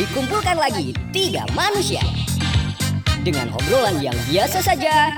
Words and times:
Dikumpulkan 0.00 0.56
lagi 0.56 0.96
tiga 1.12 1.44
manusia. 1.52 2.00
Dengan 3.20 3.52
obrolan 3.52 4.00
yang 4.00 4.16
biasa 4.32 4.64
saja 4.64 5.12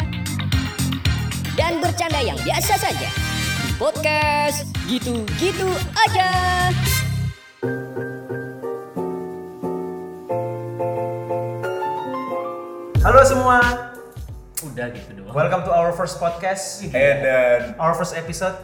dan 1.54 1.78
bercanda 1.78 2.18
yang 2.18 2.34
biasa 2.42 2.82
saja. 2.82 3.06
Di 3.62 3.70
podcast 3.78 4.66
gitu-gitu 4.90 5.70
aja. 5.94 6.30
Halo 13.06 13.22
semua, 13.22 13.62
Udah 14.62 14.94
gitu 14.94 15.10
doang. 15.18 15.34
welcome 15.34 15.66
to 15.66 15.74
our 15.74 15.90
first 15.90 16.22
podcast, 16.22 16.86
Edan 16.94 17.74
our 17.82 17.98
first 17.98 18.14
episode. 18.14 18.54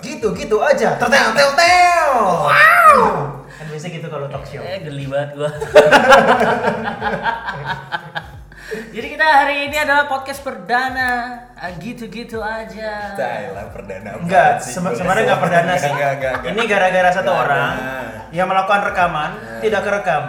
Gitu 0.00 0.32
gitu 0.32 0.64
aja, 0.64 0.96
tertel 0.96 1.36
tel 1.36 1.52
tel. 1.52 2.08
Wow. 2.48 3.44
Kan 3.44 3.68
biasa 3.68 3.92
gitu 3.92 4.08
kalau 4.08 4.32
talk 4.32 4.48
show. 4.48 4.64
Eh 4.64 4.80
geli 4.80 5.04
banget 5.04 5.36
gua. 5.36 5.52
Jadi 8.66 9.06
kita 9.08 9.22
hari 9.22 9.70
ini 9.70 9.78
adalah 9.78 10.10
podcast 10.10 10.42
perdana. 10.42 11.38
Ah, 11.54 11.70
Gitu-gitu 11.72 12.42
aja. 12.42 13.14
Thailand 13.14 13.70
perdana 13.70 14.18
Enggak, 14.18 14.58
sebenarnya 14.58 15.22
nggak 15.24 15.40
perdana 15.40 15.72
sih. 15.76 15.86
Enggak, 15.86 16.10
enggak, 16.12 16.32
enggak. 16.34 16.50
Ini 16.50 16.60
gara-gara 16.66 17.10
satu 17.12 17.30
Nggak 17.30 17.44
orang 17.44 17.72
ada. 17.72 18.20
yang 18.28 18.46
melakukan 18.46 18.80
rekaman 18.84 19.30
tidak 19.62 19.80
kerekam. 19.80 20.24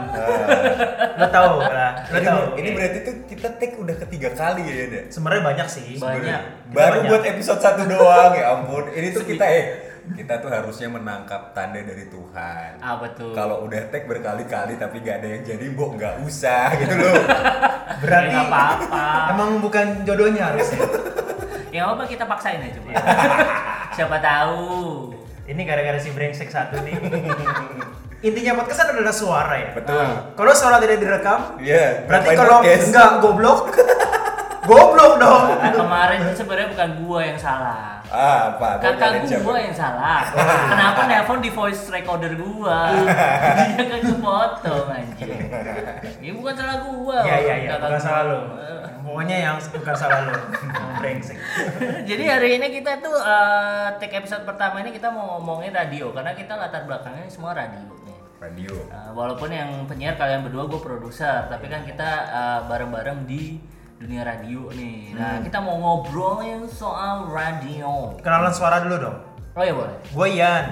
Lo 1.18 1.28
tahu 1.28 1.54
lah, 1.60 1.92
lo 2.06 2.20
tahu. 2.22 2.42
ini 2.56 2.70
berarti 2.72 2.98
tuh 3.02 3.16
kita 3.26 3.48
take 3.58 3.76
udah 3.76 3.96
ketiga 4.06 4.30
kali 4.32 4.62
ya? 4.64 5.02
Sebenarnya 5.10 5.44
banyak 5.44 5.68
sih. 5.68 5.98
Banyak. 5.98 6.42
Kita 6.64 6.72
Baru 6.72 6.98
banyak. 7.02 7.10
buat 7.10 7.24
episode 7.26 7.60
satu 7.60 7.82
doang, 7.84 8.32
ya 8.32 8.54
ampun. 8.54 8.86
Ini 8.88 9.08
tuh 9.12 9.26
kita 9.26 9.46
eh 9.50 9.66
kita 10.14 10.40
tuh 10.40 10.48
harusnya 10.48 10.88
menangkap 10.88 11.52
tanda 11.52 11.78
dari 11.78 12.06
Tuhan. 12.06 12.80
Ah 12.80 12.96
betul. 12.96 13.34
Kalau 13.34 13.64
udah 13.64 13.90
take 13.90 14.06
berkali-kali 14.06 14.76
tapi 14.76 15.00
gak 15.00 15.20
ada 15.20 15.28
yang 15.30 15.44
jadi, 15.44 15.66
mbok 15.68 15.92
nggak 15.96 16.16
usah 16.22 16.72
gitu 16.80 16.94
loh. 16.94 17.14
Berarti 17.98 18.28
Ya, 18.28 18.34
nggak 18.34 18.48
apa-apa. 18.48 19.06
emang 19.32 19.50
bukan 19.58 19.86
jodohnya 20.04 20.44
harusnya. 20.48 20.86
Ya 21.70 21.84
nggak 21.84 21.96
apa 21.96 22.04
kita 22.06 22.24
paksain 22.24 22.60
aja 22.60 22.72
coba. 22.74 22.90
Siapa 23.96 24.18
tahu. 24.20 24.66
Ini 25.44 25.62
gara-gara 25.64 25.98
si 25.98 26.12
brengsek 26.12 26.48
satu 26.48 26.80
nih. 26.82 26.96
Intinya 28.20 28.58
podcast 28.58 28.90
adalah 28.90 29.14
suara 29.14 29.56
ya. 29.56 29.72
Betul. 29.72 30.06
Kalau 30.34 30.52
suara 30.52 30.78
tidak 30.78 30.98
direkam, 30.98 31.56
Iya. 31.58 32.04
berarti 32.04 32.28
kalau 32.34 32.58
enggak 32.62 33.10
goblok, 33.22 33.72
goblok 34.68 35.14
dong. 35.18 35.44
Nah, 35.56 35.72
kemarin 35.72 36.18
itu 36.28 36.34
sebenarnya 36.44 36.70
bukan 36.76 36.90
gua 37.02 37.20
yang 37.24 37.40
salah. 37.40 38.04
Ah, 38.12 38.56
apa? 38.56 38.68
Kakak 38.84 39.24
gua 39.24 39.56
apa? 39.56 39.60
yang 39.64 39.76
salah. 39.76 40.20
Kenapa 40.72 41.02
nelpon 41.08 41.40
di 41.40 41.52
voice 41.52 41.88
recorder 41.88 42.36
gua? 42.36 42.92
Dia 42.92 43.84
kan 43.92 44.00
kepotong 44.04 44.88
anjir. 44.92 45.40
Ini 46.20 46.32
bukan 46.36 46.54
salah 46.54 46.78
gua. 46.84 47.18
Iya 47.24 47.38
iya 47.40 47.56
iya, 47.64 47.70
kakak 47.80 47.88
bukan 47.88 47.96
gua. 47.96 48.04
salah 48.04 48.24
lo. 48.28 48.40
Pokoknya 49.08 49.38
yang 49.40 49.56
bukan 49.56 49.96
salah 49.96 50.20
lo. 50.28 50.34
Brengsek. 51.00 51.38
Jadi 52.10 52.24
hari 52.28 52.50
ini 52.60 52.68
kita 52.76 53.00
tuh 53.00 53.16
eh, 53.16 53.88
take 54.04 54.20
episode 54.20 54.44
pertama 54.44 54.84
ini 54.84 54.92
kita 54.92 55.08
mau 55.08 55.40
ngomongin 55.40 55.72
radio 55.72 56.12
karena 56.12 56.36
kita 56.36 56.60
latar 56.60 56.84
belakangnya 56.84 57.32
semua 57.32 57.56
radio 57.56 57.88
nih. 58.04 58.18
Radio. 58.38 58.74
Eh, 58.92 59.12
walaupun 59.16 59.50
yang 59.50 59.88
penyiar 59.90 60.20
kalian 60.20 60.46
berdua 60.46 60.70
gue 60.70 60.82
produser, 60.82 61.48
tapi 61.48 61.72
kan 61.72 61.88
kita 61.88 62.10
eh, 62.28 62.60
bareng-bareng 62.68 63.24
di 63.26 63.58
dunia 63.98 64.22
radio 64.22 64.70
nih. 64.70 65.18
Nah 65.18 65.42
kita 65.42 65.58
mau 65.58 65.76
ngobrolin 65.82 66.70
soal 66.70 67.26
radio. 67.34 68.14
Kenalan 68.22 68.54
suara 68.54 68.86
dulu 68.86 68.96
dong. 69.02 69.18
Oh 69.58 69.64
ya 69.66 69.74
boleh. 69.74 69.96
Gue 70.14 70.28
Ian. 70.38 70.66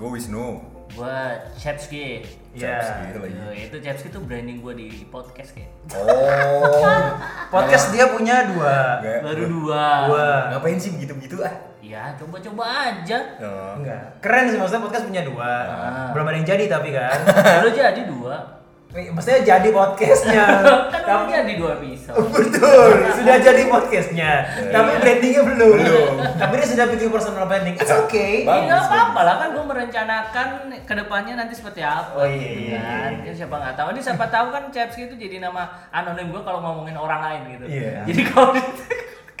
Go 0.00 0.08
Wisnu. 0.16 0.64
Gue 0.96 1.18
Chepski. 1.60 2.24
Iya. 2.56 2.80
Chapski 2.80 3.20
lagi. 3.20 3.36
Eh, 3.52 3.68
itu 3.68 3.76
Chepski 3.84 4.08
tuh 4.08 4.24
branding 4.24 4.64
gue 4.64 4.72
di 4.72 4.88
podcast 5.12 5.52
kayak. 5.52 5.68
Oh. 5.92 7.04
Podcast 7.52 7.92
dia 7.92 8.08
punya 8.08 8.48
dua. 8.48 9.04
Enggak. 9.04 9.20
Baru 9.20 9.44
dua. 9.52 9.84
Dua. 10.08 10.28
Ngapain 10.56 10.80
sih 10.80 10.96
begitu-begitu 10.96 11.44
ah? 11.44 11.52
Ya 11.84 12.16
coba-coba 12.16 12.64
aja. 12.64 13.18
Oh. 13.44 13.76
Enggak. 13.76 14.24
Keren 14.24 14.48
sih 14.48 14.56
maksudnya 14.56 14.88
podcast 14.88 15.04
punya 15.04 15.20
dua. 15.20 15.52
Ah. 15.68 16.08
Belum 16.16 16.32
ada 16.32 16.36
yang 16.40 16.48
jadi 16.48 16.64
tapi 16.64 16.96
kan. 16.96 17.18
Lalu 17.60 17.70
jadi 17.76 18.02
dua. 18.08 18.55
Maksudnya 18.96 19.40
jadi 19.44 19.68
podcastnya. 19.68 20.44
kan 21.06 21.28
udah 21.28 21.44
jadi 21.44 21.54
dua 21.60 21.76
episode. 21.76 22.16
Betul, 22.32 22.88
sudah 23.20 23.36
jadi 23.36 23.62
podcastnya. 23.68 24.30
Tapi 24.72 24.90
Iya. 24.90 25.00
brandingnya 25.04 25.42
belum. 25.44 25.76
Belum. 25.76 26.12
Tapi 26.40 26.52
dia 26.56 26.68
sudah 26.72 26.86
bikin 26.88 27.08
personal 27.12 27.44
branding. 27.44 27.76
It's 27.76 27.92
okay. 27.92 28.42
Iya 28.46 28.72
nggak 28.72 28.82
apa-apa 28.88 29.20
lah 29.20 29.34
kan 29.36 29.48
gue 29.52 29.64
merencanakan 29.68 30.46
ke 30.88 30.94
depannya 30.96 31.34
nanti 31.36 31.52
seperti 31.52 31.84
apa. 31.84 32.16
Oh, 32.16 32.24
iya, 32.24 32.40
gitu 32.40 32.60
iya, 32.72 32.80
kan. 32.80 33.10
iya. 33.20 33.28
Ya, 33.28 33.32
siapa 33.36 33.54
nggak 33.60 33.74
tahu. 33.76 33.86
Ini 33.92 34.00
siapa 34.00 34.24
tahu 34.32 34.46
kan 34.48 34.62
Chepski 34.72 35.02
itu 35.12 35.14
jadi 35.20 35.36
nama 35.44 35.62
anonim 35.92 36.32
gue 36.32 36.42
kalau 36.42 36.64
ngomongin 36.64 36.96
orang 36.96 37.20
lain 37.20 37.40
gitu. 37.58 37.64
Iya. 37.68 38.00
Jadi 38.08 38.22
kalau 38.32 38.50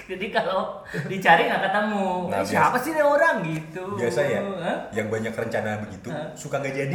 jadi 0.06 0.26
kalau 0.30 0.60
dicari 1.10 1.50
nggak 1.50 1.62
ketemu. 1.66 2.08
Nah, 2.30 2.38
Eh, 2.38 2.46
siapa 2.46 2.76
sih 2.78 2.94
orang 2.94 3.42
gitu? 3.42 3.98
Biasa 3.98 4.20
ya, 4.22 4.40
yang 4.94 5.10
banyak 5.10 5.34
rencana 5.34 5.82
begitu 5.82 6.14
suka 6.38 6.62
nggak 6.62 6.74
jadi. 6.76 6.94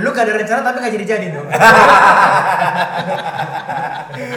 Lu 0.00 0.10
gak 0.10 0.24
ada 0.24 0.34
rencana 0.34 0.60
tapi 0.62 0.76
gak 0.80 0.94
jadi-jadi 0.94 1.26
dong. 1.30 1.48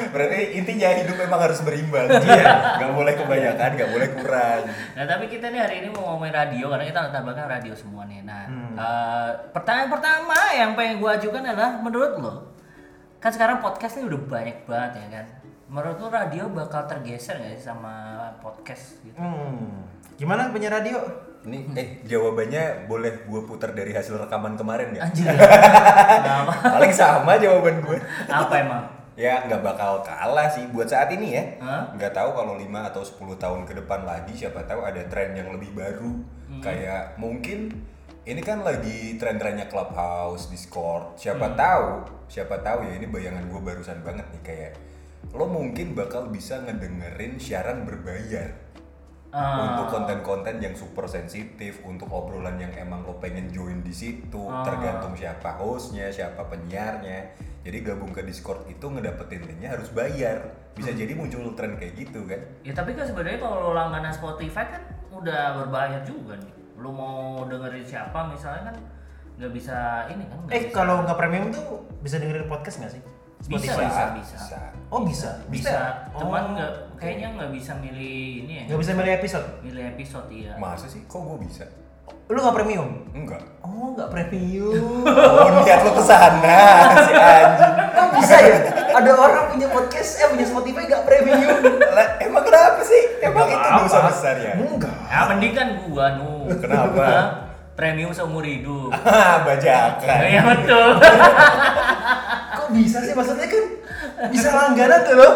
Berarti 0.08 0.40
intinya 0.58 0.90
hidup 0.92 1.16
memang 1.18 1.40
harus 1.40 1.60
berimbang. 1.62 2.10
Iya. 2.10 2.78
Gak 2.80 2.92
boleh 2.92 3.14
kebanyakan, 3.14 3.70
gak 3.76 3.90
boleh 3.90 4.08
kurang. 4.14 4.62
Nah 4.96 5.06
tapi 5.06 5.26
kita 5.28 5.48
nih 5.48 5.62
hari 5.62 5.76
ini 5.82 5.88
mau 5.90 6.14
ngomongin 6.14 6.34
radio 6.34 6.66
karena 6.68 6.86
kita 6.86 7.00
latar 7.04 7.22
belakang 7.22 7.48
radio 7.48 7.74
semua 7.74 8.04
nih. 8.06 8.22
Nah 8.22 8.44
Hmm. 8.48 8.74
eh, 8.74 9.30
pertanyaan 9.52 9.90
pertama 9.92 10.38
yang 10.52 10.72
pengen 10.74 10.98
gue 10.98 11.12
ajukan 11.12 11.44
adalah 11.44 11.78
menurut 11.78 12.14
lo 12.18 12.34
kan 13.18 13.34
sekarang 13.34 13.60
podcast 13.60 13.98
ini 13.98 14.08
udah 14.08 14.22
banyak 14.24 14.58
banget 14.64 14.92
ya 14.96 15.08
kan. 15.12 15.26
Menurut 15.68 15.98
lo 16.00 16.08
radio 16.08 16.48
bakal 16.48 16.88
tergeser 16.88 17.38
nggak 17.38 17.54
sih 17.56 17.66
sama 17.66 17.94
podcast 18.40 19.04
gitu? 19.04 19.20
Hmm. 19.20 19.84
Gimana 20.16 20.50
punya 20.50 20.72
radio? 20.72 21.27
Ini 21.44 21.58
eh 21.76 21.88
jawabannya 22.04 22.88
boleh 22.88 23.24
gue 23.24 23.42
putar 23.44 23.72
dari 23.72 23.94
hasil 23.94 24.18
rekaman 24.18 24.56
kemarin 24.56 24.96
ya? 24.96 25.06
Anjir. 25.06 25.30
Paling 26.74 26.94
sama 26.94 27.38
jawaban 27.38 27.82
gue. 27.82 27.98
Apa 28.26 28.54
emang? 28.58 28.84
Ya 29.18 29.42
nggak 29.44 29.66
bakal 29.66 30.06
kalah 30.06 30.46
sih 30.46 30.70
buat 30.70 30.86
saat 30.86 31.10
ini 31.10 31.34
ya. 31.34 31.44
Hah? 31.58 31.90
Nggak 31.94 32.14
tahu 32.14 32.30
kalau 32.34 32.54
5 32.54 32.70
atau 32.70 33.02
10 33.02 33.18
tahun 33.38 33.62
ke 33.66 33.74
depan 33.82 34.06
lagi 34.06 34.34
siapa 34.34 34.62
tahu 34.64 34.86
ada 34.86 35.02
tren 35.10 35.34
yang 35.34 35.50
lebih 35.50 35.74
baru. 35.74 36.14
Hmm. 36.48 36.62
Kayak 36.62 37.18
mungkin 37.18 37.74
ini 38.24 38.42
kan 38.44 38.62
lagi 38.62 39.16
tren-trennya 39.18 39.66
Clubhouse, 39.68 40.52
Discord. 40.52 41.18
Siapa 41.18 41.50
Hmm. 41.50 41.58
tahu, 41.58 41.88
siapa 42.28 42.62
tahu 42.62 42.86
ya 42.86 42.94
ini 42.94 43.10
bayangan 43.10 43.48
gue 43.48 43.58
barusan 43.58 44.06
banget 44.06 44.28
nih 44.30 44.44
kayak 44.44 44.72
lo 45.34 45.44
mungkin 45.44 45.92
bakal 45.92 46.30
bisa 46.30 46.62
ngedengerin 46.62 47.36
siaran 47.36 47.84
berbayar 47.84 48.48
Ah. 49.28 49.60
untuk 49.68 49.92
konten-konten 49.92 50.58
yang 50.58 50.72
super 50.72 51.04
sensitif, 51.04 51.84
untuk 51.84 52.08
obrolan 52.08 52.56
yang 52.58 52.72
emang 52.74 53.04
lo 53.04 53.20
pengen 53.20 53.52
join 53.52 53.84
di 53.84 53.92
situ, 53.92 54.48
Ah. 54.48 54.64
tergantung 54.64 55.14
siapa 55.14 55.60
hostnya, 55.60 56.08
siapa 56.08 56.48
penyiarnya. 56.48 57.36
Jadi 57.62 57.78
gabung 57.84 58.16
ke 58.16 58.24
Discord 58.24 58.64
itu 58.66 58.88
ngedapetin 58.88 59.44
linknya 59.44 59.76
harus 59.76 59.92
bayar. 59.92 60.40
Bisa 60.72 60.96
Hmm. 60.96 61.00
jadi 61.04 61.12
muncul 61.12 61.52
tren 61.54 61.76
kayak 61.76 61.94
gitu 61.98 62.24
kan? 62.24 62.40
Ya 62.64 62.72
tapi 62.72 62.96
kan 62.96 63.04
sebenarnya 63.04 63.44
kalau 63.44 63.68
lo 63.68 63.72
langganan 63.76 64.16
Spotify 64.16 64.64
kan 64.64 64.82
udah 65.12 65.60
berbayar 65.60 66.00
juga 66.08 66.40
nih. 66.40 66.54
Lo 66.80 66.96
mau 66.96 67.44
dengerin 67.44 67.84
siapa 67.84 68.32
misalnya 68.32 68.72
kan 68.72 68.76
nggak 69.38 69.52
bisa 69.52 70.08
ini 70.08 70.24
kan? 70.24 70.40
Eh 70.48 70.66
bisa. 70.66 70.74
kalau 70.74 71.04
nggak 71.04 71.18
premium 71.20 71.52
tuh 71.52 71.66
bisa 72.00 72.16
dengerin 72.16 72.48
podcast 72.48 72.80
nggak 72.80 72.94
sih? 72.96 73.04
Bisa, 73.40 73.70
Spotify. 73.70 73.86
bisa, 73.86 74.04
bisa. 74.36 74.58
Oh 74.88 75.02
bisa, 75.02 75.30
bisa, 75.48 75.76
Oh, 76.10 76.20
cuman 76.22 76.54
nggak 76.54 76.72
oke. 76.90 76.98
kayaknya 76.98 77.28
nggak 77.34 77.52
bisa 77.52 77.72
milih 77.76 78.16
ini 78.42 78.54
ya 78.56 78.64
nggak 78.66 78.80
bisa 78.80 78.92
milih 78.94 79.14
episode. 79.14 79.48
milih 79.62 79.84
episode 79.90 80.28
iya 80.30 80.56
Masa 80.56 80.86
sih? 80.86 81.04
Kok 81.06 81.20
gue 81.22 81.38
bisa? 81.44 81.64
Lu 82.26 82.36
nggak 82.38 82.56
premium? 82.56 83.04
Enggak. 83.12 83.44
Oh 83.62 83.92
nggak 83.94 84.10
premium. 84.10 85.04
Oh 85.08 85.48
niat 85.62 85.80
lo 85.82 85.92
ke 85.92 86.04
sana 86.04 86.60
si 86.98 87.12
anjing. 87.14 87.74
Kok 87.90 88.08
bisa 88.16 88.36
ya? 88.38 88.58
Ada 88.94 89.12
orang 89.14 89.44
punya 89.50 89.68
podcast, 89.68 90.10
eh 90.18 90.28
punya 90.30 90.46
Spotify 90.46 90.84
nggak 90.86 91.04
premium. 91.04 91.60
Lah, 91.88 92.08
emang 92.18 92.44
kenapa 92.44 92.80
sih? 92.82 93.02
Emang 93.22 93.44
itu 93.46 93.60
apa-apa. 93.60 93.84
dosa 93.84 94.00
besar 94.08 94.36
ya? 94.38 94.54
Enggak. 94.56 94.96
ya 95.06 95.20
mending 95.26 95.54
kan 95.54 95.68
gua 95.84 96.06
nu 96.16 96.48
Kenapa? 96.54 97.08
Premium 97.74 98.10
seumur 98.10 98.42
hidup 98.42 98.90
Ah, 98.90 99.40
bajakan. 99.46 100.20
Iya 100.26 100.42
betul 100.44 100.90
Kok 102.68 102.76
bisa 102.76 102.98
sih? 103.00 103.16
Maksudnya 103.16 103.48
kan 103.48 103.64
bisa 104.28 104.50
langganan 104.52 105.00
tuh 105.08 105.16
loh. 105.16 105.34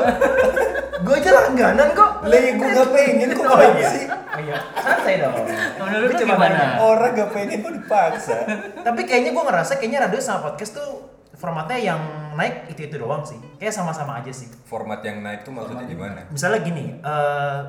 Gue 1.02 1.16
aja 1.18 1.32
langganan 1.34 1.88
kok. 1.96 2.12
Lah, 2.28 2.36
ya 2.38 2.52
gue 2.54 2.68
gak 2.68 2.90
pengen, 2.92 3.30
kok 3.32 3.46
Oh, 3.48 3.58
iya. 3.58 3.88
sih? 3.90 4.06
Oh 4.12 4.40
iya, 4.44 4.56
santai 4.78 5.16
dong. 5.18 5.34
Menurut 5.80 6.08
lu 6.12 6.16
cuma 6.20 6.36
gimana? 6.38 6.78
Orang 6.78 7.12
gak 7.16 7.30
pengen 7.32 7.58
kok 7.64 7.74
dipaksa. 7.74 8.38
Tapi 8.84 9.02
kayaknya 9.08 9.32
gue 9.32 9.44
ngerasa 9.48 9.80
kayaknya 9.80 10.06
radio 10.06 10.20
sama 10.20 10.52
podcast 10.52 10.76
tuh 10.76 11.08
formatnya 11.34 11.80
yang 11.80 12.02
naik 12.36 12.70
itu 12.70 12.86
itu 12.86 13.00
doang 13.00 13.24
sih. 13.24 13.40
Kayak 13.58 13.74
sama-sama 13.74 14.20
aja 14.20 14.30
sih. 14.30 14.52
Format 14.68 15.02
yang 15.02 15.24
naik 15.24 15.42
tuh 15.42 15.56
maksudnya 15.56 15.88
gimana? 15.88 16.28
Misalnya 16.30 16.60
gini, 16.62 17.00
eh 17.00 17.60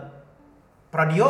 radio 0.93 1.29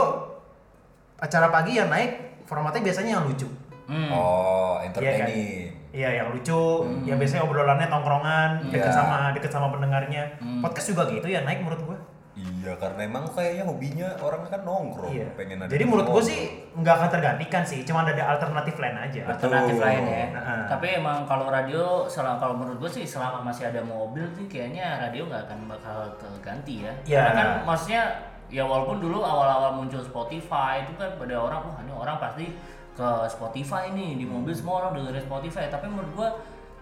acara 1.22 1.54
pagi 1.54 1.78
yang 1.78 1.86
naik 1.86 2.42
formatnya 2.50 2.82
biasanya 2.82 3.20
yang 3.20 3.24
lucu. 3.30 3.46
Hmm. 3.86 4.10
Oh, 4.10 4.78
Iya 4.82 4.90
entertaining. 4.90 5.71
Iya, 5.92 6.08
yang 6.24 6.28
lucu, 6.32 6.88
yang 7.04 7.20
biasanya 7.20 7.44
obrolannya 7.44 7.84
tongkrongan, 7.86 8.50
deket 8.72 8.88
Iya. 8.88 8.96
sama 8.96 9.18
deket 9.36 9.52
sama 9.52 9.68
pendengarnya. 9.68 10.24
Podcast 10.64 10.88
juga 10.96 11.04
gitu 11.12 11.28
ya 11.28 11.44
naik 11.44 11.60
menurut 11.60 11.84
gua. 11.84 11.98
Iya, 12.32 12.72
karena 12.80 13.04
emang 13.04 13.28
kayaknya 13.28 13.68
hobinya 13.68 14.08
orang 14.16 14.40
kan 14.48 14.64
nongkrong, 14.64 15.12
Iya. 15.12 15.28
pengen 15.36 15.60
ada 15.60 15.68
Jadi 15.68 15.84
menurut 15.84 16.08
gua 16.08 16.22
sih 16.24 16.40
nggak 16.72 16.94
akan 16.96 17.08
tergantikan 17.12 17.60
sih, 17.60 17.84
cuma 17.84 18.08
ada 18.08 18.24
alternatif 18.24 18.80
lain 18.80 18.96
aja. 18.96 19.22
alternatif 19.28 19.76
Betul. 19.76 19.84
lain 19.84 20.02
ya. 20.08 20.26
Nah. 20.32 20.64
Tapi 20.64 20.86
emang 20.96 21.28
kalau 21.28 21.52
radio 21.52 22.08
selama 22.08 22.40
kalau 22.40 22.56
menurut 22.56 22.80
gue 22.80 22.90
sih 22.90 23.04
selama 23.04 23.44
masih 23.44 23.68
ada 23.68 23.84
mobil 23.84 24.24
sih 24.32 24.48
kayaknya 24.48 24.96
radio 24.96 25.28
nggak 25.28 25.44
akan 25.44 25.58
bakal 25.68 25.98
keganti 26.16 26.88
ya. 26.88 26.92
Ya. 27.04 27.20
Karena 27.28 27.32
kan 27.36 27.48
maksudnya 27.68 28.02
ya 28.48 28.64
walaupun 28.64 28.96
dulu 28.96 29.20
awal-awal 29.20 29.76
muncul 29.76 30.00
Spotify 30.00 30.88
itu 30.88 30.96
kan 30.96 31.12
pada 31.20 31.36
orang 31.36 31.60
wah 31.68 31.76
ini 31.84 31.92
orang 31.92 32.16
pasti 32.16 32.48
ke 32.92 33.10
Spotify 33.32 33.88
nih 33.90 34.20
di 34.20 34.24
mobil 34.28 34.52
semua 34.52 34.84
orang 34.84 35.00
dengerin 35.00 35.24
Spotify 35.24 35.72
tapi 35.72 35.88
menurut 35.88 36.12
gua 36.12 36.28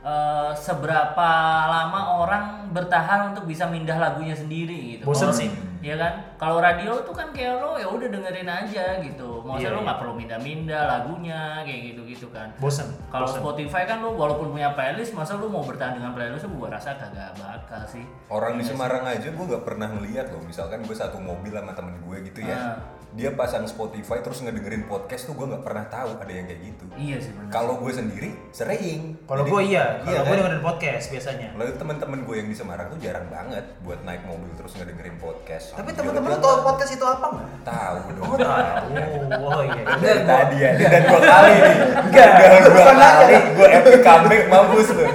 eh, 0.02 0.52
seberapa 0.58 1.30
lama 1.70 2.20
orang 2.22 2.44
bertahan 2.74 3.30
untuk 3.30 3.46
bisa 3.46 3.70
mindah 3.70 3.96
lagunya 3.96 4.34
sendiri 4.34 4.98
gitu. 4.98 5.06
Bosen 5.06 5.30
sih. 5.30 5.69
Iya 5.80 5.94
kan? 5.96 6.12
Kalau 6.36 6.56
radio 6.58 6.92
tuh 7.00 7.10
kan 7.10 7.28
kayak 7.30 7.56
lo 7.56 7.74
ya 7.74 7.88
udah 7.88 8.08
dengerin 8.08 8.44
aja 8.46 9.00
gitu. 9.00 9.40
Maksudnya 9.40 9.64
Iya, 9.64 9.72
lo 9.72 9.80
iya. 9.80 9.86
nggak 9.88 9.98
perlu 9.98 10.12
mindah-mindah 10.14 10.82
lagunya 10.86 11.40
kayak 11.60 11.80
gitu-gitu 11.90 12.26
kan. 12.28 12.48
Bosen. 12.56 12.88
Kalau. 13.08 13.24
Spotify 13.26 13.82
kan 13.84 13.98
lo 13.98 14.12
walaupun 14.12 14.52
punya 14.52 14.70
playlist, 14.70 15.12
masa 15.12 15.34
lo 15.34 15.46
mau 15.46 15.60
bertahan 15.60 15.96
dengan 15.96 16.12
playlist 16.12 16.44
gua 16.50 16.68
rasa 16.70 16.94
kagak 16.94 17.32
bakal 17.34 17.80
sih. 17.86 18.04
Orang 18.26 18.54
di 18.54 18.60
Iya 18.60 18.66
sih. 18.66 18.76
Semarang 18.76 19.04
aja 19.04 19.28
gue 19.28 19.44
gak 19.46 19.64
pernah 19.64 19.88
ngeliat 19.88 20.26
loh, 20.28 20.42
misalkan 20.42 20.80
gue 20.80 20.92
satu 20.92 21.16
mobil 21.16 21.50
sama 21.50 21.72
temen 21.72 21.96
gue 21.98 22.16
gitu 22.22 22.40
ya, 22.40 22.54
Ah. 22.54 22.76
dia 23.10 23.32
pasang 23.32 23.64
Spotify 23.64 24.20
terus 24.20 24.38
ngedengerin 24.38 24.84
podcast 24.84 25.24
tuh 25.24 25.34
gue 25.34 25.42
nggak 25.44 25.60
pernah 25.60 25.82
tahu 25.84 26.14
ada 26.14 26.30
yang 26.30 26.46
kayak 26.46 26.62
gitu. 26.62 26.84
Iya 26.94 27.16
sih 27.18 27.32
benar. 27.32 27.50
Kalau 27.50 27.74
gue 27.76 27.90
sendiri 27.90 28.30
sering. 28.50 29.18
Kalau 29.24 29.42
gue 29.44 29.60
iya, 29.64 29.98
kalau 29.98 30.12
iya 30.12 30.20
gue 30.20 30.28
kan? 30.28 30.38
dengerin 30.38 30.62
podcast 30.62 31.04
biasanya. 31.08 31.48
Lalu 31.54 31.70
teman-teman 31.74 32.20
gue 32.22 32.34
yang 32.36 32.46
di 32.46 32.54
Semarang 32.54 32.86
tuh 32.88 32.98
jarang 32.98 33.26
banget 33.26 33.64
buat 33.80 33.98
naik 34.00 34.22
mobil 34.22 34.52
terus 34.54 34.76
ngedengerin 34.76 35.16
podcast. 35.16 35.69
Tapi 35.70 35.94
teman-teman 35.94 36.34
lu 36.34 36.42
tahu 36.42 36.66
podcast 36.66 36.90
itu 36.90 37.04
apa 37.06 37.26
nggak? 37.30 37.46
Tahu 37.62 37.96
dong. 38.18 38.26
Oh 38.26 38.36
tahu. 38.36 38.90
Oh 39.38 39.62
iya. 39.62 39.82
Dari 39.96 40.22
tadi 40.26 40.56
ya, 40.58 40.68
ini 40.74 40.82
dan 40.84 41.02
dua 41.06 41.20
kali 41.22 41.52
nih. 41.54 41.74
Enggak, 42.10 42.28
Udah 42.34 42.60
dua 42.66 42.92
kali, 42.98 43.34
gue 43.54 43.68
epic 43.70 44.02
comeback 44.02 44.42
mampus 44.50 44.88
lu. 44.90 45.06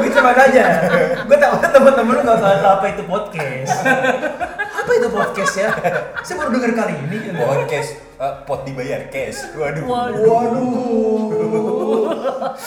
gue 0.00 0.10
cuma 0.14 0.30
nanya. 0.38 0.66
Gue 1.26 1.36
tahu 1.36 1.54
teman-teman 1.60 2.12
lu 2.14 2.22
nggak 2.22 2.38
tahu 2.38 2.62
apa 2.62 2.86
itu 2.88 3.02
podcast. 3.04 3.74
apa 4.70 4.90
itu 4.96 5.08
podcast 5.10 5.54
ya? 5.58 5.70
Saya 6.22 6.34
baru 6.38 6.54
dengar 6.54 6.86
kali 6.86 6.94
ini. 7.10 7.34
Podcast, 7.34 7.90
eh, 8.22 8.34
pot 8.46 8.62
dibayar 8.62 9.02
cash. 9.10 9.50
Waduh. 9.58 9.82
Waduh. 9.84 11.26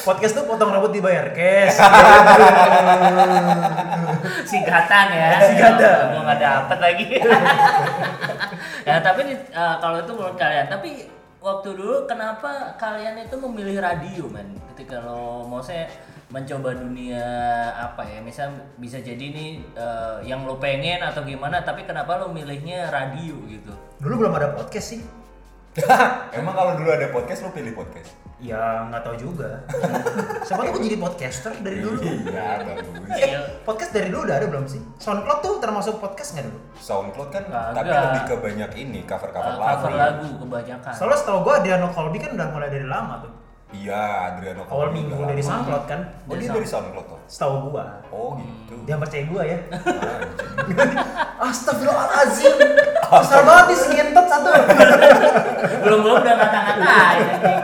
Podcast 0.04 0.36
tuh 0.36 0.44
potong 0.44 0.68
rambut 0.68 0.92
dibayar 0.92 1.32
cash. 1.32 1.80
singkatan 4.52 5.08
ya. 5.12 5.32
Singkatan. 5.42 6.00
Gua 6.14 6.22
nggak 6.28 6.42
dapet 6.42 6.78
lagi. 6.80 7.06
ya 8.88 8.96
tapi 9.00 9.22
eh, 9.36 9.76
kalau 9.80 9.98
itu 10.00 10.12
menurut 10.16 10.38
kalian, 10.40 10.68
tapi 10.68 11.08
waktu 11.44 11.70
dulu 11.76 12.08
kenapa 12.08 12.76
kalian 12.80 13.20
itu 13.20 13.36
memilih 13.36 13.84
radio 13.84 14.26
men? 14.32 14.56
Ketika 14.74 15.04
lo 15.04 15.48
mau 15.48 15.60
saya 15.60 15.88
mencoba 16.34 16.74
dunia 16.74 17.26
apa 17.78 18.02
ya, 18.10 18.20
misal 18.24 18.52
bisa 18.82 18.98
jadi 19.00 19.22
nih 19.32 19.52
eh, 19.76 20.18
yang 20.28 20.48
lo 20.48 20.58
pengen 20.58 21.04
atau 21.04 21.24
gimana, 21.24 21.62
tapi 21.64 21.84
kenapa 21.84 22.20
lo 22.20 22.32
milihnya 22.32 22.90
radio 22.92 23.38
gitu? 23.48 23.74
Dulu 24.00 24.28
belum 24.28 24.34
ada 24.36 24.56
podcast 24.56 24.98
sih. 24.98 25.23
Emang 26.38 26.54
kalau 26.54 26.78
dulu 26.78 26.90
ada 26.94 27.10
podcast, 27.10 27.42
lu 27.42 27.50
pilih 27.50 27.74
podcast? 27.74 28.14
Ya 28.38 28.86
nggak 28.92 29.02
tahu 29.08 29.16
juga. 29.18 29.64
Siapa 30.48 30.68
tahu 30.68 30.76
gue 30.78 30.82
jadi 30.92 30.98
podcaster 31.00 31.54
dari 31.64 31.80
dulu. 31.80 31.98
Iya, 32.04 32.62
bagus. 32.62 33.10
Iya. 33.16 33.40
Podcast 33.64 33.92
dari 33.96 34.12
dulu 34.12 34.28
udah 34.28 34.36
ada 34.38 34.48
belum 34.52 34.66
sih? 34.68 34.82
SoundCloud 35.00 35.40
tuh 35.42 35.54
termasuk 35.64 35.98
podcast 35.98 36.36
nggak 36.38 36.46
dulu? 36.52 36.60
SoundCloud 36.78 37.30
kan, 37.32 37.44
Kagak. 37.48 37.74
tapi 37.74 37.90
lebih 37.96 38.22
ke 38.28 38.36
banyak 38.38 38.72
ini 38.84 39.00
cover-cover 39.08 39.54
lagu. 39.58 39.64
cover 39.64 39.92
lagu 39.96 40.28
kebanyakan. 40.44 40.92
Soalnya 40.94 41.18
setahu 41.18 41.40
gue 41.42 41.54
Adriano 41.56 41.88
Colby 41.90 42.18
kan 42.20 42.32
udah 42.36 42.48
mulai 42.52 42.70
dari 42.70 42.86
lama 42.86 43.14
tuh. 43.24 43.34
Iya, 43.74 44.30
Adriano 44.30 44.62
Awal 44.70 44.70
Colby 44.70 45.02
minggu 45.02 45.18
udah 45.18 45.30
dari. 45.34 45.42
SoundCloud 45.42 45.84
kan. 45.90 46.00
Oh, 46.30 46.36
dia 46.38 46.50
dari 46.54 46.68
SoundCloud 46.70 47.06
tuh. 47.10 47.20
Setahu 47.26 47.74
gua. 47.74 47.86
Oh, 48.14 48.38
gitu. 48.38 48.76
Jangan 48.86 49.02
percaya 49.02 49.24
gua 49.26 49.42
ya. 49.42 49.58
Kesel 53.10 53.42
banget 53.50 53.66
nih 53.74 53.78
ngentot 53.98 54.26
satu. 54.30 54.50
Belum 55.64 56.00
belum 56.04 56.16
udah 56.20 56.36
anjing. 56.84 57.60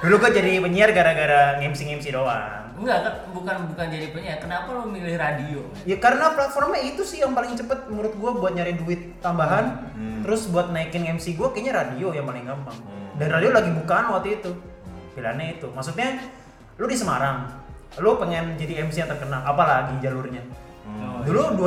Dulu 0.00 0.14
gua 0.16 0.30
jadi 0.32 0.52
penyiar 0.64 0.90
gara-gara 0.96 1.60
ngemsi-ngemsi 1.60 2.08
doang. 2.16 2.72
Enggak, 2.80 2.98
kan 3.04 3.14
bukan 3.36 3.56
bukan 3.68 3.86
jadi 3.92 4.06
penyiar. 4.16 4.40
Kenapa 4.40 4.72
lo 4.72 4.88
milih 4.88 5.20
radio? 5.20 5.60
Ya 5.84 6.00
karena 6.00 6.32
platformnya 6.32 6.80
itu 6.80 7.04
sih 7.04 7.20
yang 7.20 7.36
paling 7.36 7.52
cepet 7.52 7.92
menurut 7.92 8.16
gua 8.16 8.32
buat 8.40 8.56
nyari 8.56 8.80
duit 8.80 9.20
tambahan. 9.20 9.92
Hmm. 9.92 10.20
Terus 10.24 10.48
buat 10.48 10.72
naikin 10.72 11.04
MC 11.04 11.36
gua 11.36 11.52
kayaknya 11.52 11.84
radio 11.84 12.16
yang 12.16 12.24
paling 12.24 12.48
gampang. 12.48 12.78
Hmm. 12.80 13.20
Dan 13.20 13.28
radio 13.28 13.50
lagi 13.52 13.70
bukaan 13.76 14.08
waktu 14.16 14.40
itu. 14.40 14.50
Pilihannya 15.12 15.60
itu. 15.60 15.68
Maksudnya 15.68 16.16
lu 16.80 16.88
di 16.88 16.96
Semarang, 16.96 17.52
lu 18.00 18.16
pengen 18.16 18.56
jadi 18.56 18.88
MC 18.88 19.04
yang 19.04 19.10
terkenal, 19.12 19.44
apalagi 19.44 20.00
jalurnya. 20.00 20.40
Hmm. 20.88 21.28
Dulu 21.28 21.60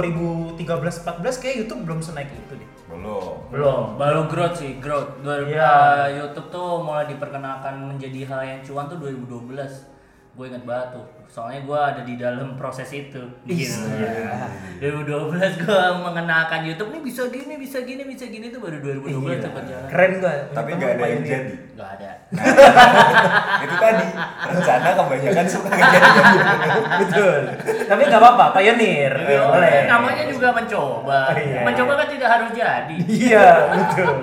2013-14 0.58 1.38
kayak 1.38 1.56
YouTube 1.62 1.86
belum 1.86 2.02
senaik 2.02 2.34
itu 2.34 2.58
deh. 2.58 2.70
Belum. 2.94 3.34
Belum, 3.50 3.82
baru 3.96 4.22
growth 4.28 4.58
sih, 4.58 4.78
growth. 4.78 5.18
Dua- 5.20 5.42
Iya. 5.44 5.66
uh, 5.66 6.08
YouTube 6.12 6.50
tuh 6.50 6.82
mulai 6.82 7.06
diperkenalkan 7.06 7.90
menjadi 7.90 8.26
hal 8.26 8.42
yang 8.44 8.60
cuan 8.62 8.86
tuh 8.86 8.98
2012. 8.98 9.90
Gue 10.34 10.50
ingat 10.50 10.64
banget 10.64 10.88
tuh. 10.98 11.06
Soalnya 11.34 11.66
gue 11.66 11.80
ada 11.82 12.02
di 12.06 12.14
dalam 12.14 12.54
proses 12.54 12.94
itu. 12.94 13.18
Gitu. 13.50 13.74
Iya. 13.90 14.54
2012 14.78 15.66
gue 15.66 15.86
mengenalkan 16.06 16.62
YouTube 16.62 16.94
nih 16.94 17.02
bisa 17.02 17.26
gini, 17.34 17.58
bisa 17.58 17.82
gini, 17.82 18.06
bisa 18.06 18.30
gini 18.30 18.54
tuh 18.54 18.62
baru 18.62 18.78
2012 18.78 19.42
tuh 19.42 19.50
berjalan. 19.50 19.90
Keren 19.90 20.12
gua. 20.22 20.34
Tapi 20.54 20.70
nggak 20.78 20.92
ada 20.94 21.04
yang 21.10 21.26
pioneer. 21.26 21.34
jadi. 21.34 21.54
Gak 21.74 21.90
ada. 21.98 22.12
Itu 23.66 23.76
tadi 23.82 24.06
rencana 24.46 24.90
kebanyakan 24.94 25.46
suka 25.50 25.68
nggak 25.74 25.90
jadi. 25.90 26.38
Betul. 27.02 27.42
Tapi 27.90 28.02
nggak 28.06 28.22
apa-apa, 28.22 28.46
pioneer. 28.54 29.14
Tapi 29.18 29.34
oh, 29.34 29.50
Boleh. 29.58 29.90
namanya 29.90 30.24
juga 30.30 30.48
mencoba. 30.54 31.22
Iya. 31.34 31.62
Mencoba 31.66 31.92
kan 31.98 32.08
tidak 32.14 32.30
harus 32.30 32.50
jadi. 32.54 32.96
Iya, 33.10 33.48
betul. 33.74 34.16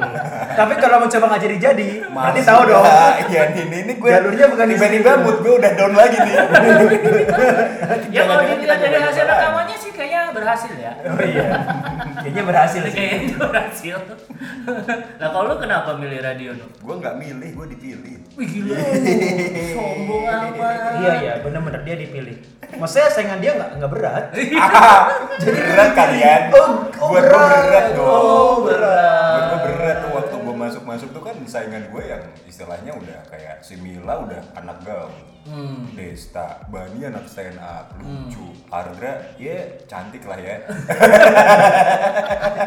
Tapi 0.54 0.74
kalau 0.78 0.96
mencoba 1.02 1.24
nggak 1.26 1.42
jadi-jadi, 1.42 1.88
nanti 2.06 2.38
Males 2.38 2.46
tahu 2.46 2.62
dong. 2.70 2.84
Iya, 3.26 3.42
ini 3.56 3.76
ini 3.82 3.92
gue 3.98 4.10
Jalurnya 4.10 4.46
bukan 4.46 4.66
di 4.70 4.76
situ. 4.78 5.10
mood 5.26 5.38
gue 5.42 5.54
udah 5.58 5.70
down 5.74 5.94
lagi 5.98 6.16
nih. 6.22 6.34
Ya 8.14 8.22
kalau 8.26 8.42
dilihat 8.42 8.78
dari 8.80 8.98
hasil 8.98 9.24
rekamannya 9.26 9.76
sih 9.78 9.90
kayaknya 9.94 10.30
berhasil 10.34 10.72
ya. 10.74 10.92
Oh 11.06 11.20
iya. 11.22 11.48
Kayaknya 12.22 12.42
berhasil 12.46 12.82
sih. 12.86 12.94
Kayaknya 12.94 13.18
itu 13.26 13.36
berhasil. 13.38 13.96
Nah 15.20 15.28
kalau 15.30 15.44
lu 15.50 15.56
kenapa 15.58 15.96
milih 15.96 16.20
radio 16.22 16.50
nu? 16.56 16.66
Gue 16.80 16.94
nggak 16.98 17.14
milih, 17.18 17.50
gue 17.54 17.66
dipilih. 17.76 18.14
Wih 18.38 18.46
gila, 18.46 18.78
sombong 19.74 20.24
amat. 20.26 21.02
Iya 21.02 21.12
iya, 21.20 21.32
bener-bener 21.42 21.82
dia 21.82 21.96
dipilih. 21.98 22.36
Maksudnya 22.78 23.08
saingan 23.10 23.42
dia 23.42 23.52
nggak 23.58 23.70
nggak 23.82 23.90
berat. 23.90 24.24
Jadi 25.42 25.60
berat 25.60 25.90
kalian. 25.98 26.40
Oh, 26.54 26.68
oh, 27.02 27.08
gue 27.10 27.20
berat 27.26 27.86
dong. 27.94 28.06
Oh 28.06 28.54
berat. 28.62 29.42
Gue 29.50 29.58
berat 29.66 29.98
masuk-masuk 30.90 31.14
tuh 31.14 31.22
kan 31.22 31.36
saingan 31.46 31.86
gue 31.86 32.02
yang 32.02 32.22
istilahnya 32.50 32.90
udah 32.98 33.22
kayak 33.30 33.62
si 33.62 33.78
Mila 33.78 34.26
udah 34.26 34.42
anak 34.58 34.82
gaul. 34.82 35.14
Hmm. 35.40 35.88
Desta, 35.96 36.68
Bani 36.68 37.00
anak 37.00 37.24
stand 37.24 37.56
up, 37.56 37.96
lucu, 37.96 38.52
Ardra 38.68 39.24
ya 39.40 39.56
cantik 39.88 40.26
lah 40.26 40.36
ya. 40.36 40.60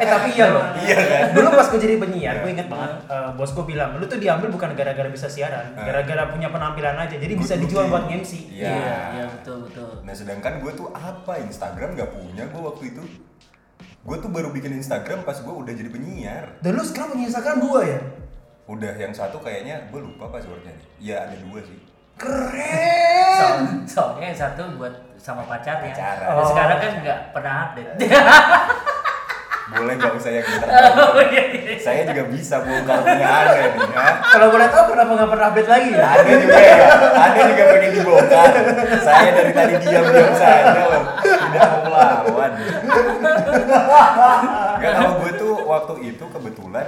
Eh 0.01 0.07
tapi 0.07 0.33
iya 0.33 0.49
loh. 0.49 0.65
Iya 0.81 0.97
kan? 0.97 1.23
Dulu 1.37 1.47
pas 1.53 1.67
gue 1.69 1.79
jadi 1.83 2.01
penyiar, 2.01 2.41
gue 2.41 2.49
inget 2.49 2.65
banget 2.71 2.97
eh, 3.11 3.29
bos 3.37 3.51
gue 3.53 3.65
bilang, 3.67 3.99
lu 4.01 4.07
tuh 4.09 4.17
diambil 4.17 4.49
bukan 4.49 4.73
gara-gara 4.73 5.05
bisa 5.11 5.29
siaran, 5.29 5.75
gara-gara 5.75 6.33
punya 6.33 6.49
penampilan 6.49 6.95
aja. 6.97 7.13
Jadi 7.19 7.33
bisa 7.37 7.59
dijual 7.59 7.91
buat 7.91 8.07
MC. 8.09 8.55
Iya. 8.57 8.71
Iya, 8.71 8.97
iya 9.19 9.25
betul 9.37 9.67
betul. 9.69 10.01
Nah 10.01 10.13
sedangkan 10.15 10.63
gue 10.63 10.71
tuh 10.73 10.89
apa 10.95 11.43
Instagram 11.43 11.93
gak 11.93 12.09
punya 12.15 12.47
gue 12.47 12.61
waktu 12.63 12.83
itu. 12.89 13.03
Gue 14.03 14.19
tuh 14.19 14.27
baru 14.27 14.51
bikin 14.51 14.75
Instagram 14.75 15.23
pas 15.23 15.37
gue 15.37 15.53
udah 15.53 15.71
jadi 15.71 15.87
penyiar. 15.87 16.59
Dan 16.59 16.75
lu 16.75 16.83
sekarang 16.83 17.15
punya 17.15 17.25
Instagram 17.25 17.57
dua 17.57 17.79
ya? 17.83 17.99
Udah 18.65 18.93
yang 18.93 19.11
satu 19.11 19.39
kayaknya 19.39 19.87
gue 19.87 19.99
lupa 20.01 20.27
passwordnya. 20.29 20.75
Iya 20.97 21.23
ada 21.23 21.35
dua 21.39 21.59
sih. 21.61 21.79
Keren. 22.13 23.33
Soal, 23.33 23.55
soalnya 23.85 24.25
yang 24.27 24.39
satu 24.39 24.61
buat 24.75 24.91
sama 25.15 25.43
pacarnya. 25.43 25.87
Pacaran. 25.89 26.27
Dan 26.27 26.35
Oh. 26.35 26.45
sekarang 26.45 26.77
kan 26.77 26.91
nggak 26.99 27.19
pernah 27.31 27.53
update. 27.65 27.89
Boleh 29.73 29.95
gak 29.95 30.13
usah 30.13 30.29
yang 30.29 30.45
Oh, 30.45 30.59
terbaru. 30.59 31.33
iya, 31.33 31.43
iya. 31.49 31.73
Saya 31.79 32.05
juga 32.05 32.23
bisa 32.29 32.61
bongkar 32.61 32.99
punya 33.01 33.25
anda 33.25 33.63
nih 33.65 33.87
ya. 33.89 34.05
Kalau 34.21 34.47
boleh 34.51 34.67
tahu 34.69 34.83
kenapa 34.91 35.11
nggak 35.15 35.29
pernah 35.33 35.45
update 35.49 35.69
lagi 35.71 35.89
ya? 35.89 36.07
Ada 36.13 36.31
juga 36.37 36.57
ya, 36.59 36.77
ada 37.09 37.39
juga 37.47 37.63
pengen 37.65 37.89
dibongkar. 37.95 38.47
Saya 39.01 39.29
dari 39.33 39.51
tadi 39.51 39.73
diam-diam 39.81 40.33
saja 40.35 40.81
loh, 40.83 41.01
mau 41.59 41.79
melawan. 41.85 42.51
Gak 44.81 44.91
kalau 44.97 45.13
gue 45.21 45.31
tuh 45.37 45.53
waktu 45.63 45.93
itu 46.13 46.25
kebetulan 46.27 46.87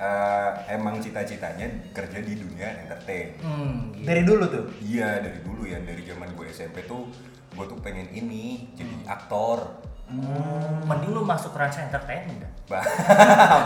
eh, 0.00 0.50
emang 0.72 0.96
cita-citanya 0.98 1.68
kerja 1.92 2.18
di 2.24 2.34
dunia 2.40 2.68
entertain. 2.88 3.36
Hmm, 3.44 3.92
gitu. 3.94 4.06
Dari 4.08 4.22
dulu 4.24 4.44
tuh. 4.48 4.64
Iya 4.80 5.20
dari 5.20 5.40
dulu 5.44 5.62
ya 5.68 5.78
dari 5.84 6.02
zaman 6.08 6.32
gue 6.32 6.46
SMP 6.48 6.88
tuh 6.88 7.06
gue 7.50 7.66
tuh 7.66 7.78
pengen 7.84 8.08
ini 8.14 8.72
jadi 8.78 9.10
aktor. 9.10 9.88
Hmm, 10.10 10.82
mending 10.90 11.14
lu 11.14 11.22
masuk 11.22 11.54
Rans 11.54 11.78
Entertainment 11.78 12.42
dah. 12.42 12.50
Bah, 12.66 12.82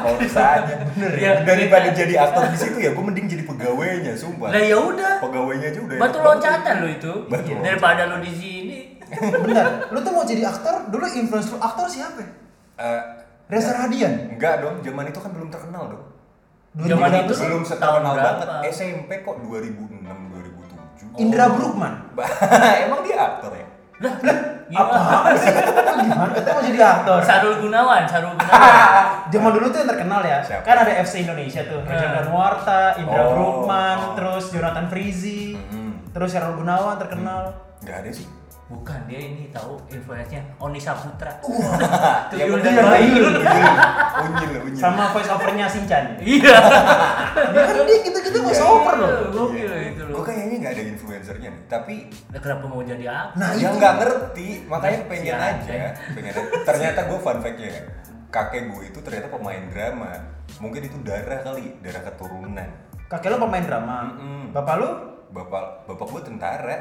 mau 0.04 0.16
saja. 0.28 0.76
Bener 0.92 1.12
ya? 1.16 1.40
Daripada 1.40 1.88
jadi 1.88 2.20
aktor 2.20 2.52
di 2.52 2.58
situ 2.60 2.84
ya 2.84 2.92
gue 2.92 3.00
mending 3.00 3.32
jadi 3.32 3.48
pegawainya, 3.48 4.12
sumpah. 4.12 4.52
Lah 4.52 4.60
ya 4.60 4.76
udah. 4.76 5.24
Pegawainya 5.24 5.72
aja 5.72 5.80
udah. 5.80 5.96
Batu 5.96 6.18
loncatan 6.20 6.74
lo 6.84 6.88
itu. 6.92 7.12
Batu 7.32 7.48
loncatan. 7.48 7.64
Daripada 7.64 8.02
lu 8.12 8.20
di 8.20 8.32
sini. 8.36 8.78
Bentar, 9.06 9.66
lu 9.88 9.98
tuh 9.98 10.10
mau 10.10 10.22
jadi 10.22 10.42
aktor, 10.44 10.88
dulu 10.88 11.04
influence 11.06 11.48
lu 11.48 11.58
aktor 11.58 11.86
siapa? 11.86 12.24
Eh, 12.74 13.02
Reza 13.44 13.72
Radian. 13.74 14.32
enggak 14.32 14.60
dong, 14.60 14.80
zaman 14.80 15.04
itu 15.06 15.18
kan 15.18 15.30
belum 15.30 15.48
terkenal 15.48 15.84
dong. 15.88 16.04
Zaman 16.74 17.06
2000 17.06 17.22
itu 17.22 17.34
belum 17.36 17.62
tahun 17.62 17.62
seterkenal 17.64 18.12
berapa? 18.12 18.42
banget. 18.42 18.66
SMP 18.68 19.10
kok 19.20 19.36
2006 19.38 20.02
2007. 20.02 21.22
Indra 21.22 21.46
Bruggman. 21.48 21.94
Bah, 22.12 22.26
emang 22.84 23.00
dia 23.00 23.16
aktor 23.20 23.52
ya? 23.52 23.66
Lah, 23.94 24.14
gimana? 24.66 24.90
Apaan 24.90 25.34
sih? 25.38 25.54
Lu 25.54 26.02
Gimana? 26.02 26.32
Kita 26.34 26.50
mau 26.50 26.62
jadi 26.64 26.80
aktor. 26.82 27.18
Sarul 27.22 27.54
Gunawan, 27.62 28.02
Sarul 28.04 28.34
Gunawan. 28.34 29.06
Zaman 29.30 29.50
dulu 29.52 29.66
tuh 29.70 29.78
yang 29.78 29.90
terkenal 29.92 30.20
ya. 30.20 30.42
Siapa? 30.42 30.62
Kan 30.62 30.76
ada 30.80 30.92
FC 30.98 31.22
Indonesia 31.22 31.62
tuh. 31.62 31.78
Reza 31.80 32.02
Hmm. 32.02 32.16
Danuarta, 32.18 32.80
Indra 32.96 33.22
Oh. 33.22 33.30
Bruggman, 33.30 33.96
Oh. 34.00 34.12
terus 34.18 34.44
Jonathan 34.50 34.86
Frizi, 34.88 35.54
Mm-mm. 35.54 36.10
terus 36.10 36.28
Syahrul 36.28 36.58
Gunawan 36.58 36.98
terkenal. 36.98 37.54
Enggak 37.78 38.02
ada 38.02 38.10
sih. 38.10 38.26
Bukan 38.64 38.96
dia 39.04 39.20
ini 39.20 39.52
tahu 39.52 39.76
influence-nya 39.92 40.40
Oni 40.56 40.80
Saputra. 40.80 41.28
Yang 42.32 42.48
Tuyul 42.48 42.56
bener 42.56 42.64
dan 42.64 42.72
yang 42.80 42.88
Bayul. 42.88 43.24
Unyil, 44.24 44.52
unyil. 44.64 44.80
Sama 44.80 45.12
voice 45.12 45.28
overnya 45.28 45.66
Sinchan. 45.68 46.16
Iya. 46.24 46.56
Dia 47.52 47.60
kan 47.60 47.76
dia 47.84 47.98
gitu-gitu 48.00 48.38
voice 48.40 48.64
over 48.64 48.94
loh. 48.96 49.10
Gokil 49.28 49.68
itu 49.68 50.02
loh. 50.08 50.16
Gue 50.16 50.24
kayaknya 50.32 50.56
nggak 50.64 50.72
ada 50.80 50.84
influencernya 50.88 51.48
nih, 51.52 51.62
tapi 51.68 51.94
Lah, 52.32 52.40
Kenapa 52.40 52.64
mau 52.64 52.80
jadi 52.80 53.04
aktor? 53.04 53.36
Nah, 53.36 53.50
yang 53.52 53.74
nggak 53.76 53.94
ngerti, 54.00 54.48
makanya 54.64 54.98
pengen 55.12 55.34
Siapa? 55.36 55.48
aja, 55.60 55.76
pengen 56.16 56.32
aja. 56.32 56.42
Ternyata 56.64 57.00
gue 57.04 57.18
fun 57.20 57.38
fact-nya 57.44 57.68
ya, 57.68 57.82
kakek 58.32 58.62
gue 58.72 58.82
itu 58.88 58.98
ternyata 59.04 59.28
pemain 59.28 59.62
drama. 59.68 60.10
Mungkin 60.56 60.80
itu 60.88 60.96
darah 61.04 61.40
kali, 61.44 61.76
darah 61.84 62.00
keturunan. 62.00 62.68
Kakek 63.12 63.28
lu 63.28 63.36
pemain 63.36 63.64
drama. 63.64 63.96
Bapak 64.56 64.74
lu? 64.80 64.88
Bapak 65.34 65.90
bapak 65.90 66.06
gue 66.08 66.22
tentara. 66.24 66.76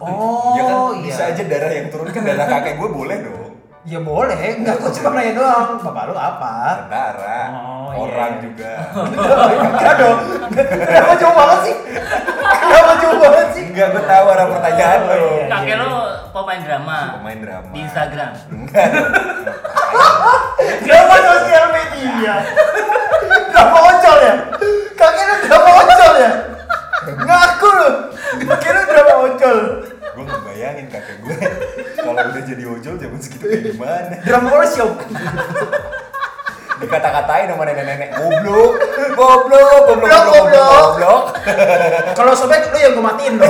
Oh, 0.00 0.56
ya 0.56 0.62
kan 0.64 0.76
iya. 0.96 1.04
bisa 1.04 1.22
aja 1.28 1.42
darah 1.44 1.68
yang 1.70 1.88
turun 1.88 2.08
ke 2.08 2.20
darah 2.20 2.48
kakek 2.48 2.80
gue 2.80 2.88
boleh 2.88 3.16
dong. 3.20 3.52
Ya 3.84 4.00
boleh, 4.00 4.36
enggak 4.36 4.80
gua 4.80 4.90
cuma 4.90 5.16
nanya 5.16 5.32
doang. 5.32 5.80
Bapak 5.80 6.02
lu 6.08 6.14
apa? 6.14 6.54
Tentara, 6.84 7.40
Oh, 7.88 8.04
orang 8.04 8.32
iya. 8.36 8.40
juga. 8.44 8.72
Enggak 9.72 9.94
dong. 9.96 10.18
Kenapa 10.60 11.12
jauh 11.16 11.32
banget 11.32 11.58
sih? 11.64 11.76
Kenapa 12.36 12.92
jauh 13.00 13.16
banget 13.16 13.46
sih? 13.52 13.64
Enggak, 13.64 13.86
gue 13.92 14.02
tahu 14.04 14.24
arah 14.28 14.46
pertanyaan 14.46 15.00
Oh, 15.00 15.08
lo. 15.08 15.16
iya. 15.30 15.46
Kakek 15.48 15.76
lo 15.78 15.92
pemain 16.32 16.60
drama. 16.60 16.98
Pemain 17.16 17.38
drama. 17.40 17.70
Di 17.72 17.78
Instagram. 17.80 18.30
Enggak 18.50 18.86
dong. 18.88 19.08
Drama 20.84 21.14
sosial 21.22 21.64
media. 21.72 22.34
Drama 23.48 23.78
ojol 23.88 24.18
ya? 24.20 24.34
Kakek 24.94 25.24
lu 25.24 25.34
drama 25.44 25.70
ojol 25.78 26.12
ya? 26.18 26.30
Ngaku 27.16 27.68
lu. 27.72 27.88
Drama 28.88 29.14
ojol. 29.24 29.58
gue 30.18 30.24
ngebayangin 30.26 30.86
kakek 30.90 31.16
gue 31.22 31.36
kalau 31.94 32.10
udah 32.18 32.42
jadi 32.42 32.64
ojol 32.66 32.94
zaman 32.98 33.18
segitu 33.22 33.44
kayak 33.46 33.70
gimana 33.70 34.18
Drama 34.26 34.48
workshop. 34.50 34.90
dikata-katain 36.78 37.46
sama 37.50 37.62
nenek-nenek 37.66 38.10
goblok 38.14 38.72
goblok 39.14 39.78
goblok 39.86 40.10
Goblok, 40.10 40.46
goblok. 40.98 41.22
Kalau 42.14 42.32
sobek 42.34 42.66
lu 42.70 42.78
yang 42.78 42.92
gue 42.94 43.04
matiin 43.04 43.34
lu. 43.38 43.46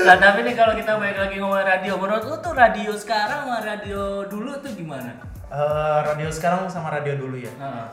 Nah 0.00 0.16
tapi 0.16 0.40
nih 0.40 0.54
kalau 0.56 0.72
kita 0.72 0.96
balik 0.96 1.18
lagi 1.20 1.36
ngomong 1.36 1.60
radio, 1.60 1.92
menurut 2.00 2.24
lu 2.24 2.36
tuh 2.40 2.56
radio 2.56 2.92
sekarang 2.96 3.44
sama 3.44 3.60
radio 3.60 4.24
dulu 4.24 4.56
tuh 4.56 4.72
gimana? 4.72 5.12
Eh, 5.50 5.98
radio 6.06 6.28
sekarang 6.32 6.70
sama 6.72 6.88
radio 6.94 7.16
dulu 7.16 7.36
ya. 7.36 7.52
Heeh. 7.52 7.86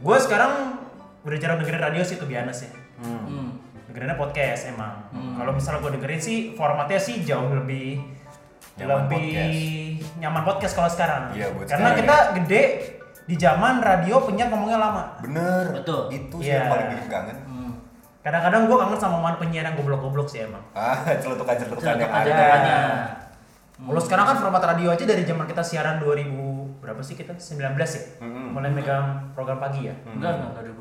Gue 0.00 0.16
sekarang 0.20 0.76
udah 1.20 1.36
jarang 1.36 1.58
dengerin 1.58 1.82
radio 1.82 2.02
sih 2.02 2.16
tuh 2.16 2.24
biasa 2.24 2.52
sih. 2.54 2.70
Hmm. 2.98 3.56
Dengerinnya 3.86 4.14
podcast 4.14 4.68
emang. 4.68 5.10
Hmm. 5.10 5.34
Kalau 5.34 5.52
misalnya 5.52 5.80
gue 5.80 5.92
dengerin 5.96 6.20
sih 6.20 6.38
formatnya 6.52 6.96
sih 6.96 7.20
jauh 7.20 7.50
lebih 7.52 8.00
Nyaman 8.78 9.12
lebih 9.12 10.00
nyaman 10.16 10.40
podcast 10.40 10.72
kalau 10.72 10.88
sekarang. 10.88 11.36
Iya, 11.36 11.52
buat 11.52 11.68
Karena 11.68 11.92
sekarang 11.92 12.00
kita 12.00 12.16
gede 12.40 12.62
di 13.26 13.36
zaman 13.36 13.74
radio 13.78 14.24
penyiar 14.24 14.48
ngomongnya 14.48 14.78
lama. 14.80 15.04
bener 15.20 15.76
Betul. 15.76 16.08
itu 16.08 16.36
sih 16.40 16.48
Iya. 16.48 16.64
yang 16.64 16.70
paling 16.72 16.86
bikin 16.88 17.08
kangen 17.08 17.36
Hmm. 17.44 17.72
Kadang-kadang 18.20 18.62
gue 18.66 18.76
kangen 18.78 18.98
sama 18.98 19.14
omongan 19.16 19.36
penyiar 19.38 19.64
yang 19.66 19.76
goblok-goblok 19.76 20.26
sih 20.26 20.40
emang. 20.42 20.64
ah 20.72 20.96
celutukan-celutukan 21.22 21.94
yang 21.98 22.08
ada. 22.10 22.32
Kalau 23.76 24.00
sekarang 24.00 24.24
kan 24.26 24.36
format 24.38 24.62
radio 24.62 24.88
aja 24.90 25.04
dari 25.04 25.24
zaman 25.24 25.44
kita 25.44 25.60
siaran 25.60 26.00
2000 26.00 26.49
berapa 26.90 27.06
sih 27.06 27.14
kita? 27.14 27.38
19 27.38 27.54
ya? 27.78 28.02
Mm-mm. 28.18 28.50
Mulai 28.50 28.74
megang 28.74 29.06
program 29.30 29.58
pagi 29.58 29.86
ya? 29.86 29.94
Enggak, 30.02 30.42
enggak, 30.42 30.50
enggak 30.58 30.74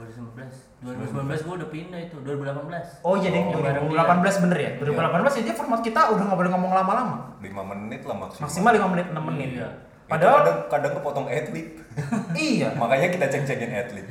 2019. 0.81 0.81
2019 0.81 1.45
gua 1.45 1.53
udah 1.55 1.69
pindah 1.69 1.99
itu, 2.01 2.15
2018. 2.17 3.05
Oh 3.05 3.13
iya 3.13 3.29
deh, 3.29 3.41
Oh, 3.45 3.61
bareng 3.61 3.85
2018 3.85 4.41
bener 4.41 4.57
ya? 4.57 4.71
2018 4.81 5.39
aja 5.39 5.51
format 5.53 5.79
kita 5.79 6.01
udah 6.09 6.23
nggak 6.25 6.39
boleh 6.39 6.51
ngomong 6.51 6.71
lama-lama. 6.73 7.15
5 7.37 7.45
menit 7.45 8.01
lah 8.03 8.17
maksimal 8.17 8.43
Maksimal 8.43 8.71
5 8.73 8.89
menit 8.89 9.05
6 9.07 9.21
menit. 9.23 9.49
Iya. 9.55 9.69
Itu 9.69 10.17
Padahal 10.17 10.37
kadang, 10.41 10.59
kadang 10.67 10.93
kepotong 10.97 11.27
adlib 11.29 11.67
iya. 12.33 12.73
makanya 12.73 13.13
kita 13.13 13.29
ceng-cengin 13.29 13.69
adlib 13.69 14.09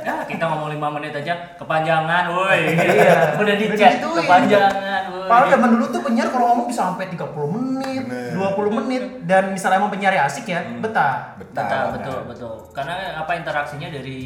Ya, 0.00 0.24
kita 0.24 0.44
ngomong 0.46 0.72
5 0.72 0.96
menit 0.96 1.12
aja 1.12 1.34
kepanjangan, 1.56 2.32
woi. 2.32 2.72
Iya. 2.72 3.36
Udah 3.36 3.54
di 3.54 3.64
Udah 3.68 3.76
chat 3.76 4.00
digituin. 4.00 4.24
kepanjangan. 4.24 4.93
Padahal 5.24 5.48
zaman 5.50 5.68
dulu 5.70 5.84
tuh 5.88 6.00
penyiar 6.00 6.28
kalau 6.28 6.46
ngomong 6.48 6.66
bisa 6.66 6.82
sampai 6.86 7.06
30 7.06 7.24
menit, 7.48 8.02
Bener. 8.04 8.32
20 8.34 8.78
menit 8.78 9.02
dan 9.22 9.50
misalnya 9.50 9.78
emang 9.78 9.90
penyiarnya 9.90 10.22
asik 10.24 10.46
ya, 10.46 10.60
Hmm. 10.60 10.78
betah. 10.78 11.34
Betul, 11.34 11.54
betah 11.56 11.82
betul, 11.90 12.18
betul. 12.26 12.54
Karena 12.70 12.94
apa 13.16 13.32
interaksinya 13.34 13.88
dari 13.88 14.20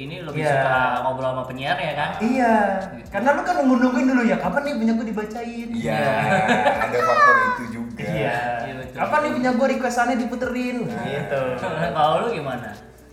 ini 0.00 0.20
lebih 0.20 0.40
Iya. 0.40 0.52
suka 0.54 0.76
ngobrol 1.02 1.30
sama 1.30 1.44
penyiar 1.44 1.76
ya 1.76 1.92
kan? 1.92 2.10
Iya. 2.18 2.54
Karena 3.08 3.28
lu 3.32 3.42
kan 3.42 3.54
nunggu-nungguin 3.58 4.06
dulu 4.06 4.22
ya, 4.22 4.36
kapan 4.36 4.60
nih 4.62 4.74
punya 4.76 4.92
gue 4.92 5.06
dibacain? 5.06 5.68
iya 5.70 6.00
ada 6.80 6.98
faktor 7.00 7.36
itu 7.46 7.64
juga 7.72 8.02
Iya. 8.02 8.38
Iya, 8.62 8.74
betul. 8.78 8.96
Kapan 8.96 9.18
nih 9.20 9.32
punya 9.32 9.50
gue 9.52 9.66
requestannya 9.70 10.16
diputerin? 10.16 10.76
Gitu. 10.86 11.42
Kalau 11.90 12.14
lu 12.22 12.28
gimana? 12.32 12.70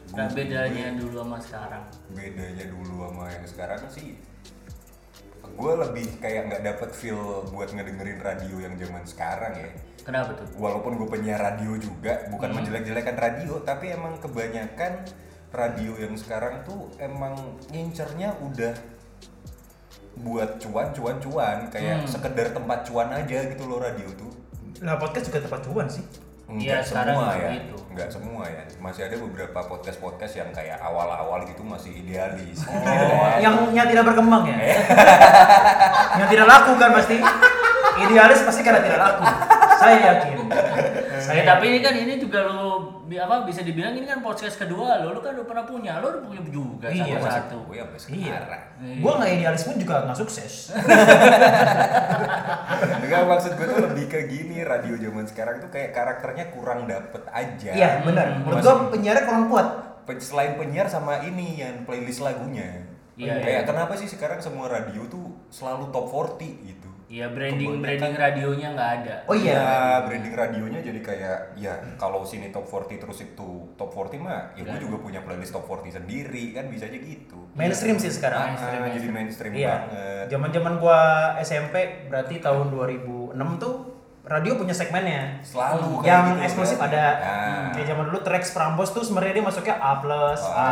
Nah, 0.07 0.25
bedanya 0.31 0.95
dulu 0.95 1.19
sama 1.19 1.37
sekarang. 1.37 1.83
bedanya 2.09 2.65
dulu 2.67 3.05
sama 3.05 3.23
yang 3.27 3.45
sekarang 3.45 3.81
sih 3.85 4.15
gue 5.49 5.73
lebih 5.79 6.07
kayak 6.17 6.41
nggak 6.45 6.61
dapet 6.63 6.89
feel 6.91 7.17
buat 7.47 7.69
ngedengerin 7.69 8.19
radio 8.19 8.55
yang 8.59 8.75
zaman 8.75 9.03
sekarang 9.03 9.53
ya 9.55 9.69
Kenapa 10.01 10.31
tuh? 10.33 10.47
walaupun 10.55 10.95
gue 10.95 11.07
penyiar 11.09 11.39
radio 11.39 11.75
juga 11.75 12.27
bukan 12.27 12.49
Hmm. 12.49 12.57
menjelek-jelekan 12.59 13.15
radio 13.15 13.59
tapi 13.61 13.89
emang 13.89 14.17
kebanyakan 14.17 15.03
radio 15.49 15.95
yang 15.95 16.13
sekarang 16.13 16.63
tuh 16.63 16.91
emang 16.97 17.35
ngincernya 17.67 18.35
udah 18.41 18.75
buat 20.17 20.57
cuan 20.57 20.89
cuan 20.91 21.17
cuan 21.17 21.57
kayak 21.67 22.01
Hmm. 22.01 22.09
sekedar 22.09 22.49
tempat 22.49 22.83
cuan 22.83 23.09
aja 23.11 23.45
gitu 23.45 23.63
loh 23.63 23.77
radio 23.77 24.09
tuh 24.11 24.31
Lah 24.77 24.93
podcast 24.93 25.25
juga 25.25 25.41
tempat 25.41 25.61
cuan 25.63 25.87
sih. 25.87 26.05
Iya, 26.47 26.79
Enggak 26.79 26.81
sekarang 26.87 27.15
semua 27.19 27.35
ya, 27.35 27.49
gitu. 27.59 27.75
enggak 27.91 28.07
semua 28.07 28.43
ya. 28.47 28.63
Masih 28.79 29.01
ada 29.03 29.15
beberapa 29.19 29.59
podcast-podcast 29.67 30.33
yang 30.39 30.49
kayak 30.55 30.79
awal-awal 30.79 31.43
gitu 31.43 31.59
masih 31.59 31.91
idealis. 31.91 32.63
Oh, 32.63 33.27
yang 33.43 33.67
yang 33.75 33.83
tidak 33.83 34.07
berkembang 34.07 34.47
ya? 34.47 34.55
yang 36.23 36.27
tidak 36.31 36.47
laku 36.47 36.71
kan 36.79 36.95
pasti. 36.95 37.19
Idealis 37.99 38.47
pasti 38.47 38.61
karena 38.63 38.79
tidak 38.79 38.99
laku. 39.03 39.23
Saya 39.75 39.97
yakin. 40.15 40.37
Ya, 41.35 41.43
tapi 41.43 41.63
ini 41.67 41.79
kan 41.83 41.93
ini 41.99 42.13
juga 42.15 42.47
lo 42.47 42.86
apa 43.15 43.47
bisa 43.47 43.63
dibilang 43.63 43.95
ini 43.95 44.03
kan 44.03 44.19
podcast 44.19 44.59
kedua 44.59 44.99
lo, 44.99 45.15
lo 45.15 45.23
kan 45.23 45.31
udah 45.39 45.47
pernah 45.47 45.63
punya, 45.63 46.03
lo 46.03 46.11
udah 46.11 46.23
punya 46.27 46.43
juga 46.43 46.91
Iya, 46.91 47.23
satu 47.23 47.31
satu. 47.31 47.57
gue 47.71 47.79
sampai 47.79 47.99
Iya. 48.11 48.35
sekarang. 48.35 48.63
Gua 48.99 49.11
nggak 49.15 49.31
idealis 49.31 49.63
pun 49.63 49.75
juga 49.79 49.95
nggak 50.03 50.17
sukses. 50.19 50.75
Enggak 53.07 53.21
maksud 53.25 53.51
gue 53.55 53.65
tuh 53.65 53.79
lebih 53.87 54.05
ke 54.11 54.19
gini 54.27 54.61
radio 54.61 54.93
zaman 54.99 55.25
sekarang 55.25 55.63
tuh 55.63 55.71
kayak 55.71 55.95
karakternya 55.95 56.45
kurang 56.51 56.83
dapet 56.85 57.23
aja. 57.31 57.71
Iya 57.71 57.89
benar. 58.03 58.43
Menurut 58.43 58.59
gua 58.59 58.75
penyiarnya 58.91 59.23
kurang 59.23 59.47
kuat. 59.47 59.67
Selain 60.19 60.55
penyiar 60.55 60.87
sama 60.87 61.19
ini 61.23 61.59
yang 61.59 61.83
playlist 61.83 62.23
lagunya. 62.23 62.87
Iya, 63.17 63.41
kayak 63.41 63.49
iya. 63.49 63.61
kenapa 63.65 63.97
sih 63.97 64.05
sekarang 64.05 64.37
semua 64.37 64.69
radio 64.69 65.01
tuh 65.09 65.25
selalu 65.49 65.89
top 65.89 66.05
40 66.37 66.69
gitu. 66.69 66.76
Iya 67.07 67.31
branding 67.31 67.79
branding 67.79 68.13
radionya 68.13 68.67
nggak 68.75 68.91
ada. 68.99 69.15
Oh 69.25 69.31
iya. 69.31 69.55
Ya, 69.55 69.75
branding 70.03 70.35
radionya 70.35 70.83
jadi 70.83 70.99
kayak 70.99 71.37
ya 71.55 71.71
kalau 71.95 72.21
sini 72.21 72.51
top 72.51 72.67
40 72.67 72.99
terus 72.99 73.23
itu 73.23 73.49
top 73.73 73.95
40 73.95 74.19
mah 74.19 74.51
ya 74.53 74.61
gue 74.61 74.75
Iya. 74.75 74.83
juga 74.83 74.99
punya 74.99 75.23
playlist 75.23 75.55
top 75.55 75.63
40 75.63 75.87
sendiri 75.93 76.51
kan 76.51 76.67
bisa 76.67 76.83
aja 76.83 76.99
gitu. 76.99 77.47
Mainstream 77.55 77.95
sih 77.95 78.11
sekarang. 78.11 78.51
Mainstream, 78.51 78.81
Ah, 78.81 78.91
jadi 78.91 79.07
mainstream 79.07 79.51
Iya. 79.55 79.67
banget. 79.87 80.25
Zaman-zaman 80.27 80.73
gua 80.77 80.99
SMP 81.39 81.75
berarti 82.05 82.43
tahun 82.43 82.67
2006 82.69 83.55
tuh 83.55 83.75
radio 84.27 84.59
punya 84.59 84.75
segmennya. 84.75 85.39
Selalu 85.39 86.03
kayak 86.03 86.11
yang 86.11 86.25
gitu, 86.29 86.43
eksklusif 86.43 86.75
kan? 86.75 86.91
ada. 86.91 87.05
Nah. 87.15 87.71
Kayak 87.71 87.87
zaman 87.87 88.03
dulu 88.05 88.19
Trax 88.19 88.43
Prambos 88.51 88.91
tuh 88.91 88.99
sebenarnya 88.99 89.39
dia 89.39 89.45
masuknya 89.47 89.75
A+, 89.79 89.95
Oh. 89.95 90.51
A. 90.51 90.71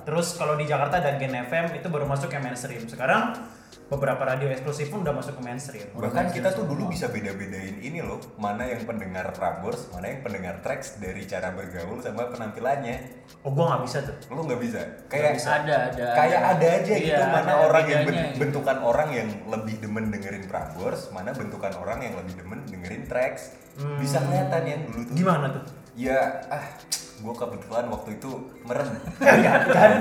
Terus 0.00 0.32
kalau 0.32 0.56
di 0.56 0.64
Jakarta 0.64 0.96
ada 0.96 1.20
Gen 1.20 1.36
FM 1.36 1.76
itu 1.76 1.92
baru 1.92 2.08
masuk 2.08 2.32
yang 2.32 2.40
mainstream. 2.40 2.80
Sekarang 2.88 3.36
beberapa 3.84 4.24
radio 4.24 4.48
eksklusif 4.48 4.88
pun 4.88 5.04
udah 5.04 5.12
masuk 5.12 5.36
ke 5.36 5.42
mainstream. 5.44 5.86
Bahkan 5.92 6.32
kita 6.32 6.50
tuh 6.50 6.64
dulu 6.64 6.88
bisa 6.88 7.12
beda-bedain 7.12 7.76
ini 7.78 8.00
loh, 8.00 8.16
mana 8.36 8.64
yang 8.64 8.82
pendengar 8.82 9.28
Prambors, 9.30 9.92
mana 9.92 10.08
yang 10.08 10.24
pendengar 10.24 10.64
tracks 10.64 10.96
dari 10.96 11.24
cara 11.24 11.52
bergaul 11.52 12.00
sama 12.00 12.32
penampilannya. 12.32 13.24
Oh, 13.44 13.52
gua 13.52 13.76
nggak 13.76 13.82
bisa 13.84 13.98
tuh. 14.02 14.16
Lu 14.32 14.44
nggak 14.44 14.60
bisa. 14.60 14.80
Kayak 15.06 15.36
Ada, 15.36 15.76
ada. 15.92 16.06
kayak 16.16 16.40
ada 16.42 16.66
aja 16.80 16.94
Iya, 16.94 17.04
gitu 17.12 17.24
mana 17.28 17.50
ada 17.50 17.54
orang 17.68 17.84
yang 17.84 18.02
bedanya 18.02 18.16
ben- 18.16 18.28
gitu. 18.32 18.40
bentukan 18.40 18.78
orang 18.80 19.08
yang 19.12 19.28
lebih 19.46 19.74
demen 19.78 20.04
dengerin 20.08 20.44
Prambors, 20.48 21.00
mana 21.12 21.30
bentukan 21.36 21.72
orang 21.76 21.98
yang 22.00 22.14
lebih 22.16 22.34
demen 22.40 22.60
dengerin 22.64 23.04
tracks. 23.04 23.52
Bisa 24.00 24.22
kelihatan 24.22 24.62
yang 24.64 24.80
dulu 24.88 25.00
tuh. 25.02 25.12
Hmm. 25.12 25.18
Gimana 25.18 25.46
tuh? 25.52 25.64
Ya, 25.94 26.18
ah, 26.48 26.64
gue 27.14 27.34
kebetulan 27.34 27.84
waktu 27.88 28.10
itu 28.18 28.30
merem. 28.66 28.88
Enggak 29.22 29.58
kan? 29.70 29.92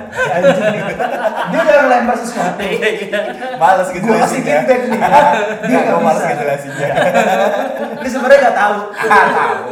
Dia 1.53 1.59
udah 1.61 1.75
ngelempar 1.85 2.15
sesuatu. 2.17 2.61
Iya, 2.63 2.89
iya. 2.89 3.19
Males 3.61 3.89
gitu 3.93 4.05
Gua 4.09 4.17
kasih 4.25 4.41
feedback 4.41 4.81
nih. 4.89 4.99
Dia 4.99 5.67
Enggak, 5.69 5.81
nggak 5.85 5.93
gue 5.93 6.01
males 6.01 6.23
gitu 6.25 6.41
jelasinnya. 6.41 6.89
Dia 8.01 8.09
sebenarnya 8.09 8.39
nggak 8.43 8.57
tahu. 8.57 8.77
Ah, 8.97 9.27
tahu. 9.29 9.63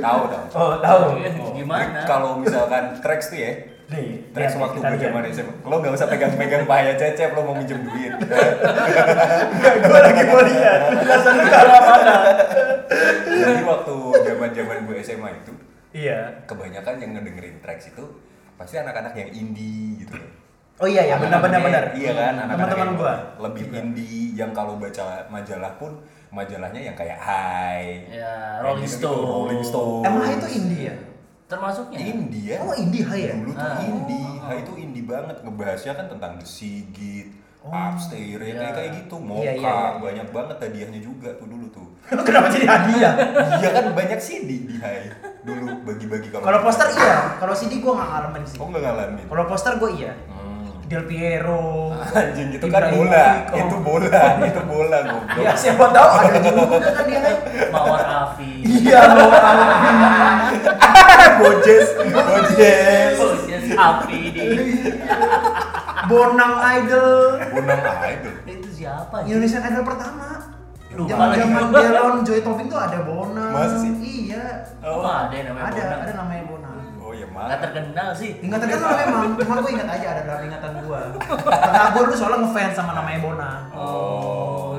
Tahu 0.00 0.20
dong. 0.32 0.44
Oh, 0.56 0.74
tahu. 0.80 1.02
Gimana? 1.52 2.00
Kalau 2.08 2.30
misalkan 2.40 2.96
tracks 3.04 3.28
tuh 3.28 3.38
ya, 3.38 3.52
Nih, 3.90 4.22
waktu 4.30 4.78
gue 4.78 4.98
zaman 5.02 5.22
SMA, 5.34 5.66
lo 5.66 5.82
gak 5.82 5.98
usah 5.98 6.06
pegang-pegang 6.06 6.62
pahaya 6.62 6.94
cecep, 6.94 7.34
lo 7.34 7.42
mau 7.42 7.58
minjem 7.58 7.82
duit. 7.82 8.14
Gue 9.82 9.98
lagi 9.98 10.22
mau 10.30 10.46
lihat. 10.46 10.80
Lu 10.94 11.42
kalau 11.50 11.80
mana? 11.82 12.14
Jadi 13.26 13.62
waktu 13.66 13.96
zaman-zaman 14.30 14.76
gue 14.86 14.96
SMA 15.02 15.28
itu, 15.42 15.52
Iya. 15.90 16.46
kebanyakan 16.46 16.94
yang 16.98 17.10
ngedengerin 17.12 17.58
tracks 17.58 17.90
itu 17.90 18.04
pasti 18.54 18.76
anak-anak 18.76 19.10
yang 19.12 19.30
indie 19.32 20.00
gitu. 20.00 20.14
Oh 20.78 20.88
iya 20.88 21.04
ya, 21.04 21.16
benar 21.18 21.44
benar. 21.44 21.92
Iya 21.92 22.10
kan, 22.14 22.34
anak-anak 22.38 22.56
Teman-teman 22.56 22.86
yang 22.86 22.92
gua. 22.96 23.14
lebih 23.38 23.64
indie, 23.68 24.32
yang 24.32 24.50
kalau 24.50 24.80
baca 24.80 25.28
majalah 25.28 25.76
pun 25.76 25.92
majalahnya 26.30 26.80
yang 26.80 26.96
kayak 26.96 27.18
High, 27.18 28.08
Ya, 28.08 28.62
Rolling 28.62 28.86
gitu-gitu, 28.86 29.12
Stone. 29.12 29.26
Rolling 29.44 29.62
Stone. 29.62 30.02
Emang 30.06 30.24
itu 30.30 30.48
indie 30.48 30.82
ya? 30.88 30.96
Termasuknya. 31.44 31.98
Indie 32.00 32.44
ya? 32.54 32.58
Oh, 32.62 32.72
indie 32.72 33.02
high 33.02 33.24
ya? 33.26 33.34
Dulu 33.34 33.52
tuh 33.52 33.66
Ah. 33.66 33.82
indie, 33.82 34.30
High 34.40 34.60
itu 34.62 34.72
indie 34.78 35.04
banget 35.04 35.36
ngebahasnya 35.42 35.92
kan 35.92 36.06
tentang 36.08 36.32
The 36.38 36.46
Sigit, 36.46 37.28
Upstairs, 37.60 38.40
ya, 38.40 38.54
kayak 38.56 38.72
kayak 38.72 38.90
gitu, 39.04 39.16
Mocha, 39.20 39.44
Iya, 39.44 39.52
iya, 39.52 39.68
iya. 39.68 40.00
banyak 40.00 40.28
banget 40.32 40.56
hadiahnya 40.60 41.00
juga 41.02 41.28
tuh 41.36 41.44
dulu 41.44 41.66
tuh. 41.68 41.88
Kenapa 42.24 42.48
jadi 42.48 42.64
hadiah? 42.64 43.12
Iya 43.58 43.68
kan 43.70 43.84
banyak 43.92 44.16
CD 44.16 44.64
di 44.64 44.74
High 44.78 45.29
dulu 45.40 45.66
bagi-bagi 45.88 46.28
kalau 46.28 46.44
Kalau 46.44 46.58
poster 46.60 46.88
iya, 46.92 47.40
kalau 47.40 47.54
CD 47.56 47.80
gua 47.80 47.92
nggak 47.96 48.08
ngalamin 48.12 48.42
sih. 48.44 48.58
Oh 48.60 48.66
nggak 48.68 48.82
ngalamin. 48.84 49.24
Kalau 49.24 49.44
poster 49.48 49.72
gua 49.80 49.90
iya. 49.92 50.12
Hmm. 50.28 50.64
Del 50.90 51.04
Piero. 51.06 51.94
Anjing 52.18 52.50
itu 52.58 52.66
kan 52.66 52.90
bola, 52.90 53.28
oh. 53.54 53.58
itu 53.62 53.76
bola, 53.80 54.24
itu 54.50 54.62
bola 54.66 54.98
goblok. 55.06 55.44
Ya 55.44 55.52
siapa 55.54 55.84
tahu 55.94 56.08
ada 56.18 56.38
juga 56.42 56.78
kan 56.92 57.04
dia. 57.06 57.20
Mawar 57.70 58.02
Afi. 58.04 58.52
Iya, 58.66 59.00
mau 59.14 59.30
tahu. 59.44 59.60
Bojes, 61.40 61.88
Bojes. 61.94 63.16
Yes, 63.48 63.64
Afi 63.78 64.20
di. 64.34 64.48
Bonang 66.10 66.54
Idol. 66.82 67.38
Bunang 67.54 67.82
Idol. 68.02 68.34
Itu 68.44 68.68
siapa? 68.74 69.22
Indonesian 69.24 69.62
Idol 69.62 69.86
pertama. 69.86 70.39
Lupa 70.90 71.06
Zaman 71.08 71.26
lagi 71.30 71.40
zaman 71.46 71.62
gua. 71.70 71.78
Delon 71.80 72.14
Joy 72.26 72.40
Taufik 72.42 72.66
tuh 72.66 72.78
ada 72.78 72.98
Bonang. 73.06 73.52
Masa 73.54 73.76
sih? 73.78 73.92
Iya. 74.26 74.46
Oh, 74.82 75.06
ada 75.06 75.30
yang 75.30 75.46
namanya 75.54 75.64
Ada, 75.70 75.78
Bonang. 75.78 76.00
ada 76.02 76.12
namanya 76.18 76.42
Bonang. 76.50 76.78
Oh 77.00 77.12
ya 77.12 77.26
Nggak 77.26 77.46
mah. 77.46 77.58
terkenal 77.62 78.08
sih. 78.12 78.30
Ingat 78.42 78.58
terkenal 78.60 78.90
memang, 78.96 79.24
cuma 79.34 79.54
gue 79.58 79.70
ingat 79.70 79.88
aja 79.88 80.06
ada 80.10 80.22
dalam 80.26 80.42
ingatan 80.46 80.70
gua. 80.82 81.00
Karena 81.46 81.90
gue 81.90 82.02
dulu 82.04 82.14
soalnya 82.14 82.38
ngefans 82.42 82.74
sama 82.74 82.92
namanya 82.92 83.18
Bonang. 83.22 83.60
Oh, 83.70 84.69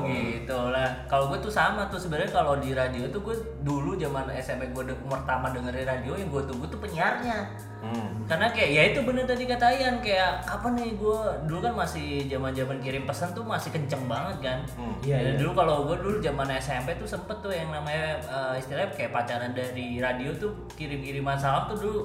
Kalau 1.04 1.26
gue 1.26 1.38
tuh 1.38 1.48
sama 1.48 1.84
tuh 1.86 1.96
sebenarnya 1.96 2.30
kalau 2.30 2.56
di 2.56 2.72
radio 2.72 3.04
tuh 3.06 3.20
gue 3.20 3.34
dulu 3.60 3.94
zaman 3.94 4.26
SMP 4.34 4.66
gue 4.68 4.84
de- 4.84 5.00
pertama 5.04 5.48
dengerin 5.48 5.84
radio 5.84 6.12
yang 6.12 6.28
gue 6.28 6.42
tunggu 6.42 6.64
tuh 6.66 6.78
penyiarnya. 6.78 7.38
Hmm. 7.78 8.22
Karena 8.24 8.46
kayak 8.48 8.70
ya 8.70 8.82
itu 8.88 9.02
bener 9.02 9.22
tadi 9.22 9.42
kata 9.42 9.66
Ian 9.68 9.98
kayak 9.98 10.42
kapan 10.42 10.72
nih 10.74 10.90
gue 10.94 11.18
dulu 11.44 11.58
kan 11.60 11.74
masih 11.76 12.06
zaman 12.26 12.52
zaman 12.52 12.78
kirim 12.78 13.02
pesan 13.02 13.32
tuh 13.32 13.42
masih 13.42 13.68
kenceng 13.68 14.06
banget 14.06 14.36
kan. 14.40 14.58
Hmm. 14.72 14.94
Iya, 15.00 15.12
Ya, 15.12 15.18
iya. 15.24 15.32
Dulu 15.36 15.50
kalau 15.52 15.76
gue 15.84 15.96
dulu 15.98 16.16
zaman 16.18 16.46
SMP 16.54 16.94
tuh 16.94 17.06
sempet 17.06 17.34
tuh 17.38 17.50
yang 17.50 17.68
namanya 17.68 18.16
eh, 18.20 18.54
istilahnya 18.56 18.88
kayak 18.88 19.10
pacaran 19.10 19.50
dari 19.50 19.98
radio 19.98 20.30
tuh 20.32 20.50
kirim-kiriman 20.72 21.34
salam 21.34 21.66
tuh 21.66 21.78
dulu 21.78 22.00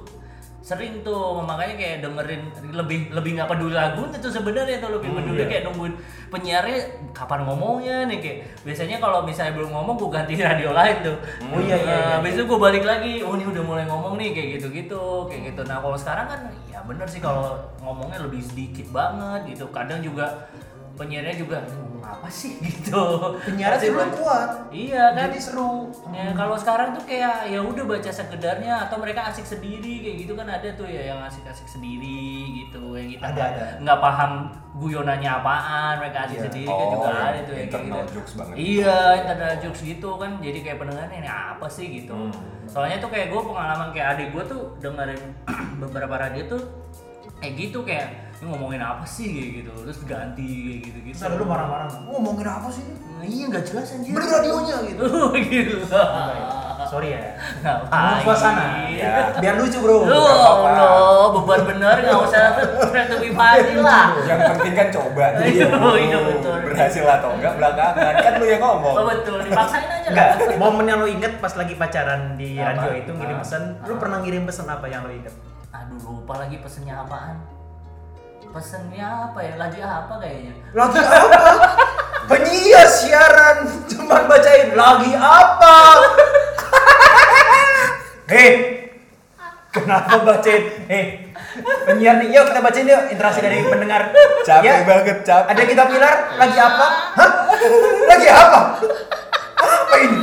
sering 0.67 0.99
tuh 0.99 1.39
makanya 1.39 1.75
kayak 1.75 1.97
dengerin 2.03 2.43
lebih 2.75 3.07
lebih 3.07 3.31
nggak 3.33 3.47
peduli 3.47 3.71
lagu 3.71 4.03
itu 4.05 4.27
sebenarnya 4.27 4.77
tuh 4.77 4.91
lebih 4.91 5.07
Hmm, 5.07 5.23
peduli 5.23 5.39
iya. 5.39 5.47
kayak 5.47 5.63
nungguin 5.63 5.93
penyiarnya 6.27 6.79
kapan 7.15 7.39
ngomongnya 7.41 8.03
nih 8.03 8.19
kayak 8.19 8.37
biasanya 8.61 8.99
kalau 8.99 9.23
misalnya 9.23 9.55
belum 9.55 9.71
ngomong 9.71 9.95
gue 9.95 10.09
ganti 10.11 10.33
radio 10.43 10.75
lain 10.75 10.97
tuh 11.01 11.15
Oh, 11.47 11.57
iya, 11.57 11.77
iya, 11.77 11.87
iya. 11.87 12.07
Habis 12.19 12.35
itu 12.35 12.43
gue 12.43 12.59
balik 12.59 12.83
lagi 12.83 13.23
oh 13.23 13.33
ini 13.33 13.47
udah 13.47 13.63
mulai 13.63 13.87
ngomong 13.87 14.19
nih 14.19 14.35
kayak 14.35 14.47
gitu 14.59 14.67
gitu 14.69 15.01
kayak 15.25 15.41
gitu 15.49 15.61
nah 15.63 15.79
kalau 15.79 15.95
sekarang 15.95 16.27
kan 16.27 16.41
ya 16.67 16.83
bener 16.83 17.07
sih 17.07 17.23
kalau 17.23 17.55
ngomongnya 17.79 18.19
lebih 18.19 18.43
sedikit 18.43 18.91
banget 18.91 19.55
gitu 19.55 19.71
kadang 19.71 20.03
juga 20.03 20.51
penyiarnya 20.97 21.35
juga 21.37 21.61
"Ini 21.61 21.77
ngomong 21.77 22.03
apa 22.03 22.25
sih 22.27 22.57
gitu 22.67 23.03
Penyiarnya 23.39 23.89
banyak- 23.91 24.15
kuat. 24.15 24.49
iya 24.69 25.11
kan 25.11 25.27
Jadi 25.27 25.37
seru. 25.39 25.93
Ya, 26.09 26.33
kalau 26.33 26.55
sekarang 26.55 26.91
tuh 26.91 27.03
kayak 27.03 27.45
ya 27.45 27.59
udah 27.59 27.83
baca 27.83 28.09
sekedarnya 28.09 28.73
atau 28.81 28.97
mereka 28.97 29.21
asik 29.25 29.45
sendiri 29.45 30.01
kayak 30.01 30.17
gitu 30.19 30.33
kan 30.33 30.47
ada 30.47 30.69
tuh 30.73 30.85
ya 30.85 31.07
yang 31.07 31.21
asik-asik 31.21 31.67
sendiri 31.67 32.25
gitu 32.57 32.81
yang 32.93 33.07
kita 33.07 33.23
Ada, 33.23 33.35
nggak- 33.35 33.51
ada. 33.53 33.65
nggak 33.79 33.99
paham 33.99 34.31
guyonannya 34.75 35.29
apaan 35.31 35.93
mereka 35.97 36.17
asik 36.23 36.37
Iya. 36.37 36.45
sendiri 36.45 36.65
kan 36.67 36.75
Oh, 36.79 36.91
juga 36.91 37.07
yang 37.07 37.21
ada 37.23 37.39
tuh 37.39 37.53
yang 37.53 37.67
kayak 37.67 37.85
gitu. 37.85 38.13
jokes 38.13 38.33
banget. 38.33 38.55
Iya 38.57 38.97
internal 39.15 39.53
jokes 39.59 39.81
gitu 39.83 40.09
kan 40.15 40.31
jadi 40.39 40.59
kayak 40.61 40.77
pendengarnya 40.79 41.17
ini 41.19 41.29
apa 41.29 41.67
sih 41.67 41.85
gitu. 41.93 42.13
Hmm. 42.15 42.33
Soalnya 42.65 42.97
tuh 42.97 43.07
kayak 43.07 43.29
gue 43.29 43.41
pengalaman 43.41 43.89
kayak 43.89 44.07
adik 44.13 44.27
gue 44.31 44.43
tuh 44.45 44.61
dengerin 44.77 45.21
beberapa 45.81 46.15
radio 46.15 46.43
tuh 46.47 46.61
kayak 47.37 47.53
gitu 47.55 47.79
kayak 47.81 48.26
ini 48.37 48.53
ngomongin 48.53 48.81
apa 48.85 49.01
sih 49.01 49.33
kayak 49.33 49.49
gitu 49.65 49.71
terus 49.81 49.97
ganti 50.05 50.45
kayak 50.45 50.79
gitu 50.85 50.97
gitu. 51.09 51.17
Terus 51.17 51.33
dulu 51.41 51.45
marah-marah. 51.49 51.89
Ngomongin 52.05 52.45
apa 52.45 52.67
sih 52.69 52.85
ini? 52.85 52.93
Iya 53.25 53.43
nggak 53.49 53.63
jelas 53.65 53.87
anjir. 53.97 54.13
Beli 54.13 54.27
radionya 54.29 54.75
gitu. 54.85 55.05
gitu. 55.49 55.77
Sorry 56.87 57.17
ya. 57.17 57.21
Ngomong 57.65 58.21
suasana. 58.21 58.85
Ya. 58.93 59.33
Biar 59.41 59.57
lucu, 59.57 59.77
Bro. 59.81 60.05
Lu 60.05 60.21
Allah, 60.21 61.33
beban 61.33 61.61
bener 61.65 61.97
nggak 62.05 62.19
usah 62.29 62.45
lebih 63.17 63.33
pasti 63.33 63.73
lah. 63.81 64.05
Yang 64.21 64.39
penting 64.53 64.73
kan 64.77 64.87
coba. 64.93 65.25
Iya, 65.47 65.67
iya, 65.97 66.17
betul. 66.21 66.55
Berhasil 66.69 67.03
atau 67.09 67.29
enggak 67.33 67.53
belakangan 67.57 68.13
kan 68.21 68.33
lu 68.37 68.45
yang 68.45 68.61
ngomong. 68.61 68.93
Oh 68.93 69.05
betul, 69.09 69.41
dipaksain 69.41 69.81
aja 69.89 70.09
Enggak, 70.13 70.27
lah. 70.37 70.57
momen 70.61 70.85
yang 70.85 70.99
lo 71.01 71.07
inget 71.09 71.33
pas 71.41 71.53
lagi 71.57 71.73
pacaran 71.73 72.37
di 72.37 72.61
radio 72.61 72.91
itu 72.93 73.11
ngirim 73.17 73.41
pesan, 73.41 73.81
lu 73.89 73.97
pernah 73.97 74.21
ngirim 74.21 74.45
pesan 74.45 74.69
apa 74.69 74.85
yang 74.85 75.01
lo 75.01 75.11
inget? 75.11 75.33
Aduh 75.73 76.21
lupa 76.21 76.45
lagi 76.45 76.61
pesennya 76.61 77.01
apaan. 77.01 77.56
Pesennya 78.45 79.29
apa 79.29 79.39
ya? 79.41 79.53
Lagi 79.57 79.81
apa 79.81 80.13
kayaknya? 80.21 80.53
Lagi 80.77 81.01
apa? 81.01 81.51
Penyiar 82.27 82.87
siaran 82.91 83.57
cuman 83.87 84.27
bacain 84.27 84.75
lagi 84.75 85.11
apa? 85.15 85.77
Hei, 88.27 88.51
kenapa 89.71 90.19
bacain? 90.27 90.83
Hei, 90.91 91.31
penyiar 91.87 92.19
nih, 92.19 92.35
yuk 92.35 92.51
kita 92.51 92.59
bacain 92.59 92.83
yuk 92.83 93.03
interaksi 93.07 93.39
dari 93.39 93.63
pendengar. 93.63 94.11
Capek 94.43 94.83
banget, 94.83 95.17
capek. 95.23 95.47
Ada 95.55 95.61
kita 95.63 95.83
pilar, 95.87 96.15
lagi 96.35 96.57
apa? 96.59 96.85
Hah? 97.15 97.31
Lagi 98.11 98.27
apa? 98.27 98.59
Apa 99.55 99.95
ini? 100.03 100.19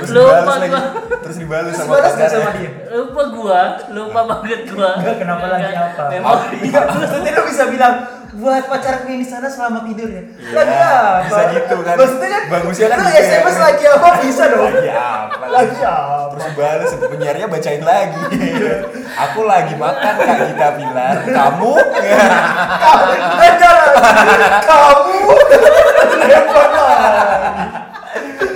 Terus 0.00 0.10
Lupa 0.10 0.32
dibalas 0.32 0.56
lagi. 0.56 0.70
gua. 0.70 0.82
Terus 1.20 1.36
dibalas 1.36 1.64
Terus 1.66 1.78
sama 1.78 1.92
balas 1.92 2.04
pacarnya. 2.10 2.30
sama 2.32 2.50
dia? 2.52 2.70
Lupa 2.90 3.22
gua, 3.30 3.60
lupa 3.90 4.20
banget 4.26 4.60
gua. 4.66 4.90
Enggak, 4.96 5.16
kenapa 5.18 5.44
lagi 5.46 5.72
apa? 5.72 6.02
Memang 6.08 6.38
Iya, 6.58 6.80
maksudnya 6.90 7.30
lu 7.30 7.42
bisa 7.44 7.64
bilang 7.66 7.94
buat 8.32 8.62
pacarku 8.64 9.06
yang 9.06 9.18
di 9.18 9.28
sana 9.28 9.46
selamat 9.46 9.82
tidur 9.84 10.08
ya. 10.08 10.22
Iya, 10.22 10.54
lagi 10.54 10.76
apa? 10.78 11.20
bisa 11.20 11.42
gitu 11.52 11.76
kan. 11.80 11.94
Maksudnya 11.94 12.28
kan 12.30 12.42
Bagusnya 12.48 12.86
kan 12.88 12.96
lu 12.96 13.10
ya. 13.10 13.20
SMS 13.20 13.56
lagi 13.58 13.84
apa 13.86 14.08
bisa 14.20 14.42
dong. 14.48 14.70
Lagi 14.70 14.90
apa? 14.90 15.44
Lagi 15.46 15.78
apa? 15.80 16.24
Terus 16.30 16.44
dibalas 16.46 16.90
penyiarnya 17.02 17.46
bacain 17.46 17.82
lagi. 17.82 18.20
Aku 19.20 19.40
lagi 19.42 19.74
makan 19.74 20.12
Kak 20.16 20.38
Gita 20.46 20.68
Pilar. 20.72 21.16
Kamu? 21.26 21.72
Ada 23.36 23.72
kamu 24.62 25.18
lempar 26.20 26.68
lagi. 26.72 27.64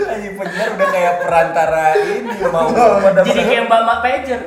Anjing 0.07 0.35
penyiar 0.35 0.68
udah 0.70 0.88
kayak 1.04 1.16
perantara 1.20 1.84
ini 1.94 2.16
mau 2.48 2.72
jadi 3.20 3.40
kayak 3.44 3.64
Mbak 3.66 3.80
Mbak 3.82 3.98
Pager. 4.00 4.40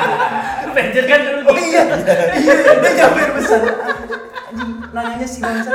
Pager 0.70 1.04
kan 1.04 1.20
dulu 1.20 1.40
Oh 1.42 1.58
iya, 1.58 1.82
iya, 2.30 2.54
dia 2.78 2.90
nyampein 2.94 3.30
pesan. 3.34 3.62
Anjing, 4.50 4.70
nanyanya 4.90 5.26
sih 5.26 5.40
bangsa. 5.40 5.70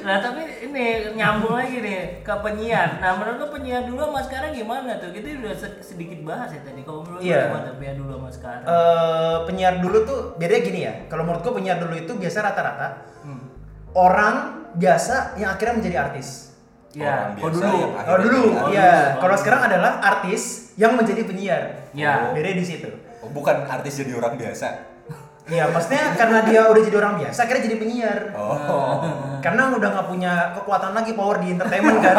Nah 0.00 0.16
tapi 0.18 0.40
ini 0.62 0.84
nyambung 1.12 1.52
lagi 1.54 1.80
nih 1.80 2.20
ke 2.20 2.34
penyiar. 2.36 3.00
Nah 3.00 3.16
menurut 3.16 3.36
lu 3.38 3.48
penyiar 3.50 3.84
dulu 3.84 4.00
sama 4.02 4.20
sekarang 4.20 4.52
gimana 4.52 4.96
tuh? 4.96 5.12
Kita 5.12 5.28
udah 5.38 5.54
se- 5.54 5.80
sedikit 5.82 6.20
bahas 6.22 6.48
ya 6.50 6.60
tadi. 6.60 6.80
Kalau 6.82 7.00
menurut 7.02 7.20
lu 7.20 7.24
Iya. 7.24 7.40
gimana 7.48 7.68
penyiar 7.72 7.96
dulu 7.96 8.12
sama 8.14 8.30
sekarang? 8.30 8.62
Eh, 8.62 9.36
penyiar 9.44 9.74
dulu 9.78 9.98
tuh 10.02 10.18
bedanya 10.36 10.62
gini 10.62 10.80
ya. 10.82 10.92
Kalau 11.06 11.22
menurut 11.22 11.40
gua 11.40 11.54
penyiar 11.54 11.76
dulu 11.76 11.94
itu 11.94 12.12
biasa 12.12 12.38
rata-rata 12.42 12.88
Hmm. 13.20 13.40
orang 13.92 14.34
biasa 14.72 15.36
yang 15.36 15.50
akhirnya 15.50 15.74
menjadi 15.74 15.96
artis. 16.02 16.45
Ya, 16.96 17.36
oh 17.36 17.52
biasa 17.52 17.60
dulu. 17.60 17.80
Oh 17.92 18.18
dulu, 18.24 18.42
Oh, 18.56 18.68
iya. 18.72 19.20
Kalau 19.20 19.36
sekarang 19.36 19.68
adalah 19.68 20.00
artis 20.00 20.72
yang 20.80 20.96
menjadi 20.96 21.28
penyiar. 21.28 21.92
Ya. 21.92 22.32
Beda 22.32 22.56
di 22.56 22.64
situ. 22.64 22.88
Oh, 23.20 23.28
bukan 23.28 23.68
artis 23.68 24.00
jadi 24.00 24.16
orang 24.16 24.40
biasa. 24.40 24.96
Iya, 25.46 25.70
maksudnya 25.70 26.18
karena 26.18 26.42
dia 26.42 26.66
udah 26.66 26.82
jadi 26.82 26.96
orang 26.98 27.22
biasa, 27.22 27.38
akhirnya 27.46 27.70
jadi 27.70 27.76
penyiar. 27.78 28.20
Oh. 28.34 28.98
Karena 29.46 29.70
udah 29.78 29.88
nggak 29.94 30.08
punya 30.10 30.32
kekuatan 30.58 30.90
lagi 30.90 31.14
power 31.14 31.38
di 31.38 31.54
entertainment 31.54 32.02
kan. 32.02 32.18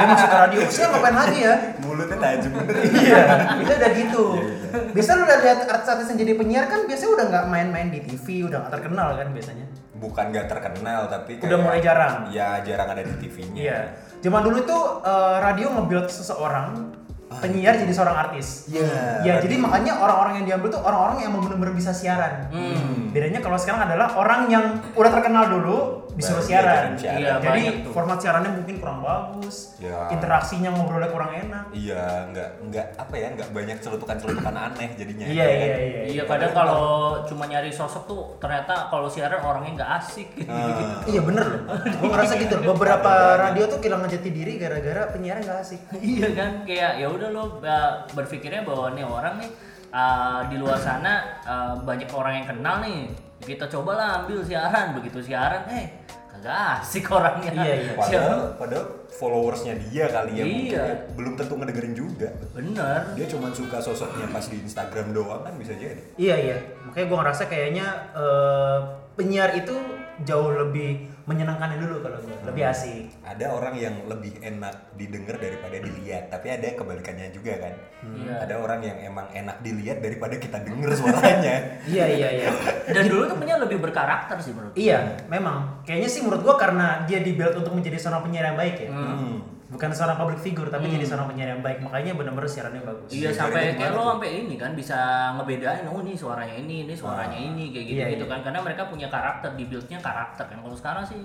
dia 0.00 0.06
masuk 0.08 0.28
ke 0.32 0.36
radio, 0.48 0.60
saya 0.72 0.88
ngapain 0.88 1.12
lagi 1.12 1.38
ya? 1.44 1.54
Mulutnya 1.84 2.16
tajam. 2.16 2.52
iya, 3.04 3.22
itu 3.60 3.72
udah 3.76 3.90
gitu. 3.92 4.24
Iya, 4.32 4.44
iya. 4.48 4.80
Biasa 4.96 5.10
lu 5.12 5.22
udah 5.28 5.38
lihat 5.44 5.58
artis-artis 5.68 6.08
yang 6.08 6.18
jadi 6.24 6.32
penyiar 6.40 6.64
kan 6.72 6.80
biasanya 6.88 7.10
udah 7.20 7.26
nggak 7.28 7.44
main-main 7.52 7.88
di 7.92 8.00
TV, 8.00 8.48
udah 8.48 8.64
nggak 8.64 8.72
terkenal 8.80 9.08
kan 9.20 9.28
biasanya. 9.28 9.66
Bukan 9.98 10.30
gak 10.30 10.46
terkenal 10.46 11.10
tapi 11.10 11.42
Udah 11.42 11.58
mulai 11.58 11.82
jarang. 11.82 12.30
Ya 12.30 12.62
jarang 12.62 12.88
ada 12.94 13.02
di 13.02 13.14
TV-nya. 13.18 13.58
Iya. 13.58 13.80
Zaman 14.22 14.40
dulu 14.46 14.56
itu 14.62 14.78
eh, 15.02 15.36
radio 15.42 15.66
nge-build 15.74 16.08
seseorang 16.10 16.94
penyiar 17.28 17.76
jadi 17.76 17.92
seorang 17.92 18.16
artis. 18.28 18.66
Iya. 18.72 19.20
Ya, 19.22 19.34
jadi 19.44 19.60
makanya 19.60 20.00
orang-orang 20.00 20.42
yang 20.42 20.46
diambil 20.48 20.68
tuh 20.72 20.82
orang-orang 20.82 21.16
yang 21.20 21.28
emang 21.36 21.42
bener-bener 21.44 21.74
bisa 21.76 21.92
siaran. 21.92 22.48
Hmm. 22.48 23.12
Bedanya 23.12 23.44
kalau 23.44 23.60
sekarang 23.60 23.84
adalah 23.84 24.16
orang 24.16 24.48
yang 24.48 24.64
udah 24.96 25.10
terkenal 25.12 25.44
dulu 25.52 26.08
disuruh 26.18 26.42
Baru 26.42 26.50
siaran. 26.50 26.98
Iya, 26.98 27.38
Jadi 27.38 27.62
format 27.94 28.18
siarannya 28.18 28.50
mungkin 28.58 28.82
kurang 28.82 28.98
bagus. 29.06 29.78
Ya. 29.78 30.10
Interaksinya 30.10 30.74
ngobrolnya 30.74 31.10
kurang 31.14 31.30
enak. 31.30 31.70
Iya, 31.70 32.34
nggak 32.34 32.48
nggak 32.66 32.86
apa 32.98 33.14
ya, 33.14 33.28
nggak 33.38 33.48
banyak 33.54 33.78
celutukan-celutukan 33.78 34.50
aneh 34.50 34.88
jadinya. 34.98 35.24
Iya, 35.30 35.44
ya 35.46 35.46
iya, 35.46 35.54
kan? 35.54 35.78
iya. 35.78 36.02
Iya 36.10 36.22
kadang 36.26 36.52
kalau 36.52 36.82
cuma 37.30 37.46
nyari 37.46 37.70
sosok 37.70 38.10
tuh 38.10 38.20
ternyata 38.42 38.90
kalau 38.90 39.06
siaran 39.06 39.38
orangnya 39.46 39.72
nggak 39.78 39.90
asik. 40.02 40.28
Ah. 40.50 41.06
Iya 41.06 41.22
bener 41.22 41.44
loh. 41.46 41.62
Gue 42.02 42.08
ngerasa 42.10 42.34
gitu. 42.42 42.54
Beberapa 42.66 43.12
radio 43.38 43.62
tuh 43.70 43.78
kehilangan 43.78 44.10
jati 44.10 44.30
diri 44.34 44.58
gara-gara 44.58 45.06
penyiarnya 45.14 45.44
nggak 45.46 45.60
asik. 45.62 45.80
iya 46.02 46.28
kan 46.34 46.50
kayak 46.66 46.92
ya 46.98 47.06
udah 47.18 47.28
lo 47.34 47.42
uh, 47.42 47.50
berpikirnya 48.14 48.62
bahwa 48.62 48.94
nih 48.94 49.04
orang 49.04 49.34
nih 49.42 49.50
uh, 49.90 50.40
di 50.46 50.56
luar 50.56 50.78
sana 50.78 51.38
uh, 51.42 51.74
banyak 51.82 52.08
orang 52.14 52.42
yang 52.42 52.46
kenal 52.48 52.78
nih 52.80 53.10
kita 53.38 53.66
cobalah 53.66 54.22
ambil 54.22 54.42
siaran 54.42 54.94
begitu 54.94 55.18
siaran 55.22 55.62
eh 55.70 55.86
kagak 56.30 56.82
asik 56.82 57.10
orangnya 57.10 57.50
Iya, 57.50 57.74
iya. 57.82 57.92
Padahal, 57.98 58.38
padahal 58.54 58.86
followersnya 59.10 59.74
dia 59.90 60.06
kali 60.06 60.38
ya 60.38 60.44
mungkin 60.46 60.70
Iya. 60.70 60.82
ya, 60.86 60.94
belum 61.18 61.32
tentu 61.34 61.54
ngedengerin 61.58 61.94
juga. 61.98 62.28
bener 62.54 63.00
Dia 63.18 63.26
cuma 63.26 63.50
suka 63.50 63.82
sosoknya 63.82 64.30
pas 64.30 64.46
di 64.46 64.62
Instagram 64.62 65.10
doang 65.10 65.42
kan 65.42 65.54
bisa 65.58 65.74
jadi. 65.74 65.98
Iya 66.14 66.36
iya. 66.38 66.56
Makanya 66.86 67.06
gue 67.10 67.18
ngerasa 67.18 67.42
kayaknya 67.50 67.86
eh, 68.14 68.78
penyiar 69.18 69.50
itu 69.58 69.74
jauh 70.26 70.50
lebih 70.50 71.06
menyenangkan 71.28 71.76
dulu 71.76 72.00
kalau 72.00 72.18
gue. 72.24 72.36
Lebih 72.48 72.64
asik. 72.72 73.12
Ada 73.20 73.52
orang 73.52 73.74
yang 73.76 73.94
lebih 74.08 74.40
enak 74.40 74.96
didengar 74.96 75.36
daripada 75.36 75.76
dilihat, 75.76 76.32
tapi 76.32 76.48
ada 76.48 76.72
kebalikannya 76.72 77.28
juga 77.30 77.52
kan. 77.60 77.74
Iya. 78.02 78.34
Ada 78.48 78.54
orang 78.58 78.80
yang 78.80 78.98
emang 79.04 79.26
enak 79.30 79.60
dilihat 79.60 80.00
daripada 80.00 80.34
kita 80.40 80.58
denger 80.64 80.90
suaranya. 80.96 81.56
Iya 81.88 82.04
iya 82.04 82.28
iya. 82.44 82.48
dan 82.90 83.04
dulu 83.08 83.24
tuh 83.28 83.36
penyiar 83.40 83.60
lebih 83.64 83.80
berkarakter 83.80 84.36
sih 84.44 84.52
menurut 84.52 84.76
Iya, 84.76 85.24
memang. 85.30 85.84
Kayaknya 85.88 86.08
sih 86.10 86.20
menurut 86.20 86.42
gua 86.44 86.56
karena 86.60 87.04
dia 87.08 87.20
dibuild 87.24 87.56
untuk 87.56 87.72
menjadi 87.72 87.96
seorang 87.96 88.24
penyiar 88.28 88.52
yang 88.52 88.58
baik 88.60 88.76
ya. 88.76 88.90
Hmm. 88.92 89.57
Bukan 89.68 89.92
seorang 89.92 90.16
public 90.16 90.40
figure, 90.40 90.68
tapi 90.68 90.88
jadi 90.88 91.04
seorang 91.04 91.28
penyiar 91.28 91.52
yang 91.52 91.60
baik. 91.60 91.84
Makanya 91.84 92.16
benar-benar 92.16 92.48
siarannya 92.48 92.80
bagus. 92.80 93.12
Iya 93.12 93.28
Iya, 93.28 93.30
sampai 93.36 93.76
kayak 93.76 93.92
lo 93.92 94.16
sampai 94.16 94.30
ini 94.40 94.56
kan 94.56 94.72
bisa 94.72 94.96
ngebedain 95.36 95.84
oh 95.84 96.00
ini 96.00 96.16
suaranya 96.16 96.56
ini 96.56 96.74
ini 96.82 96.94
suaranya 96.96 97.36
ini 97.36 97.68
kayak 97.68 97.84
gitu 97.84 97.98
Iya, 98.00 98.06
gitu 98.12 98.24
iya. 98.24 98.32
kan 98.32 98.38
karena 98.40 98.60
mereka 98.64 98.88
punya 98.88 99.08
karakter 99.08 99.52
di 99.54 99.64
buildnya 99.64 100.00
karakter 100.00 100.44
kan 100.44 100.58
kalau 100.58 100.72
sekarang 100.72 101.04
sih 101.04 101.20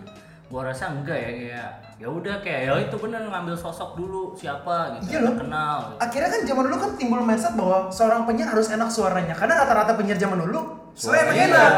gua 0.51 0.67
rasa 0.67 0.91
enggak 0.91 1.15
ya 1.15 1.31
kayak 1.31 1.69
ya 1.97 2.07
udah 2.11 2.35
kayak 2.43 2.61
ya 2.67 2.73
itu 2.77 2.95
bener 2.99 3.23
ngambil 3.25 3.55
sosok 3.55 3.95
dulu 3.95 4.35
siapa 4.35 4.99
gitu 4.99 5.15
Iya 5.15 5.19
loh. 5.23 5.33
kenal 5.39 5.75
gitu. 5.87 5.99
Akhirnya 6.03 6.29
kan 6.29 6.41
zaman 6.43 6.63
dulu 6.67 6.77
kan 6.77 6.91
timbul 6.93 7.21
mindset 7.23 7.53
bahwa 7.55 7.87
seorang 7.89 8.27
penyiar 8.27 8.51
harus 8.51 8.67
enak 8.67 8.89
suaranya. 8.91 9.31
Karena 9.33 9.63
rata-rata 9.63 9.95
penyiar 9.95 10.19
zaman 10.19 10.35
dulu 10.37 10.59
suaranya 10.93 11.31
Suaranya 11.31 11.43
enak. 11.47 11.71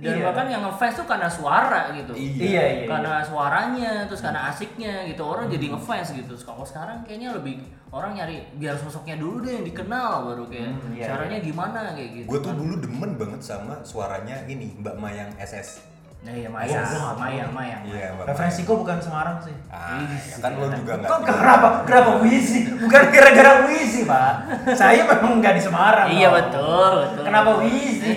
Dan 0.00 0.14
Iya. 0.14 0.24
bahkan 0.24 0.46
yang 0.48 0.62
ngefans 0.62 0.94
tuh 0.94 1.04
karena 1.04 1.28
suara 1.28 1.92
gitu 1.92 2.12
Iya. 2.12 2.40
Iya, 2.40 2.64
iya. 2.74 2.86
karena 2.86 3.12
suaranya 3.20 3.92
terus 4.04 4.20
karena 4.20 4.40
asiknya 4.46 5.04
gitu 5.04 5.22
orang 5.22 5.46
jadi 5.46 5.66
ngefans 5.70 6.08
gitu 6.14 6.32
kalau 6.40 6.64
sekarang 6.64 7.00
kayaknya 7.02 7.30
lebih 7.32 7.60
orang 7.88 8.14
nyari 8.14 8.40
biar 8.54 8.74
sosoknya 8.74 9.14
dulu 9.14 9.40
deh 9.40 9.52
yang 9.52 9.66
dikenal 9.66 10.12
baru 10.26 10.44
kayak 10.46 10.70
Hmm, 10.70 10.94
iya, 10.94 11.04
caranya 11.06 11.38
gimana 11.38 11.92
kayak 11.92 12.10
gitu 12.14 12.26
Gue 12.26 12.38
tuh 12.38 12.48
kan. 12.48 12.56
dulu 12.56 12.74
demen 12.78 13.10
banget 13.14 13.40
sama 13.40 13.74
suaranya 13.82 14.36
ini 14.44 14.72
Mbak 14.74 14.96
Mayang 14.96 15.30
SS. 15.36 15.84
Nah, 16.20 16.36
iya 16.36 16.52
Maya, 16.52 16.84
tahu. 16.84 17.16
Maya, 17.16 17.44
Maya. 17.48 17.76
Iya, 17.80 18.12
Mbak 18.12 18.24
Referensi 18.28 18.60
Mayang. 18.60 18.68
gua 18.68 18.76
bukan 18.84 18.98
Semarang 19.00 19.36
sih. 19.40 19.56
Ah, 19.72 20.04
ya 20.04 20.36
kan 20.36 20.52
lo 20.52 20.66
juga 20.68 20.92
nggak. 21.00 21.08
Kok 21.08 21.20
kenapa? 21.24 21.68
Kenapa 21.88 22.10
Wisi? 22.20 22.58
Bukan 22.76 23.02
gara-gara 23.08 23.52
Wisi, 23.64 24.00
Pak. 24.04 24.32
Saya 24.76 25.00
memang 25.08 25.40
nggak 25.40 25.54
di 25.56 25.62
Semarang. 25.64 26.06
Iya 26.12 26.28
betul, 26.28 26.92
betul. 27.08 27.22
Kenapa 27.24 27.50
Wisi? 27.64 28.12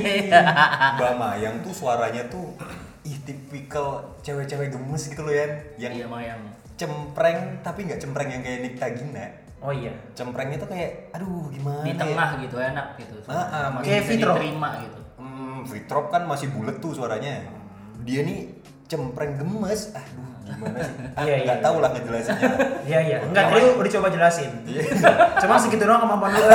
Mbak 1.00 1.14
Mayang 1.16 1.56
tuh 1.64 1.72
suaranya 1.72 2.28
tuh 2.28 2.60
ih 3.08 3.16
tipikal 3.24 4.20
cewek-cewek 4.20 4.76
gemes 4.76 5.04
gitu 5.08 5.24
loh 5.24 5.32
ya, 5.32 5.48
yang 5.80 5.92
Iya 5.96 6.08
Maya. 6.08 6.36
cempreng 6.76 7.64
tapi 7.64 7.88
nggak 7.88 8.02
cempreng 8.04 8.28
yang 8.28 8.44
kayak 8.44 8.60
Nikta 8.68 8.88
Gina. 9.00 9.26
Oh 9.64 9.72
iya. 9.72 9.96
Cemprengnya 10.12 10.60
tuh 10.60 10.68
kayak 10.68 11.16
aduh 11.16 11.48
gimana 11.48 11.88
Di 11.88 11.96
ya? 11.96 12.04
tengah 12.04 12.30
gitu 12.36 12.58
enak 12.60 12.88
gitu. 13.00 13.16
Ah, 13.32 13.48
ah, 13.48 13.66
Masih 13.80 13.88
kayak 13.88 14.04
diterima 14.20 14.70
gitu. 14.84 15.00
Hmm, 15.16 15.64
Fitrop 15.64 16.12
kan 16.12 16.28
masih 16.28 16.52
bulat 16.52 16.84
tuh 16.84 16.92
suaranya. 16.92 17.63
Dia 18.04 18.20
nih 18.22 18.40
cempreng 18.86 19.36
gemes. 19.36 19.90
Aduh, 19.92 20.28
gimana 20.44 20.80
sih? 20.80 20.96
Ah, 21.14 21.22
Iya, 21.22 21.36
iya, 21.36 21.46
nggak 21.46 21.60
tahu 21.62 21.76
iya. 21.76 21.84
lah 21.84 21.90
ngejelasinnya. 21.92 22.50
Iya 22.84 23.00
iya. 23.02 23.18
Enggak 23.22 23.46
tadi 23.48 23.66
udah 23.72 23.92
coba 23.92 24.08
jelasin. 24.10 24.52
Cuma 25.42 25.56
segitu 25.56 25.84
doang 25.84 26.02
kemampuan 26.02 26.32
lu. 26.32 26.42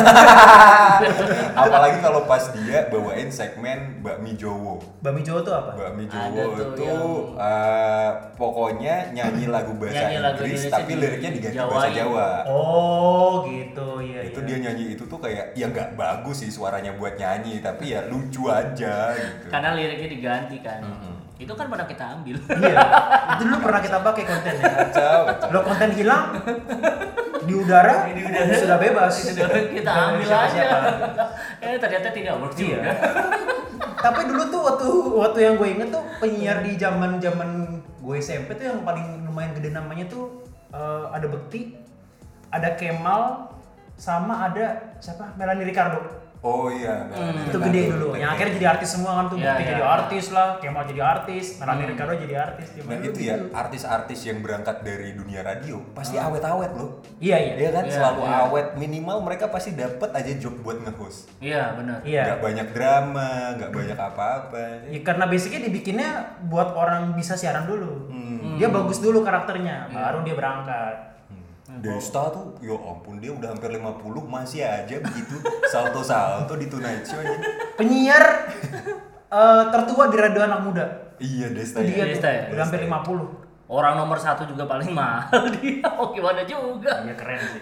Apalagi 1.57 1.99
kalau 1.99 2.21
pas 2.25 2.43
dia 2.53 2.87
bawain 2.89 3.29
segmen 3.29 3.79
bakmi 4.01 4.35
Jowo. 4.35 4.83
Bami 4.99 5.23
Jawa 5.23 5.41
tuh 5.41 5.55
apa? 5.55 5.73
Bakmi 5.75 6.05
Ada 6.05 6.11
Jowo 6.11 6.43
tuh 6.51 6.67
itu 6.69 6.85
yang- 6.85 7.39
eh, 7.39 8.11
pokoknya 8.35 8.95
nyanyi 9.13 9.47
lagu 9.47 9.73
bahasa 9.75 9.95
Nyanyi 10.01 10.19
lagu 10.21 10.39
Inggris 10.41 10.63
tapi 10.67 10.93
di- 10.93 10.99
liriknya 10.99 11.31
diganti 11.33 11.59
bahasa 11.61 11.89
Jawa. 11.93 12.29
Oh 12.47 13.33
gitu 13.45 13.89
iya 14.01 14.21
itu 14.25 14.39
iya. 14.41 14.47
dia 14.49 14.59
nyanyi 14.61 14.85
itu 14.95 15.05
tuh 15.05 15.19
kayak 15.19 15.55
ya 15.55 15.67
nggak 15.67 15.95
bagus 15.95 16.43
sih 16.43 16.51
suaranya 16.51 16.95
buat 16.95 17.15
nyanyi 17.15 17.59
tapi 17.61 17.95
ya 17.95 18.07
lucu 18.07 18.47
aja 18.49 19.15
gitu. 19.15 19.47
Karena 19.49 19.75
liriknya 19.75 20.09
diganti 20.11 20.57
kan. 20.61 20.83
Itu 21.39 21.55
kan 21.55 21.71
pada 21.71 21.87
kita 21.87 22.19
ambil. 22.19 22.35
Iya. 22.35 22.77
Itu 23.39 23.43
dulu 23.47 23.59
pernah 23.63 23.81
kita 23.81 23.99
pakai 24.03 24.25
kontennya. 24.27 24.65
Kacau, 24.91 25.19
kacau. 25.31 25.49
Lo 25.55 25.61
konten 25.63 25.91
hilang 25.95 26.35
di 27.47 27.53
udara, 27.55 28.11
sudah 28.53 28.77
bebas. 28.77 29.15
kita 29.71 29.91
ambil 29.91 30.27
aja. 30.29 30.65
eh 31.63 31.79
ternyata 31.79 32.11
tidak 32.11 32.35
work 32.43 32.53
Iya. 32.59 32.83
juga. 32.83 32.93
Tapi 33.99 34.21
dulu 34.27 34.43
tuh 34.51 34.61
waktu 34.67 34.89
waktu 35.15 35.39
yang 35.41 35.55
gue 35.55 35.69
inget 35.71 35.89
tuh 35.91 36.03
penyiar 36.19 36.59
di 36.63 36.75
zaman 36.75 37.19
zaman 37.19 37.49
gue 37.81 38.17
SMP 38.19 38.59
tuh 38.59 38.75
yang 38.75 38.83
paling 38.83 39.23
lumayan 39.23 39.55
gede 39.55 39.71
namanya 39.71 40.11
tuh 40.11 40.43
eh, 40.75 41.05
ada 41.15 41.27
Bekti, 41.27 41.79
ada 42.51 42.75
Kemal, 42.75 43.47
sama 43.95 44.51
ada 44.51 44.99
siapa 44.99 45.35
Melanie 45.39 45.67
Ricardo. 45.67 46.18
Oh 46.39 46.71
iya. 46.71 47.11
Hmm. 47.11 47.51
itu 47.51 47.59
gede 47.59 47.83
dulu. 47.91 48.15
Yang 48.15 48.31
akhirnya 48.31 48.53
jadi 48.55 48.67
artis 48.71 48.89
semua 48.95 49.13
kan 49.19 49.25
tuh. 49.27 49.37
Iya, 49.37 49.51
Bekti 49.51 49.63
iya. 49.63 49.71
jadi 49.75 49.85
artis 49.85 50.25
lah, 50.31 50.49
Kemal 50.59 50.85
jadi 50.87 51.03
artis, 51.03 51.45
Melanie 51.59 51.83
Hmm. 51.83 51.91
Ricardo 51.91 52.15
jadi 52.15 52.35
artis. 52.39 52.67
Nah 52.79 52.97
itu 52.97 53.19
ya 53.19 53.35
gitu. 53.35 53.45
artis-artis 53.51 54.19
yang 54.23 54.39
berangkat 54.39 54.77
dari 54.81 55.09
dunia 55.13 55.41
radio 55.43 55.77
pasti 55.93 56.15
awet-awet 56.15 56.73
loh. 56.73 57.03
Iya 57.19 57.37
iya. 57.37 57.55
Iya 57.59 57.71
kan 57.73 57.85
Iya, 57.85 57.93
selalu 57.93 58.21
iya. 58.23 58.37
awet 58.45 58.69
minimal 58.77 59.19
mereka 59.21 59.51
pasti 59.51 59.75
dapat 59.75 60.11
aja 60.15 60.33
job 60.39 60.55
buat 60.63 60.79
nge-host. 60.79 61.27
Iya 61.39 61.75
benar. 61.75 61.99
Iya. 62.07 62.23
Nggak 62.25 62.41
banyak 62.41 62.69
drama, 62.71 63.29
nggak 63.59 63.71
banyak 63.71 63.99
apa-apa. 63.99 64.63
Ya, 64.87 65.01
karena 65.03 65.25
basicnya 65.27 65.61
dibikinnya 65.61 66.11
buat 66.45 66.71
orang 66.73 67.13
bisa 67.13 67.35
siaran 67.35 67.67
dulu. 67.67 68.07
Hmm. 68.09 68.55
Dia 68.57 68.71
bagus 68.71 68.99
dulu 68.99 69.21
karakternya, 69.21 69.91
baru 69.91 70.23
dia 70.23 70.35
berangkat. 70.35 71.18
Desta 71.69 72.33
tuh, 72.33 72.57
ya 72.65 72.73
ampun 72.73 73.21
dia 73.21 73.29
udah 73.29 73.53
hampir 73.53 73.69
50 73.69 74.01
masih 74.25 74.65
aja 74.65 74.97
begitu 74.99 75.37
salto-salto 75.69 76.57
di 76.57 76.65
Tonight 76.65 77.05
Show 77.05 77.21
aja. 77.21 77.37
Penyiar 77.77 78.25
eh, 79.29 79.63
tertua 79.69 80.09
di 80.09 80.17
radio 80.17 80.41
anak 80.43 80.61
muda. 80.65 80.85
Iya 81.21 81.53
Desta 81.53 81.85
dia 81.85 81.93
ya. 81.93 82.05
tuh, 82.09 82.09
Desta 82.17 82.29
ya? 82.33 82.43
udah 82.57 82.63
hampir 82.65 82.81
Desta 82.81 83.05
50. 83.13 83.69
Orang 83.69 84.01
nomor 84.01 84.17
satu 84.17 84.49
juga 84.49 84.65
paling 84.65 84.97
mahal 84.97 85.45
dia. 85.61 85.85
Oh 86.01 86.09
gimana 86.09 86.41
juga. 86.49 87.05
Iya 87.05 87.13
keren 87.13 87.37
sih. 87.37 87.61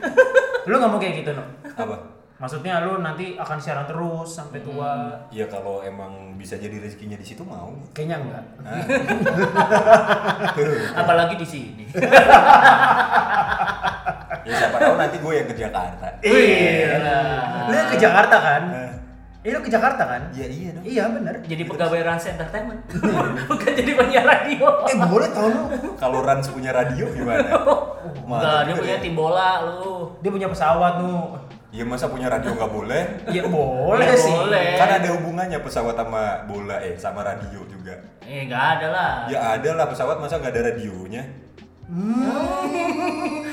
Lu 0.70 0.78
nggak 0.78 0.86
mau 0.86 1.02
kayak 1.02 1.14
gitu, 1.26 1.30
no? 1.34 1.42
Apa? 1.74 1.96
Maksudnya 2.36 2.84
lu 2.84 3.00
nanti 3.00 3.32
akan 3.40 3.56
siaran 3.56 3.88
terus 3.88 4.36
sampai 4.36 4.60
tua. 4.60 5.08
Ya 5.32 5.48
kalau 5.48 5.80
emang 5.80 6.36
bisa 6.36 6.60
jadi 6.60 6.76
rezekinya 6.76 7.16
di 7.16 7.24
situ 7.24 7.40
mau. 7.40 7.72
Kayaknya 7.96 8.16
enggak. 8.20 8.44
Apalagi 11.00 11.34
di 11.40 11.46
sini. 11.48 11.84
Ya 14.44 14.52
siapa 14.52 14.76
tahu 14.76 14.94
nanti 15.00 15.16
gue 15.16 15.32
yang 15.32 15.48
ke 15.48 15.56
Jakarta. 15.56 16.06
Iya. 16.20 17.00
Lu 17.66 17.74
yang 17.74 17.90
ke 17.90 17.98
Jakarta 17.98 18.36
kan? 18.36 18.62
Eh. 18.68 18.92
Iya 19.46 19.50
lu 19.56 19.60
ke 19.62 19.70
Jakarta 19.70 20.02
kan? 20.02 20.22
Iya 20.34 20.46
iya 20.50 20.68
dong. 20.74 20.84
Iya 20.84 21.04
bener. 21.06 21.34
Jadi 21.46 21.62
pegawai 21.64 22.00
Rans 22.02 22.26
Entertainment. 22.26 22.82
Bukan 23.48 23.72
jadi 23.78 23.90
penyiar 23.94 24.26
radio. 24.26 24.84
Eh 24.90 24.96
boleh 24.98 25.28
tau 25.30 25.46
lu. 25.46 25.64
Kalau 25.96 26.20
Rans 26.20 26.50
punya 26.50 26.74
radio 26.74 27.06
gimana? 27.14 27.54
Enggak, 28.26 28.60
dia 28.66 28.74
punya 28.74 28.96
tim 28.98 29.14
bola 29.14 29.62
lu. 29.62 30.12
Dia 30.18 30.34
punya 30.34 30.50
pesawat 30.50 30.98
nu. 30.98 31.45
Iya 31.76 31.84
masa 31.84 32.08
punya 32.08 32.32
radio 32.32 32.56
nggak 32.56 32.72
boleh? 32.72 33.02
Iya 33.28 33.44
boleh 33.44 34.08
Ya, 34.08 34.16
sih. 34.16 34.32
boleh. 34.32 34.80
Kan 34.80 34.96
ada 34.96 35.08
hubungannya 35.12 35.60
pesawat 35.60 35.92
sama 35.92 36.40
bola 36.48 36.80
eh 36.80 36.96
sama 36.96 37.20
radio 37.20 37.60
juga. 37.68 38.00
Eh, 38.24 38.48
enggak 38.48 38.80
ada 38.80 38.86
lah. 38.88 39.12
Ya 39.28 39.60
ada 39.60 39.70
lah 39.76 39.84
pesawat 39.84 40.16
masa 40.16 40.40
nggak 40.40 40.56
ada 40.56 40.72
radionya? 40.72 41.28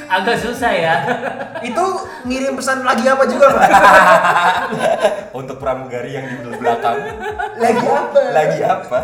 Agak 0.08 0.40
susah 0.40 0.72
ya. 0.72 0.96
Itu 1.68 1.84
ngirim 2.24 2.56
pesan 2.56 2.88
lagi 2.88 3.04
apa 3.06 3.28
juga 3.28 3.52
pak? 3.52 3.70
Untuk 5.44 5.60
pramugari 5.60 6.16
yang 6.16 6.24
di 6.24 6.56
belakang. 6.56 7.04
lagi 7.60 7.84
apa? 7.86 8.20
Lagi 8.32 8.60
apa? 8.64 9.00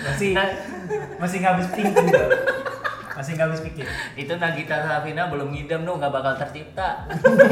Masih 0.00 0.32
masih 1.20 1.36
nggak 1.44 1.52
habis 1.52 1.68
thinking 1.76 2.08
tuh. 2.08 2.28
Masih 3.18 3.34
nggak 3.34 3.50
habis 3.50 3.62
pikir. 3.66 3.82
itu 4.14 4.30
Nagita 4.38 4.78
Slavina 4.78 5.26
belum 5.26 5.50
ngidam 5.50 5.82
tuh 5.82 5.98
nggak 5.98 6.12
bakal 6.14 6.38
tercipta 6.38 7.02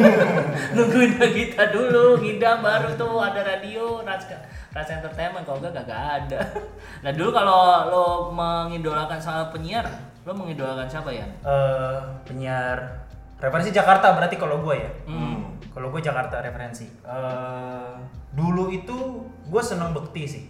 nungguin 0.79 1.19
Nagita 1.19 1.75
dulu 1.75 2.23
ngidam 2.23 2.63
baru 2.63 2.95
tuh 2.95 3.19
ada 3.19 3.43
radio 3.43 3.99
Rans 4.07 4.31
Rans 4.71 4.91
Entertainment 4.95 5.43
kalau 5.43 5.59
enggak 5.59 5.83
gak 5.83 6.03
ada 6.23 6.39
nah 7.03 7.11
dulu 7.11 7.35
kalau 7.35 7.91
lo 7.91 8.07
mengidolakan 8.31 9.19
sama 9.19 9.51
penyiar 9.51 9.91
lo 10.23 10.35
mengidolakan 10.35 10.87
siapa 10.87 11.11
ya 11.11 11.27
Eh 11.43 11.99
penyiar 12.27 12.79
referensi 13.37 13.71
Jakarta 13.71 14.17
berarti 14.17 14.37
kalau 14.41 14.63
gue 14.65 14.75
ya. 14.81 14.91
hmm. 15.07 15.71
Kalau 15.71 15.93
gue 15.93 16.01
Jakarta 16.01 16.41
referensi. 16.41 16.89
Eh 17.05 17.93
dulu 18.33 18.73
itu 18.73 18.97
gue 19.47 19.63
seneng 19.63 19.93
Bekti 19.93 20.25
sih. 20.25 20.45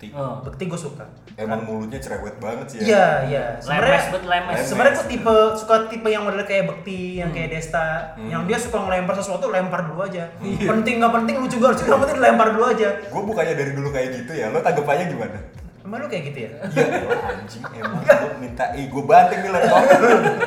Bukti. 0.00 0.16
oh. 0.16 0.40
Bekti 0.40 0.64
gue 0.64 0.80
suka. 0.80 1.04
Emang 1.36 1.60
mulutnya 1.60 2.00
cerewet 2.00 2.40
banget 2.40 2.66
sih 2.72 2.76
ya. 2.80 2.84
Iya 2.88 3.06
iya. 3.28 3.44
lemes 3.60 4.04
bet 4.08 4.24
lemes 4.24 4.56
Lemes. 4.56 4.64
Sebenarnya 4.64 4.94
gue 4.96 5.06
tipe 5.12 5.34
suka 5.60 5.74
tipe 5.92 6.08
yang 6.08 6.24
model 6.24 6.40
kayak 6.42 6.64
Bekti, 6.64 7.20
yang 7.20 7.28
kayak 7.28 7.52
Desta, 7.52 8.16
Hmm. 8.16 8.32
yang 8.32 8.42
dia 8.48 8.56
suka 8.56 8.80
ngelempar 8.80 9.12
sesuatu 9.12 9.52
lempar 9.52 9.84
dulu 9.84 10.00
aja. 10.02 10.24
Penting 10.40 11.04
nggak 11.04 11.12
penting 11.14 11.36
lucu 11.36 11.60
gak 11.60 11.76
lucu 11.76 11.84
yang 11.84 12.00
penting 12.00 12.16
lempar 12.18 12.48
dulu 12.48 12.64
aja. 12.66 12.88
Gue 13.04 13.22
bukannya 13.22 13.52
dari 13.52 13.72
dulu 13.76 13.92
kayak 13.92 14.08
gitu 14.16 14.32
ya. 14.32 14.48
Lo 14.48 14.64
tanggapannya 14.64 15.04
gimana? 15.06 15.36
Emang 15.80 16.00
lu 16.00 16.08
kayak 16.08 16.24
gitu 16.32 16.38
ya? 16.44 16.50
Iya 16.64 16.86
anjing 17.28 17.64
emang 17.76 18.00
gue 18.00 18.32
minta 18.40 18.64
eh 18.72 18.88
gue 18.88 19.02
banting 19.04 19.40
nih 19.42 19.50
laptop. 19.52 19.84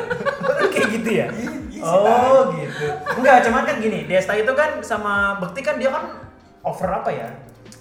Lu 0.53 0.67
kayak 0.67 0.87
gitu 0.91 1.09
ya? 1.13 1.25
Iya, 1.29 1.51
iya 1.69 1.81
Oh 1.83 2.49
gitu. 2.53 2.85
Enggak, 3.17 3.37
cuman 3.43 3.61
kan 3.63 3.75
gini, 3.77 4.05
Desta 4.05 4.33
itu 4.33 4.49
kan 4.51 4.81
sama 4.81 5.37
Bekti 5.37 5.61
kan 5.61 5.77
dia 5.77 5.89
kan 5.89 6.09
over 6.63 6.89
apa 6.89 7.09
ya? 7.11 7.27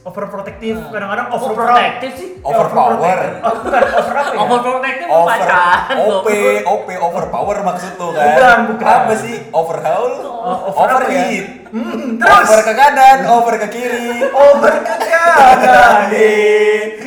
Overprotective, 0.03 0.91
kadang-kadang 0.91 1.31
over 1.31 1.55
overprotective 1.55 2.13
sih 2.19 2.29
Overpower. 2.43 3.23
Oh, 3.39 3.55
bukan 3.63 3.83
over 3.87 4.11
apa 4.11 4.27
ya? 4.27 4.43
overprotective 4.43 5.07
Over 5.07 5.31
pacaran 5.31 5.95
OP. 5.95 6.27
OP 6.67 6.89
overpower 6.91 7.57
maksud 7.63 7.93
lo 8.03 8.11
kan? 8.11 8.27
Bukan, 8.35 8.59
bukan. 8.75 8.87
Apa 8.99 9.15
sih? 9.15 9.37
Overhaul? 9.55 10.13
Oh, 10.27 10.75
over 10.75 10.91
apa 10.91 11.07
ya? 11.07 11.07
Overheat. 11.07 11.47
Hmm, 11.71 12.19
terus 12.19 12.47
Over 12.51 12.61
ke 12.67 12.75
kanan, 12.75 13.19
over 13.31 13.55
ke 13.63 13.69
kiri. 13.71 14.27
over 14.27 14.75
ke 14.83 14.97
kanan. 15.07 16.11
Eh, 16.11 16.99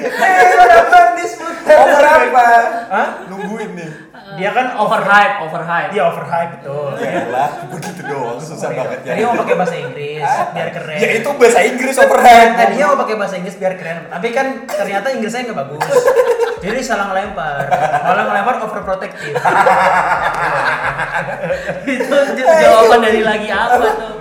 dapat 0.56 1.06
disputer. 1.20 1.76
Over 1.76 2.00
apa? 2.08 2.48
Hah? 2.88 3.08
Nungguin 3.28 3.76
nih. 3.76 3.92
Dia 4.36 4.50
kan 4.52 4.76
overhype 4.76 5.36
overhype 5.48 5.89
Dia 5.95 6.04
overhype 6.12 6.52
betul. 6.60 6.91
Ya 7.00 7.24
lah, 7.32 7.50
begitu 7.71 8.02
doang 8.04 8.39
susah 8.39 8.69
banget 8.71 9.00
ya. 9.04 9.12
Tadi 9.15 9.21
mau 9.24 9.36
pakai 9.39 9.56
bahasa 9.56 9.76
Inggris 9.80 10.30
biar 10.52 10.69
keren. 10.76 11.00
Ya 11.00 11.10
itu 11.17 11.30
bahasa 11.36 11.60
Inggris 11.63 11.95
overhead. 12.00 12.50
Tadinya 12.56 12.86
mau 12.93 12.98
pakai 13.04 13.15
bahasa 13.15 13.36
Inggris 13.39 13.56
biar 13.56 13.74
keren, 13.80 13.98
tapi 14.12 14.28
kan 14.36 14.48
ternyata 14.67 15.08
Inggrisnya 15.12 15.41
nggak 15.52 15.60
bagus. 15.65 15.84
Jadi 16.65 16.80
salah 16.82 17.13
ngelempar, 17.13 17.67
malah 18.02 18.24
ngelempar 18.26 18.56
overprotective. 18.65 19.38
itu 21.86 22.41
jawaban 22.41 23.00
dari 23.06 23.21
lagi 23.21 23.50
apa 23.54 23.86
tuh 23.93 24.17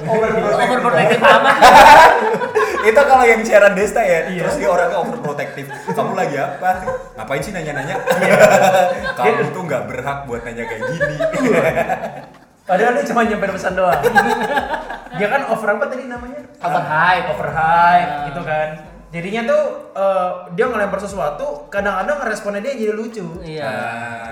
overprotective 0.60 1.22
amat 1.22 1.56
itu 2.84 3.00
kalau 3.00 3.24
yang 3.24 3.40
siaran 3.40 3.72
Desta 3.72 4.00
ya, 4.00 4.28
terus 4.28 4.56
dia 4.56 4.68
orangnya 4.68 5.00
overprotective. 5.00 5.68
Kamu 5.90 6.12
lagi 6.12 6.36
apa? 6.36 6.70
Ngapain 7.16 7.40
sih 7.40 7.52
nanya-nanya? 7.52 7.96
Kamu 9.18 9.50
tuh 9.50 9.62
nggak 9.64 9.82
berhak 9.88 10.18
buat 10.24 10.44
nanya 10.44 10.64
kayak 10.68 10.82
gini. 10.92 11.16
Padahal 12.68 12.96
dia 12.96 13.04
cuma 13.04 13.28
nyampein 13.28 13.52
pesan 13.52 13.76
doang. 13.76 14.00
Dia 15.14 15.30
kan 15.30 15.46
over 15.46 15.68
apa 15.68 15.84
tadi 15.86 16.10
namanya? 16.10 16.42
Overhype. 16.58 17.26
Overhype 17.36 18.10
Ah. 18.10 18.24
gitu 18.26 18.40
kan. 18.42 18.68
Jadinya 19.14 19.46
tuh 19.46 19.62
eh, 19.94 20.30
dia 20.52 20.66
ngelempar 20.66 20.98
sesuatu, 20.98 21.70
kadang-kadang 21.70 22.26
responnya 22.26 22.58
dia 22.58 22.74
jadi 22.74 22.90
lucu. 22.92 23.22
iya 23.46 23.70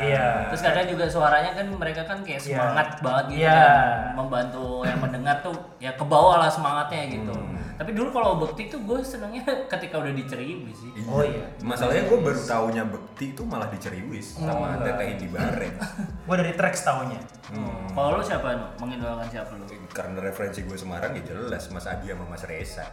Iya. 0.02 0.50
Terus 0.50 0.62
kadang 0.66 0.86
juga 0.90 1.06
suaranya 1.06 1.54
kan 1.54 1.70
mereka 1.70 2.02
kan 2.02 2.18
kayak 2.26 2.42
Iya. 2.42 2.58
semangat 2.58 2.88
banget 2.98 3.24
gitu 3.30 3.46
Iya. 3.46 3.54
kan. 3.54 4.18
Membantu 4.18 4.64
yang 4.82 4.98
mendengar 4.98 5.36
tuh 5.38 5.54
ya 5.78 5.94
ke 5.94 6.02
bawah 6.02 6.42
lah 6.42 6.50
semangatnya 6.50 7.06
gitu. 7.06 7.30
Hmm. 7.30 7.54
Tapi 7.78 7.94
dulu 7.94 8.10
kalau 8.10 8.42
Bekti 8.42 8.66
tuh 8.66 8.82
gue 8.82 8.98
senengnya 9.00 9.42
ketika 9.72 10.02
udah 10.02 10.10
diceriwi 10.10 10.70
sih. 10.74 10.90
Oh 11.06 11.22
iya. 11.22 11.46
Masalahnya 11.62 12.02
gue 12.04 12.18
baru 12.18 12.40
taunya 12.42 12.82
Bekti 12.82 13.30
itu 13.30 13.42
malah 13.46 13.70
diceriwis 13.70 14.34
sama 14.34 14.82
Teteh 14.82 15.06
Indi 15.14 15.30
Bareng. 15.30 15.74
Gue 16.26 16.36
dari 16.38 16.54
tracks 16.54 16.82
tahunya. 16.82 17.18
Hmm. 17.50 17.86
Kalau 17.90 18.18
lu 18.18 18.22
siapa 18.22 18.54
nu? 18.54 18.66
Mengidolakan 18.78 19.26
siapa 19.26 19.52
lu? 19.54 19.64
Karena 19.90 20.18
referensi 20.18 20.62
gue 20.62 20.74
Semarang 20.74 21.14
ya 21.14 21.22
jelas 21.24 21.70
Mas 21.70 21.86
Adi 21.86 22.10
sama 22.10 22.26
Mas 22.26 22.42
Reza 22.42 22.86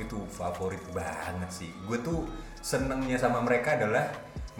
itu 0.00 0.18
favorit 0.28 0.82
banget 0.94 1.50
sih. 1.50 1.70
Gue 1.84 2.00
tuh 2.00 2.24
senengnya 2.62 3.18
sama 3.18 3.42
mereka 3.42 3.74
adalah 3.76 4.08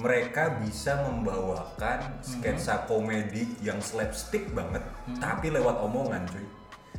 mereka 0.01 0.57
bisa 0.57 1.05
membawakan 1.05 2.25
sketsa 2.25 2.89
komedi 2.89 3.45
yang 3.61 3.77
slapstick 3.85 4.49
banget, 4.57 4.81
tapi 5.21 5.53
lewat 5.53 5.85
omongan 5.85 6.25
cuy. 6.33 6.47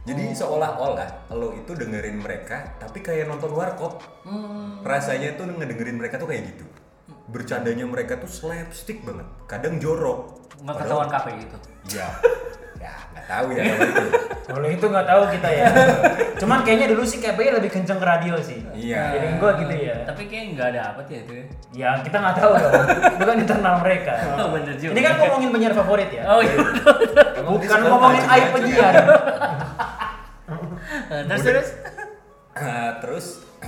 Jadi 0.04 0.36
seolah-olah 0.36 1.32
lo 1.32 1.56
itu 1.56 1.72
dengerin 1.74 2.20
mereka, 2.20 2.76
tapi 2.78 3.00
kayak 3.02 3.32
nonton 3.32 3.56
warkop. 3.56 4.04
Rasanya 4.84 5.34
tuh 5.40 5.48
ngedengerin 5.50 5.98
mereka 5.98 6.22
tuh 6.22 6.30
kayak 6.30 6.54
gitu. 6.54 6.66
Bercandanya 7.34 7.88
mereka 7.88 8.20
tuh 8.20 8.30
slapstick 8.30 9.02
banget, 9.02 9.26
kadang 9.50 9.82
jorok. 9.82 10.44
Nggak 10.62 10.86
ketahuan 10.86 11.10
kafe 11.10 11.32
gitu. 11.40 11.58
Ya, 11.98 12.08
ya 12.84 12.94
nggak 13.16 13.26
tahu 13.32 13.48
ya 13.56 13.64
kalau 13.64 13.88
itu. 13.88 14.04
Kalau 14.44 14.68
itu 14.68 14.86
nggak 14.92 15.08
tahu 15.08 15.22
kita 15.32 15.50
ya. 15.56 15.68
Cuman 16.44 16.60
kayaknya 16.68 16.88
dulu 16.92 17.04
sih 17.08 17.24
KPI 17.24 17.56
lebih 17.56 17.72
kenceng 17.72 17.96
ke 17.96 18.06
radio 18.06 18.36
sih. 18.44 18.60
Iya. 18.76 19.16
Jadi 19.16 19.28
gue 19.40 19.52
gitu 19.64 19.74
ya. 19.88 19.96
Tapi 20.04 20.22
kayak 20.28 20.46
nggak 20.60 20.68
ada 20.76 20.82
apa 20.92 21.02
ya 21.08 21.20
itu. 21.24 21.34
ya. 21.72 21.90
Kita 22.04 22.18
nggak 22.20 22.36
tahu 22.36 22.52
dong. 22.60 22.74
Itu 23.16 23.24
kan 23.24 23.38
internal 23.40 23.76
mereka. 23.80 24.14
Oh, 24.44 24.50
bener 24.52 24.76
juga. 24.76 24.92
Ini 24.98 25.02
kan 25.06 25.14
ngomongin 25.24 25.50
penyiar 25.56 25.74
favorit 25.78 26.10
ya. 26.12 26.24
Oh 26.28 26.42
iya. 26.44 26.58
Bukan 27.48 27.80
ngomongin 27.88 28.24
aib 28.28 28.48
penyiar. 28.52 28.94
terus 31.30 31.44
terus. 31.48 31.68
Ah, 32.54 32.92
terus 33.00 33.26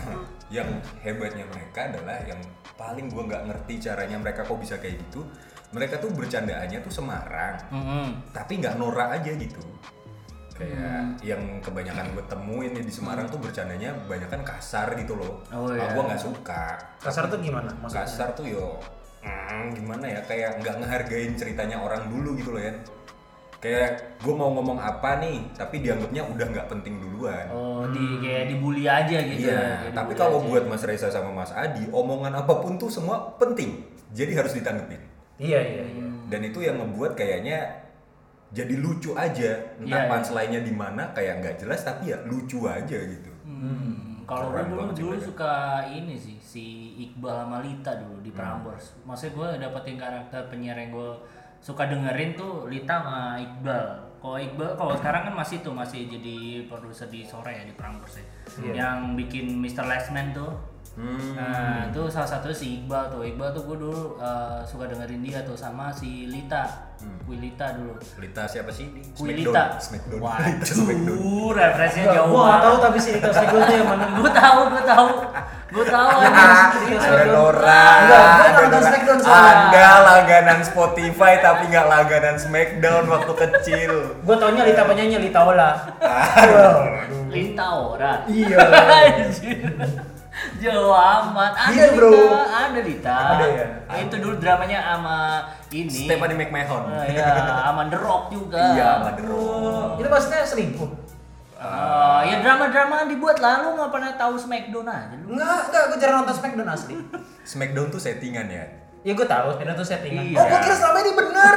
yang 0.55 0.67
hebatnya 0.99 1.47
mereka 1.47 1.89
adalah 1.89 2.19
yang 2.27 2.41
paling 2.75 3.07
gua 3.07 3.23
nggak 3.23 3.43
ngerti 3.47 3.73
caranya 3.87 4.19
mereka 4.19 4.43
kok 4.43 4.59
bisa 4.59 4.75
kayak 4.77 4.99
gitu 5.07 5.23
mereka 5.71 5.97
tuh 5.97 6.09
bercandaannya 6.09 6.79
tuh 6.79 6.93
Semarang 6.93 7.55
Mm-mm. 7.69 8.07
tapi 8.31 8.59
nggak 8.59 8.75
norak 8.75 9.15
aja 9.15 9.31
gitu 9.31 9.61
kayak 10.55 11.19
yang 11.19 11.41
kebanyakan 11.59 12.15
gue 12.15 12.23
temuin 12.25 12.71
nih 12.71 12.81
di 12.81 12.93
Semarang 12.93 13.27
tuh 13.27 13.37
bercandanya 13.37 13.91
kebanyakan 14.07 14.39
kasar 14.41 14.95
gitu 14.95 15.13
loh 15.13 15.43
Oh, 15.51 15.67
nah, 15.67 15.83
iya. 15.83 15.91
gue 15.91 16.03
nggak 16.05 16.21
suka 16.21 16.79
Kasar 16.97 17.27
tuh 17.27 17.39
gimana? 17.39 17.67
Maksudnya? 17.75 18.07
kasar 18.07 18.29
tuh 18.31 18.47
yo 18.47 18.79
mm, 19.19 19.75
gimana 19.75 20.05
ya 20.07 20.23
kayak 20.23 20.63
nggak 20.63 20.79
ngehargain 20.79 21.35
ceritanya 21.35 21.83
orang 21.83 22.07
dulu 22.07 22.39
gitu 22.39 22.55
loh 22.55 22.63
ya 22.63 22.71
kayak 23.59 24.21
gue 24.21 24.31
mau 24.31 24.53
ngomong 24.53 24.77
apa 24.77 25.19
nih 25.19 25.43
tapi 25.51 25.81
dianggapnya 25.81 26.23
udah 26.23 26.47
nggak 26.47 26.67
penting 26.69 27.01
duluan 27.01 27.49
Oh 27.49 27.83
di 27.89 28.21
kayak 28.21 28.47
dibully 28.47 28.85
aja 28.85 29.17
gitu. 29.21 29.49
Iya, 29.49 29.89
Kayak 29.89 29.93
tapi 29.93 30.13
kalau 30.13 30.39
buat 30.39 30.63
Mas 30.65 30.85
Reza 30.85 31.09
sama 31.09 31.33
Mas 31.33 31.49
Adi, 31.49 31.89
omongan 31.89 32.31
apa 32.31 32.53
pun 32.55 32.77
tuh 32.77 32.87
semua 32.87 33.33
penting. 33.35 33.81
Jadi 34.11 34.31
harus 34.33 34.53
ditanggepin. 34.53 35.01
Iya 35.35 35.59
iya 35.59 35.83
iya. 35.83 36.07
Dan 36.31 36.41
itu 36.41 36.59
yang 36.63 36.79
ngebuat 36.81 37.13
kayaknya 37.13 37.59
jadi 38.55 38.75
lucu 38.79 39.11
aja. 39.13 39.51
Entah 39.77 39.83
Iya, 39.83 39.99
iya. 40.05 40.09
punchline-nya 40.09 40.61
di 40.63 40.73
mana 40.73 41.03
kayak 41.11 41.43
nggak 41.43 41.55
jelas 41.59 41.83
tapi 41.83 42.15
ya 42.15 42.17
lucu 42.23 42.63
aja 42.65 42.97
gitu. 42.97 43.31
Hmm, 43.43 44.23
kalau 44.23 44.55
gue 44.55 44.63
dulu 44.63 44.91
dulu 44.95 45.15
suka 45.19 45.83
ini 45.85 46.15
sih 46.15 46.37
si 46.39 46.65
Iqbal 47.09 47.45
sama 47.45 47.59
Lita 47.59 47.99
dulu 47.99 48.23
di 48.23 48.31
Prambors. 48.31 48.95
Maksudnya 49.03 49.33
gue 49.35 49.47
dapetin 49.67 49.97
karakter 49.99 50.41
penyiar 50.47 50.77
yang 50.79 50.95
gue 50.95 51.11
suka 51.59 51.89
dengerin 51.89 52.37
tuh 52.37 52.71
Lita 52.71 53.01
sama 53.03 53.35
Iqbal. 53.37 53.85
Kalau 54.23 54.37
Iqbal 54.41 54.69
kalau 54.73 54.93
sekarang 54.97 55.29
kan 55.29 55.35
masih 55.35 55.61
tuh 55.61 55.75
masih 55.75 56.07
jadi 56.07 56.65
produser 56.65 57.05
di 57.11 57.21
sore 57.21 57.53
ya 57.53 57.63
di 57.67 57.75
Prambors 57.75 58.17
ya. 58.17 58.25
Yang 58.71 58.97
bikin 59.19 59.45
Mr. 59.59 59.83
Last 59.83 60.09
Man 60.15 60.31
tuh. 60.31 60.55
Hmm. 60.95 61.35
Nah, 61.35 61.91
itu 61.91 62.07
salah 62.07 62.29
satu 62.29 62.55
si 62.55 62.79
Iqbal 62.79 63.11
tuh. 63.11 63.27
Iqbal 63.27 63.51
tuh 63.51 63.67
gue 63.67 63.77
dulu 63.83 64.15
uh, 64.15 64.63
suka 64.63 64.87
dengerin 64.87 65.19
dia 65.19 65.43
tuh 65.43 65.55
sama 65.55 65.91
si 65.91 66.23
Lita. 66.31 66.95
Wilita 67.27 67.75
dulu. 67.75 67.99
Lita 68.17 68.47
siapa 68.47 68.71
sih? 68.71 68.87
Wilita. 69.19 69.75
Smackdown. 69.77 70.23
Lita 70.23 70.63
Smackdown. 70.63 71.19
Waduh, 71.19 71.47
referensinya 71.59 72.07
jauh 72.15 72.29
Gua 72.31 72.41
nggak 72.47 72.61
tahu 72.63 72.71
banget. 72.71 72.85
tapi 72.87 72.97
si 73.03 73.09
Rita 73.11 73.29
Smackdown 73.29 73.61
tuh 73.61 73.75
yang 73.75 73.87
mana. 73.91 74.05
Gue 74.15 74.31
tahu, 74.31 74.59
gue 74.71 74.83
tahu. 74.87 75.07
Gue 75.75 75.85
tahu 75.91 76.07
Ah, 76.15 76.65
ada 76.71 77.25
Nora. 77.27 77.83
Enggak, 77.99 78.25
gua. 78.71 78.79
Smackdown 78.79 79.17
soalnya. 79.19 79.51
Anda 79.51 79.87
langganan 79.99 80.59
Spotify 80.63 81.33
tapi 81.43 81.63
nggak 81.67 81.87
langganan 81.91 82.35
Smackdown 82.39 83.03
waktu 83.11 83.33
kecil. 83.35 83.93
Gua 84.23 84.35
taunya 84.39 84.63
Lita 84.63 84.83
penyanyi 84.87 85.17
Lita 85.27 85.41
Ola. 85.43 85.69
Lita 87.27 87.67
ora. 87.75 88.23
Iya. 88.31 88.57
Jauh 90.55 90.95
amat. 90.95 91.51
Ada 91.53 91.71
Iya, 91.71 91.85
Lita, 91.85 91.97
bro. 91.97 92.11
ada 92.45 92.79
Lita. 92.79 93.15
Ada 93.35 93.45
ya? 93.45 93.65
Itu 94.01 94.15
dulu 94.17 94.35
dramanya 94.37 94.79
sama 94.81 95.17
ini. 95.69 95.91
Stephanie 95.91 96.37
McMahon. 96.37 96.83
Ah, 96.87 97.03
Iya, 97.05 97.25
sama 97.65 97.81
The 97.87 97.99
Rock 97.99 98.23
juga. 98.31 98.63
Iya, 98.71 98.87
sama 98.97 99.09
The 99.13 99.23
Rock. 99.25 99.89
Itu 99.99 100.07
maksudnya 100.07 100.41
selingkuh. 100.43 100.89
Ah, 101.55 102.19
ya 102.21 102.43
drama-drama 102.43 103.07
dibuat 103.07 103.39
lalu 103.39 103.79
nggak 103.79 103.89
pernah 103.89 104.11
tahu 104.13 104.35
Smackdown 104.35 104.85
aja 104.85 105.15
lu. 105.17 105.33
Enggak, 105.33 105.71
enggak, 105.71 105.83
gua 105.87 105.97
jarang 105.97 106.15
nonton 106.21 106.35
Smackdown 106.35 106.67
asli. 106.67 106.93
Smackdown 107.41 107.87
tuh 107.89 107.97
settingan 107.97 108.45
ya. 108.47 108.65
Ya 109.01 109.11
gua 109.13 109.23
tahu, 109.23 109.55
Smackdown 109.55 109.73
tuh 109.73 109.87
settingan. 109.87 110.23
Iya. 110.25 110.35
Oh, 110.35 110.45
gua 110.45 110.59
kira 110.61 110.75
selama 110.75 110.97
ini 110.99 111.11
bener. 111.15 111.53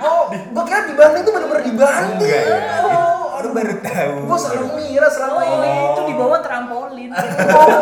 Oh, 0.00 0.22
gua 0.32 0.64
kira 0.64 0.80
dibanding 0.88 1.22
tuh 1.22 1.32
bener-bener 1.32 1.62
dibanding. 1.62 2.18
Enggak 2.18 2.42
ya. 2.42 2.56
Oh, 2.82 3.21
Aduh 3.42 3.50
baru 3.52 3.74
tahu. 3.80 4.14
gua 4.24 4.38
selalu 4.38 4.66
mengira 4.72 5.08
selama 5.08 5.34
Oh, 5.34 5.42
ini. 5.42 5.72
itu 5.84 6.00
di 6.04 6.14
bawah 6.14 6.38
trampolin. 6.38 7.10
Oh, 7.10 7.18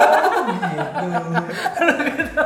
gitu. 2.09 2.45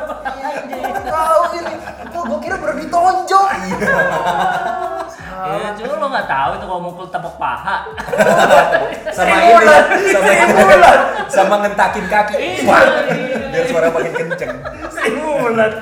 Tahu 1.05 1.43
ini. 1.55 1.75
Oh, 2.11 2.23
gua 2.27 2.39
kira 2.39 2.57
baru 2.57 2.75
ditonjok. 2.77 3.47
Ya, 5.45 5.77
cuma 5.77 5.95
lo 5.95 6.07
nggak 6.09 6.25
tahu 6.27 6.51
itu 6.53 6.65
kalau 6.65 6.83
mukul 6.83 7.07
tepuk 7.07 7.37
paha. 7.37 7.85
sama 9.13 9.35
ini 9.37 9.67
sama 10.09 10.33
Mulat. 10.57 11.01
sama 11.29 11.55
ngentakin 11.61 12.07
kaki. 12.07 12.35
Iya, 12.65 12.79
iya. 13.13 13.37
biar 13.53 13.65
suara 13.69 13.89
makin 13.89 14.13
kenceng. 14.17 14.51
Simulan. 14.91 15.73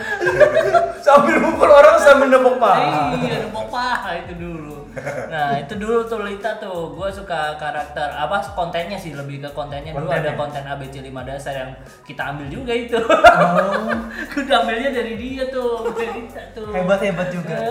sambil 0.98 1.36
mukul 1.38 1.70
orang 1.70 1.96
sambil 1.96 2.26
nepok 2.28 2.58
paha. 2.58 3.14
Iya, 3.16 3.46
tepuk 3.46 3.66
paha 3.70 4.10
itu 4.18 4.34
dulu. 4.34 4.81
Nah, 5.24 5.56
itu 5.56 5.74
dulu 5.74 6.02
tuh 6.02 6.20
Lita 6.20 6.56
tuh, 6.56 6.92
gue 6.92 7.08
suka 7.08 7.56
karakter 7.56 8.04
apa 8.06 8.36
kontennya 8.52 8.94
sih 8.94 9.12
lebih 9.12 9.40
ke 9.40 9.48
kontennya 9.50 9.90
dulu 9.90 10.04
ada 10.06 10.30
Kontennya. 10.30 10.36
konten 10.36 10.62
ABC 10.66 10.94
5 11.02 11.24
dasar 11.24 11.54
yang 11.56 11.70
kita 12.02 12.22
ambil 12.28 12.46
juga 12.46 12.72
itu. 12.72 12.98
Oh, 12.98 13.88
Udah 14.38 14.56
ambilnya 14.60 14.90
dari 14.90 15.14
dia 15.14 15.48
tuh, 15.48 15.88
dari 15.88 16.22
Lita 16.22 16.42
tuh. 16.52 16.68
hebat-hebat 16.70 17.28
juga. 17.28 17.56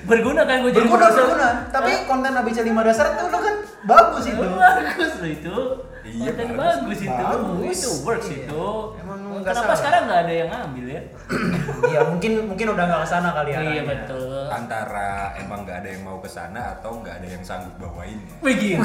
Berguna 0.00 0.42
kan 0.42 0.62
gue 0.62 0.70
jadi 0.70 0.84
Berguna, 0.84 1.08
berguna. 1.10 1.48
Tapi 1.68 1.92
konten 2.04 2.32
ABC 2.32 2.58
5 2.62 2.72
dasar 2.82 3.06
tuh 3.14 3.28
lo 3.28 3.38
kan 3.38 3.54
bagus 3.80 4.24
itu. 4.26 4.40
bagus 4.40 5.12
loh 5.16 5.30
itu. 5.30 5.56
Iya, 6.00 6.32
konten 6.32 6.48
bagus. 6.50 6.80
bagus, 6.80 6.98
itu. 6.98 7.12
Bagus. 7.14 7.78
Itu 7.78 7.90
works 8.02 8.28
Iya. 8.28 8.36
itu. 8.42 8.64
Emang 8.98 9.18
nggak 9.38 9.44
Kenapa 9.46 9.64
salah. 9.66 9.76
sekarang 9.76 10.02
nggak 10.06 10.20
ada 10.20 10.32
yang 10.34 10.48
ngambil 10.48 10.86
ya? 10.88 11.02
Iya, 11.84 12.00
mungkin 12.08 12.32
mungkin 12.46 12.66
udah 12.70 12.84
nggak 12.86 13.00
ke 13.04 13.08
sana 13.08 13.28
kali 13.30 13.50
ya. 13.50 13.58
iya 13.60 13.82
betul. 13.84 14.37
Antara 14.50 15.34
emang 15.38 15.64
nggak 15.68 15.84
ada 15.84 15.88
yang 15.92 16.02
mau 16.04 16.18
ke 16.18 16.28
sana 16.28 16.78
atau 16.78 17.00
nggak 17.00 17.22
ada 17.22 17.28
yang 17.28 17.42
sanggup 17.44 17.74
bawainnya. 17.78 18.36
Begini. 18.40 18.80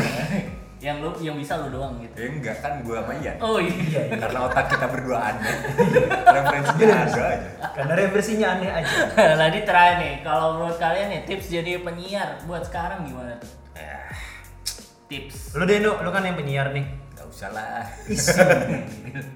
yang 0.84 1.00
lu 1.00 1.16
yang 1.24 1.40
bisa 1.40 1.56
lu 1.64 1.72
doang 1.72 1.96
gitu. 2.04 2.12
Ya 2.20 2.28
enggak 2.28 2.60
kan 2.60 2.84
gua 2.84 3.08
sama 3.08 3.16
Ian. 3.24 3.36
Oh 3.40 3.56
iya. 3.56 4.20
Karena 4.20 4.40
otak 4.52 4.68
kita 4.68 4.86
berdua 4.92 5.32
aneh. 5.32 5.56
Referensinya 6.28 6.96
ada 7.08 7.08
aja. 7.08 7.50
Karena 7.72 7.94
reversinya 7.96 8.48
aneh 8.60 8.70
aja. 8.84 8.96
nah 9.40 9.48
ini 9.48 9.64
terakhir 9.64 9.96
nih, 10.04 10.14
kalau 10.28 10.60
menurut 10.60 10.76
kalian 10.76 11.08
nih 11.08 11.22
tips 11.24 11.48
jadi 11.48 11.80
penyiar 11.80 12.44
buat 12.44 12.68
sekarang 12.68 13.08
gimana 13.08 13.40
tuh? 13.40 13.48
Ya, 13.80 14.12
Tips. 15.08 15.56
Lu 15.56 15.64
deh, 15.64 15.80
lu 15.80 16.10
kan 16.12 16.28
yang 16.28 16.36
penyiar 16.36 16.76
nih. 16.76 17.03
Usah 17.34 17.50
lah. 17.50 17.82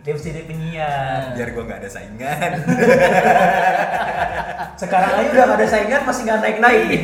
Tips 0.06 0.22
jadi 0.22 0.46
penyiar. 0.46 1.22
Biar 1.38 1.50
gua 1.52 1.64
nggak 1.66 1.80
ada 1.82 1.90
saingan. 1.90 2.52
Sekarang 4.82 5.12
aja 5.18 5.30
udah 5.34 5.46
gak 5.50 5.58
ada 5.58 5.68
saingan 5.68 6.02
masih 6.06 6.22
nggak 6.24 6.40
naik-naik. 6.40 6.86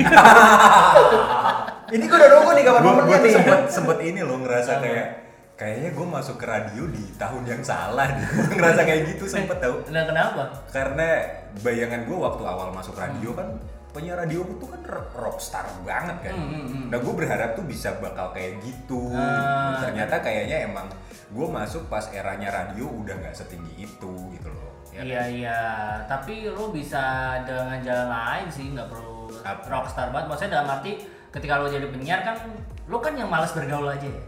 Ini 1.94 2.04
gue 2.10 2.18
udah 2.18 2.30
nunggu 2.32 2.52
nih 2.54 2.64
kapan 2.66 2.82
gue 2.82 2.90
momennya 2.90 3.18
nih. 3.22 3.34
sempet 3.38 3.60
sempet 3.70 3.98
ini 4.02 4.22
loh 4.26 4.38
ngerasa 4.42 4.82
kayak 4.82 5.08
kayaknya 5.54 5.90
gue 5.94 6.08
masuk 6.10 6.42
ke 6.42 6.46
radio 6.50 6.90
di 6.90 7.06
tahun 7.22 7.44
yang 7.46 7.62
salah 7.62 8.10
deh 8.10 8.26
Gua 8.34 8.50
ngerasa 8.50 8.82
kayak 8.82 9.02
gitu 9.14 9.30
sempet 9.30 9.62
tau 9.62 9.78
Nah 9.94 10.02
kenapa? 10.02 10.42
karena 10.74 11.22
bayangan 11.62 12.10
gue 12.10 12.18
waktu 12.18 12.42
awal 12.42 12.74
masuk 12.74 12.98
radio 12.98 13.30
kan 13.38 13.62
penyiar 13.94 14.18
radio 14.18 14.42
itu 14.44 14.66
kan 14.66 14.82
rockstar 15.14 15.64
banget 15.82 16.18
kan 16.24 16.34
Hmm, 16.34 16.50
hmm, 16.50 16.66
hmm. 16.66 16.86
nah 16.90 16.98
gue 16.98 17.14
berharap 17.14 17.54
tuh 17.54 17.64
bisa 17.64 17.94
bakal 17.98 18.34
kayak 18.34 18.58
gitu 18.60 19.14
Ah. 19.14 19.78
ternyata 19.80 20.18
kayaknya 20.20 20.66
emang 20.66 20.90
gue 21.30 21.48
masuk 21.48 21.86
pas 21.88 22.10
eranya 22.10 22.50
radio 22.50 22.86
udah 22.86 23.14
nggak 23.16 23.34
setinggi 23.34 23.74
itu 23.80 24.12
gitu 24.34 24.50
loh 24.50 24.70
ya 24.90 25.02
Iya 25.02 25.24
iya, 25.28 25.60
tapi 26.06 26.46
lu 26.48 26.70
bisa 26.70 27.02
dengan 27.42 27.82
jalan 27.82 28.10
lain 28.10 28.46
sih, 28.48 28.70
nggak 28.70 28.86
perlu 28.86 29.26
Apa? 29.42 29.66
rockstar 29.66 30.10
banget. 30.10 30.30
Maksudnya 30.30 30.52
dalam 30.54 30.70
arti 30.70 31.02
ketika 31.30 31.58
lu 31.58 31.66
jadi 31.66 31.90
penyiar 31.90 32.22
kan, 32.22 32.38
lu 32.86 32.98
kan 32.98 33.18
yang 33.18 33.26
malas 33.26 33.50
bergaul 33.52 33.90
aja 33.90 34.06
ya. 34.06 34.22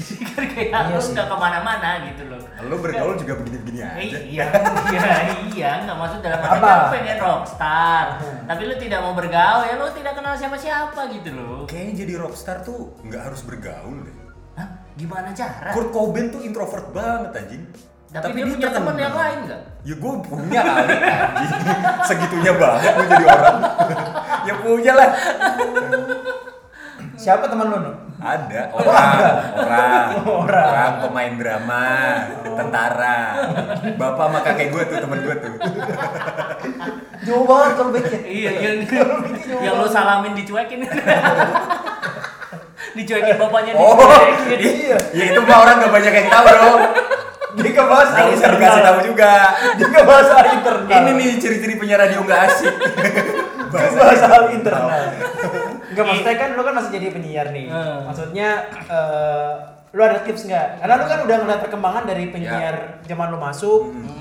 Kan 0.00 0.44
kayak 0.48 0.68
Iya 0.70 0.96
lu 0.96 1.00
nggak 1.02 1.26
ke 1.28 1.36
mana-mana 1.36 1.88
gitu 2.08 2.22
loh. 2.26 2.40
lo 2.60 2.76
bergaul 2.76 3.14
juga 3.16 3.32
begini-begini 3.36 3.80
aja 3.80 4.18
iya, 4.20 4.44
iya, 4.92 5.08
iya, 5.48 5.70
nggak 5.84 5.96
maksud 5.96 6.20
dalam 6.20 6.40
arti 6.40 6.56
Apa? 6.56 6.68
kan 6.68 6.76
lu 6.76 6.88
pengen 6.92 7.18
rockstar, 7.18 8.06
tapi 8.44 8.62
lu 8.64 8.74
tidak 8.76 9.00
mau 9.00 9.12
bergaul 9.12 9.62
ya 9.64 9.74
lu 9.74 9.88
tidak 9.90 10.12
kenal 10.12 10.34
siapa-siapa 10.36 11.00
gitu 11.10 11.30
loh. 11.32 11.64
kayaknya 11.64 11.94
jadi 12.00 12.12
rockstar 12.18 12.60
tuh 12.60 12.92
nggak 13.00 13.22
harus 13.26 13.40
bergaul 13.42 13.96
deh 14.04 14.16
Hah? 14.54 14.68
Gimana 14.92 15.32
cara? 15.32 15.72
Kurt 15.72 15.88
Cobain 15.88 16.28
tuh 16.28 16.42
introvert 16.42 16.90
banget 16.90 17.32
anjing 17.34 17.64
Tapi, 18.10 18.34
dia 18.34 18.42
punya 18.44 18.68
teman 18.68 18.96
yang 18.98 19.14
lain 19.14 19.38
nggak? 19.46 19.62
Ya 19.80 19.94
gue 19.94 20.12
punya 20.26 20.60
kali. 20.66 20.94
Segitunya 22.02 22.52
banget 22.58 22.90
gue 22.90 23.06
jadi 23.06 23.24
orang. 23.24 23.56
ya 24.50 24.54
punya 24.58 24.92
lah. 24.98 25.10
Siapa 27.20 27.52
teman 27.52 27.68
lu, 27.68 27.76
Nu? 27.84 27.92
Ada 28.16 28.72
orang, 28.72 29.12
orang, 29.60 30.04
Orang. 30.24 30.68
orang 30.72 30.92
pemain 31.04 31.32
drama, 31.36 31.84
tentara. 32.44 33.18
Bapak 33.96 34.24
sama 34.28 34.38
kakek 34.40 34.72
gue 34.72 34.82
tuh 34.88 34.96
temen 35.00 35.20
gue 35.20 35.36
tuh. 35.36 35.52
Jauh 37.24 37.44
banget 37.44 37.72
kalau 37.76 37.92
baiknya. 37.92 38.20
Iya, 38.24 38.50
yang 38.56 38.76
yang 39.60 39.74
lu 39.80 39.88
salamin 39.88 40.32
dicuekin. 40.32 40.84
dicuekin 42.96 43.36
bapaknya 43.36 43.72
Oh, 43.76 43.96
dicuekin. 43.96 44.58
Iya. 44.60 44.96
ya 45.12 45.24
itu 45.32 45.40
mah 45.44 45.58
orang 45.60 45.80
gak 45.80 45.92
banyak 45.92 46.12
yang 46.12 46.28
tahu 46.28 46.48
dong. 46.48 46.80
Dia 47.50 47.72
ke 47.72 47.82
bahasa 47.82 48.14
Gak 48.14 48.32
usah 48.36 48.48
dikasih 48.52 48.82
tahu 48.84 48.98
juga. 49.04 49.32
Dia 49.76 49.88
ke 49.88 50.02
bahasa 50.04 50.34
internal. 50.56 50.88
Ini 50.88 51.10
nih 51.16 51.28
ciri-ciri 51.36 51.74
penyiar 51.76 52.00
radio 52.00 52.20
gak 52.24 52.40
asik. 52.48 52.74
Bahasa 53.72 54.26
hal 54.28 54.44
internal. 54.52 55.08
Enggak 56.00 56.08
maksudnya 56.10 56.36
kan 56.36 56.50
lu 56.52 56.62
kan 56.62 56.74
masih 56.74 56.90
jadi 56.90 57.06
penyiar 57.10 57.46
nih. 57.50 57.66
Hmm. 57.68 57.98
Maksudnya 58.08 58.48
eh, 58.88 59.52
lu 59.90 60.00
ada 60.00 60.18
tips 60.20 60.42
nggak? 60.46 60.66
Karena 60.78 60.94
lu 60.96 61.04
kan 61.04 61.18
udah 61.26 61.36
ngeliat 61.40 61.60
perkembangan 61.60 62.04
dari 62.04 62.24
penyiar 62.28 62.74
zaman 63.02 63.26
lu 63.28 63.38
masuk, 63.38 63.80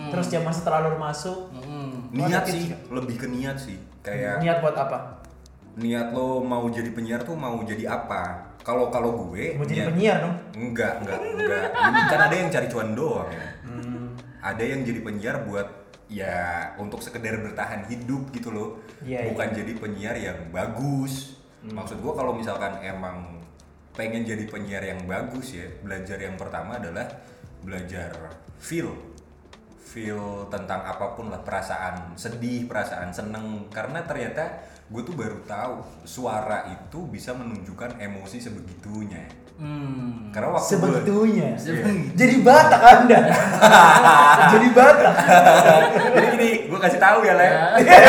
terus 0.09 0.27
zaman 0.27 0.49
setelah 0.49 0.83
lu 0.83 0.97
masuk. 0.97 1.53
Mm. 1.53 2.09
Niat 2.09 2.41
sih, 2.43 2.73
nggak? 2.73 2.81
lebih 2.89 3.15
ke 3.15 3.27
niat 3.27 3.57
sih. 3.57 3.77
Kayak 4.01 4.41
Niat 4.41 4.59
buat 4.59 4.73
apa? 4.73 5.21
niat 5.77 6.11
lo 6.11 6.41
mau 6.41 6.67
jadi 6.67 6.91
penyiar 6.91 7.23
tuh 7.23 7.37
mau 7.37 7.55
jadi 7.61 7.87
apa? 7.87 8.51
Kalau 8.59 8.91
kalau 8.91 9.29
gue 9.29 9.55
Mau 9.55 9.63
jadi 9.63 9.85
niat- 9.85 9.89
penyiar 9.89 10.17
dong. 10.19 10.35
Enggak, 10.51 10.93
enggak, 10.99 11.19
enggak. 11.23 11.65
Ini 11.71 11.99
kan 12.05 12.19
ada 12.19 12.35
yang 12.35 12.49
cari 12.49 12.67
cuan 12.67 12.89
doang 12.91 13.29
ya. 13.29 13.47
Hmm. 13.63 14.05
Ada 14.41 14.63
yang 14.65 14.81
jadi 14.83 14.99
penyiar 14.99 15.35
buat 15.45 15.67
ya 16.09 16.35
untuk 16.75 16.99
sekedar 16.99 17.39
bertahan 17.39 17.85
hidup 17.85 18.33
gitu 18.33 18.49
loh. 18.49 18.69
Iya, 18.99 19.29
Bukan 19.31 19.53
jadi 19.53 19.71
penyiar 19.77 20.15
yang 20.17 20.51
bagus. 20.51 21.38
Maksud 21.61 21.99
gua 21.99 22.13
kalau 22.13 22.31
misalkan 22.31 22.79
emang 22.79 23.43
pengen 23.91 24.23
jadi 24.23 24.45
penyiar 24.45 24.79
yang 24.81 25.03
bagus 25.03 25.51
ya, 25.51 25.67
belajar 25.77 26.15
yang 26.17 26.33
pertama 26.33 26.75
adalah 26.75 27.03
belajar 27.59 28.15
feel. 28.57 28.95
feel 29.81 30.21
tentang 30.47 30.85
apa 30.85 31.17
pun 31.17 31.27
lah 31.27 31.41
perasaan 31.41 32.13
sedih 32.13 32.63
perasaan 32.63 33.09
seneng 33.09 33.65
karena 33.69 34.05
ternyata 34.05 34.61
gue 34.85 35.01
tuh 35.01 35.17
baru 35.17 35.41
tahu 35.43 35.81
suara 36.05 36.69
itu 36.69 37.09
bisa 37.09 37.33
menunjukkan 37.33 37.97
emosi 37.97 38.37
sebegitunya 38.39 39.25
Hmm. 39.57 40.31
karena 40.31 40.55
waktu 40.55 40.71
gua- 40.71 40.87
Sebegitunya. 40.93 41.51
Sebegitu. 41.53 42.15
Jadi 42.15 42.35
Batak 42.39 42.79
Anda. 42.81 43.19
Jadi 44.53 44.67
Batak. 44.71 45.15
jadi 46.09 46.27
gini 46.31 46.49
gue 46.65 46.79
kasih 46.79 46.95
tahu 46.95 47.19
ya 47.21 47.35
le 47.35 47.49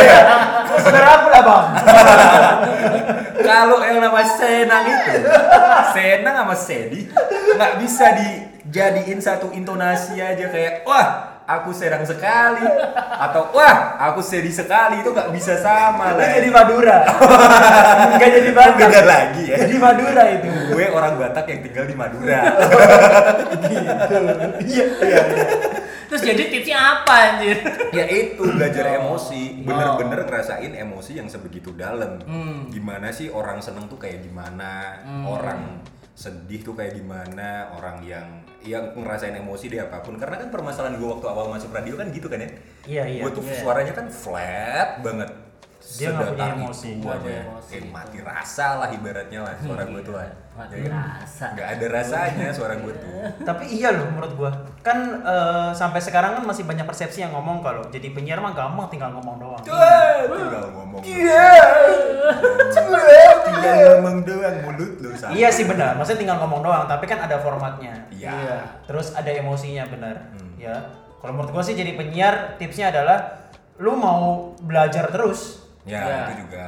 Saudara 0.78 1.09
aku 1.16 1.19
lah, 1.30 1.42
Bang. 1.46 1.66
kalau 3.50 3.78
yang 3.82 3.98
nama 3.98 4.22
Senang 4.22 4.84
itu 4.86 5.16
Senang 5.96 6.34
sama 6.44 6.56
Sedi 6.56 7.02
nggak 7.56 7.72
bisa 7.82 8.06
dijadiin 8.14 9.20
satu 9.20 9.50
intonasi 9.50 10.22
aja 10.22 10.46
kayak 10.48 10.86
wah 10.86 11.29
aku 11.53 11.70
senang 11.70 12.03
sekali 12.03 12.62
atau 13.16 13.51
wah 13.51 13.76
aku 14.01 14.20
sedih 14.20 14.53
sekali 14.53 15.01
itu 15.01 15.09
nggak 15.09 15.30
bisa 15.30 15.57
sama 15.57 16.14
lah 16.14 16.30
jadi 16.30 16.48
Madura. 16.48 16.98
Enggak 18.12 18.30
jadi 18.32 18.51
Batak. 18.51 18.76
beda 18.80 19.01
lagi 19.03 19.42
ya 19.44 19.57
Jadi 19.59 19.76
Madura 19.76 20.22
itu. 20.30 20.48
gue 20.70 20.84
orang 20.88 21.14
Batak 21.16 21.46
yang 21.46 21.61
tinggal 21.62 21.84
di 21.84 21.94
Madura 21.94 22.40
Iya, 24.61 24.84
iya. 25.01 25.20
Terus 26.07 26.22
jadi 26.24 26.42
tipsnya 26.48 26.78
apa 26.96 27.14
anjir? 27.14 27.57
ya 27.90 28.05
itu 28.05 28.42
belajar 28.42 28.84
Oh. 28.88 29.14
emosi 29.14 29.62
bener-bener 29.62 30.20
ngerasain 30.22 30.72
emosi 30.76 31.12
yang 31.14 31.26
sebegitu 31.26 31.70
dalam 31.72 32.18
Hmm. 32.20 32.66
gimana 32.68 33.11
sih 33.11 33.30
orang 33.30 33.59
seneng 33.59 33.86
tuh 33.86 33.94
kayak 33.96 34.18
gimana 34.20 34.98
Hmm. 35.01 35.24
orang 35.24 35.61
sedih 36.12 36.61
tuh 36.61 36.74
kayak 36.74 36.94
gimana 36.94 37.70
orang 37.72 38.03
yang 38.03 38.26
yang 38.62 38.92
ngerasain 38.92 39.32
emosi 39.34 39.68
dia 39.68 39.84
apa 39.84 40.00
pun 40.00 40.14
karena 40.14 40.36
kan 40.36 40.48
permasalahan 40.48 40.94
gue 40.94 41.08
waktu 41.08 41.26
awal 41.26 41.48
masuk 41.48 41.70
radio 41.70 41.94
kan 41.94 42.08
gitu 42.08 42.26
kan 42.26 42.38
ya 42.38 42.50
Iya, 42.84 43.02
iya. 43.06 43.22
gue 43.22 43.30
tuh 43.32 43.42
Iya. 43.42 43.56
suaranya 43.56 43.92
kan 43.92 44.06
flat 44.08 45.00
banget 45.00 45.30
Dia 45.93 46.09
nggak 46.11 46.28
punya 46.30 46.47
emosi, 46.55 46.88
itu 46.93 47.07
aja. 47.07 47.18
punya 47.18 47.41
emosi. 47.43 47.72
Eh, 47.72 47.82
mati 47.86 48.18
rasa 48.20 48.66
lah 48.78 48.88
ibaratnya 48.88 49.41
lah 49.41 49.55
suara 49.57 49.82
gue 49.84 50.01
tuh 50.01 50.12
lah 50.12 50.26
Mati 50.51 50.74
Ya 50.76 50.86
kan? 50.86 51.03
rasa. 51.16 51.47
nggak 51.51 51.68
ada 51.70 51.86
rasanya 51.88 52.49
suara 52.51 52.74
gue 52.76 52.93
tuh 52.93 53.11
Tapi 53.41 53.64
iya 53.70 53.88
loh 53.91 54.07
menurut 54.09 54.32
gua. 54.34 54.51
Kan 54.80 54.99
eh, 55.20 55.70
sampai 55.72 55.99
sekarang 55.99 56.36
kan 56.36 56.45
masih 56.45 56.62
banyak 56.62 56.84
persepsi 56.84 57.20
yang 57.20 57.32
ngomong 57.32 57.59
kalau 57.61 57.82
jadi 57.86 58.11
penyiar 58.11 58.38
mah 58.38 58.53
gampang 58.53 58.86
tinggal 58.88 59.11
ngomong 59.12 59.36
doang. 59.38 59.62
Wah, 59.62 60.14
tinggal 60.26 60.64
ngomong 60.70 61.01
Iya. 61.01 61.49
tinggal 63.43 63.74
ngomong 63.97 64.16
doang 64.22 64.57
mulut 64.62 64.93
lu 64.99 65.11
sama. 65.14 65.32
Iya 65.32 65.49
sih 65.49 65.64
benar, 65.64 65.95
maksudnya 65.95 66.20
tinggal 66.20 66.38
ngomong 66.38 66.61
doang, 66.62 66.84
tapi 66.86 67.05
kan 67.05 67.20
ada 67.20 67.38
formatnya. 67.38 67.95
iya 68.11 68.62
Terus 68.84 69.12
ada 69.12 69.30
emosinya 69.30 69.86
benar. 69.86 70.16
Hmm. 70.32 70.55
Ya. 70.57 70.76
Kalau 71.16 71.32
menurut 71.32 71.51
gua 71.51 71.62
sih 71.62 71.74
jadi 71.74 71.95
penyiar 71.95 72.57
tipsnya 72.57 72.88
adalah 72.91 73.49
lu 73.76 73.93
mau 73.93 74.53
belajar 74.59 75.09
terus. 75.09 75.69
Ya 75.82 75.98
Iya. 75.98 76.18
itu 76.26 76.34
juga 76.40 76.66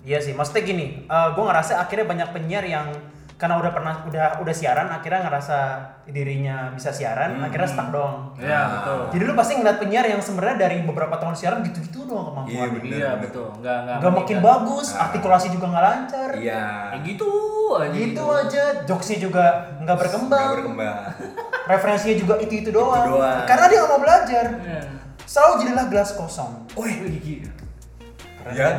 Iya 0.00 0.18
sih, 0.18 0.30
maksudnya 0.30 0.62
gini, 0.62 0.86
eh 1.04 1.28
gue 1.28 1.42
ngerasa 1.42 1.78
akhirnya 1.78 2.06
banyak 2.06 2.28
penyiar 2.30 2.62
yang 2.62 2.86
karena 3.34 3.54
udah 3.54 3.70
pernah 3.70 3.94
udah 4.02 4.26
udah 4.38 4.50
siaran 4.50 4.88
akhirnya 4.88 5.22
ngerasa 5.22 5.58
dirinya 6.06 6.70
bisa 6.72 6.90
siaran, 6.90 7.38
akhirnya 7.40 7.66
stuck 7.66 7.90
doang. 7.90 8.34
Iya, 8.34 8.60
betul. 8.72 8.98
Jadi 9.10 9.22
lu 9.24 9.34
pasti 9.34 9.52
ngeliat 9.54 9.78
penyiar 9.78 10.06
yang 10.06 10.18
sebenarnya 10.18 10.56
dari 10.60 10.82
beberapa 10.82 11.14
tahun 11.14 11.34
siaran 11.34 11.60
gitu-gitu 11.62 12.02
doang 12.04 12.30
Iya, 12.40 12.66
kemampuannya. 12.66 12.78
bener. 12.78 12.96
Iya, 12.96 13.10
betul. 13.20 13.48
Enggak 13.54 13.76
enggak. 13.76 13.96
Gak 14.00 14.12
makin 14.16 14.38
bagus, 14.40 14.86
Ah. 14.88 14.98
artikulasi 15.04 15.46
juga 15.50 15.66
nggak 15.68 15.84
lancar. 15.84 16.30
iya 16.36 16.62
Kayak 16.88 17.02
gitu 17.04 17.30
aja. 17.76 17.92
Gitu 17.92 18.24
aja, 18.24 18.62
jokesnya 18.86 19.18
juga 19.20 19.44
nggak 19.44 19.82
nggak 19.82 19.96
berkembang, 19.98 20.48
berkembang 20.56 20.98
referensinya 21.64 22.16
juga 22.16 22.34
itu-itu 22.38 22.70
doang. 22.70 23.02
Itu 23.04 23.12
doang. 23.14 23.44
Karena 23.44 23.64
dia 23.66 23.78
nggak 23.78 23.90
mau 23.92 24.00
belajar. 24.00 24.44
Iya. 24.56 24.82
Selalu 25.20 25.52
jadilah 25.60 25.86
gelas 25.86 26.10
kosong. 26.12 26.52
Wih, 26.72 26.96
gila. 27.18 27.50
Ya 28.54 28.70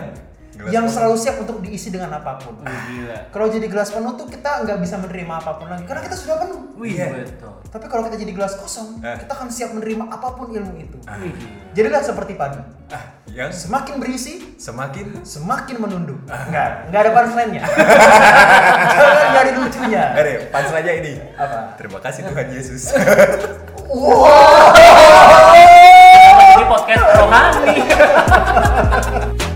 gelas 0.51 0.76
yang 0.76 0.86
selalu 0.86 1.15
siap 1.15 1.39
untuk 1.39 1.63
diisi 1.63 1.88
dengan 1.88 2.11
apa 2.13 2.36
pun. 2.36 2.51
Wih, 2.59 2.67
gila. 2.67 3.32
Kalau 3.32 3.47
jadi 3.47 3.63
gelas 3.63 3.89
penuh 3.89 4.11
tuh 4.13 4.28
kita 4.28 4.67
nggak 4.67 4.78
bisa 4.78 4.99
menerima 4.99 5.34
apa 5.34 5.55
pun 5.55 5.72
lagi 5.72 5.88
karena 5.88 6.03
kita 6.03 6.20
sudah 6.20 6.36
penuh. 6.36 6.76
Wih, 6.76 6.99
Iya. 6.99 7.24
betul. 7.24 7.53
Tapi 7.65 7.86
kalau 7.88 8.03
kita 8.03 8.20
jadi 8.20 8.34
gelas 8.34 8.59
kosong, 8.59 8.99
Eh. 8.99 9.24
kita 9.24 9.32
akan 9.32 9.47
siap 9.47 9.72
menerima 9.72 10.11
apa 10.11 10.36
pun 10.36 10.51
ilmu 10.51 10.76
itu. 10.76 10.99
Ah. 11.05 11.15
Jadilah 11.72 12.03
seperti 12.03 12.36
padi. 12.36 12.59
ah 12.89 13.03
yang 13.30 13.47
Semakin 13.53 14.01
berisi, 14.01 14.57
semakin 14.59 15.24
semakin 15.24 15.80
menunduk. 15.80 16.20
Ah. 16.28 16.43
Enggak, 16.43 16.70
enggak 16.91 16.99
ada 16.99 17.11
punchline-nya. 17.15 17.63
Jangan 18.91 19.28
nyari 19.32 19.51
lucunya. 19.55 20.03
Ada 20.11 20.32
panser 20.49 20.76
aja 20.76 20.91
ini 20.91 21.13
Apa? 21.38 21.59
terima 21.80 21.99
kasih 22.01 22.22
Tuhan 22.26 22.47
Yesus 22.51 22.84
Wow. 23.88 24.28
Ini 26.51 26.63
podcast 26.67 27.05
rohani. 27.15 27.76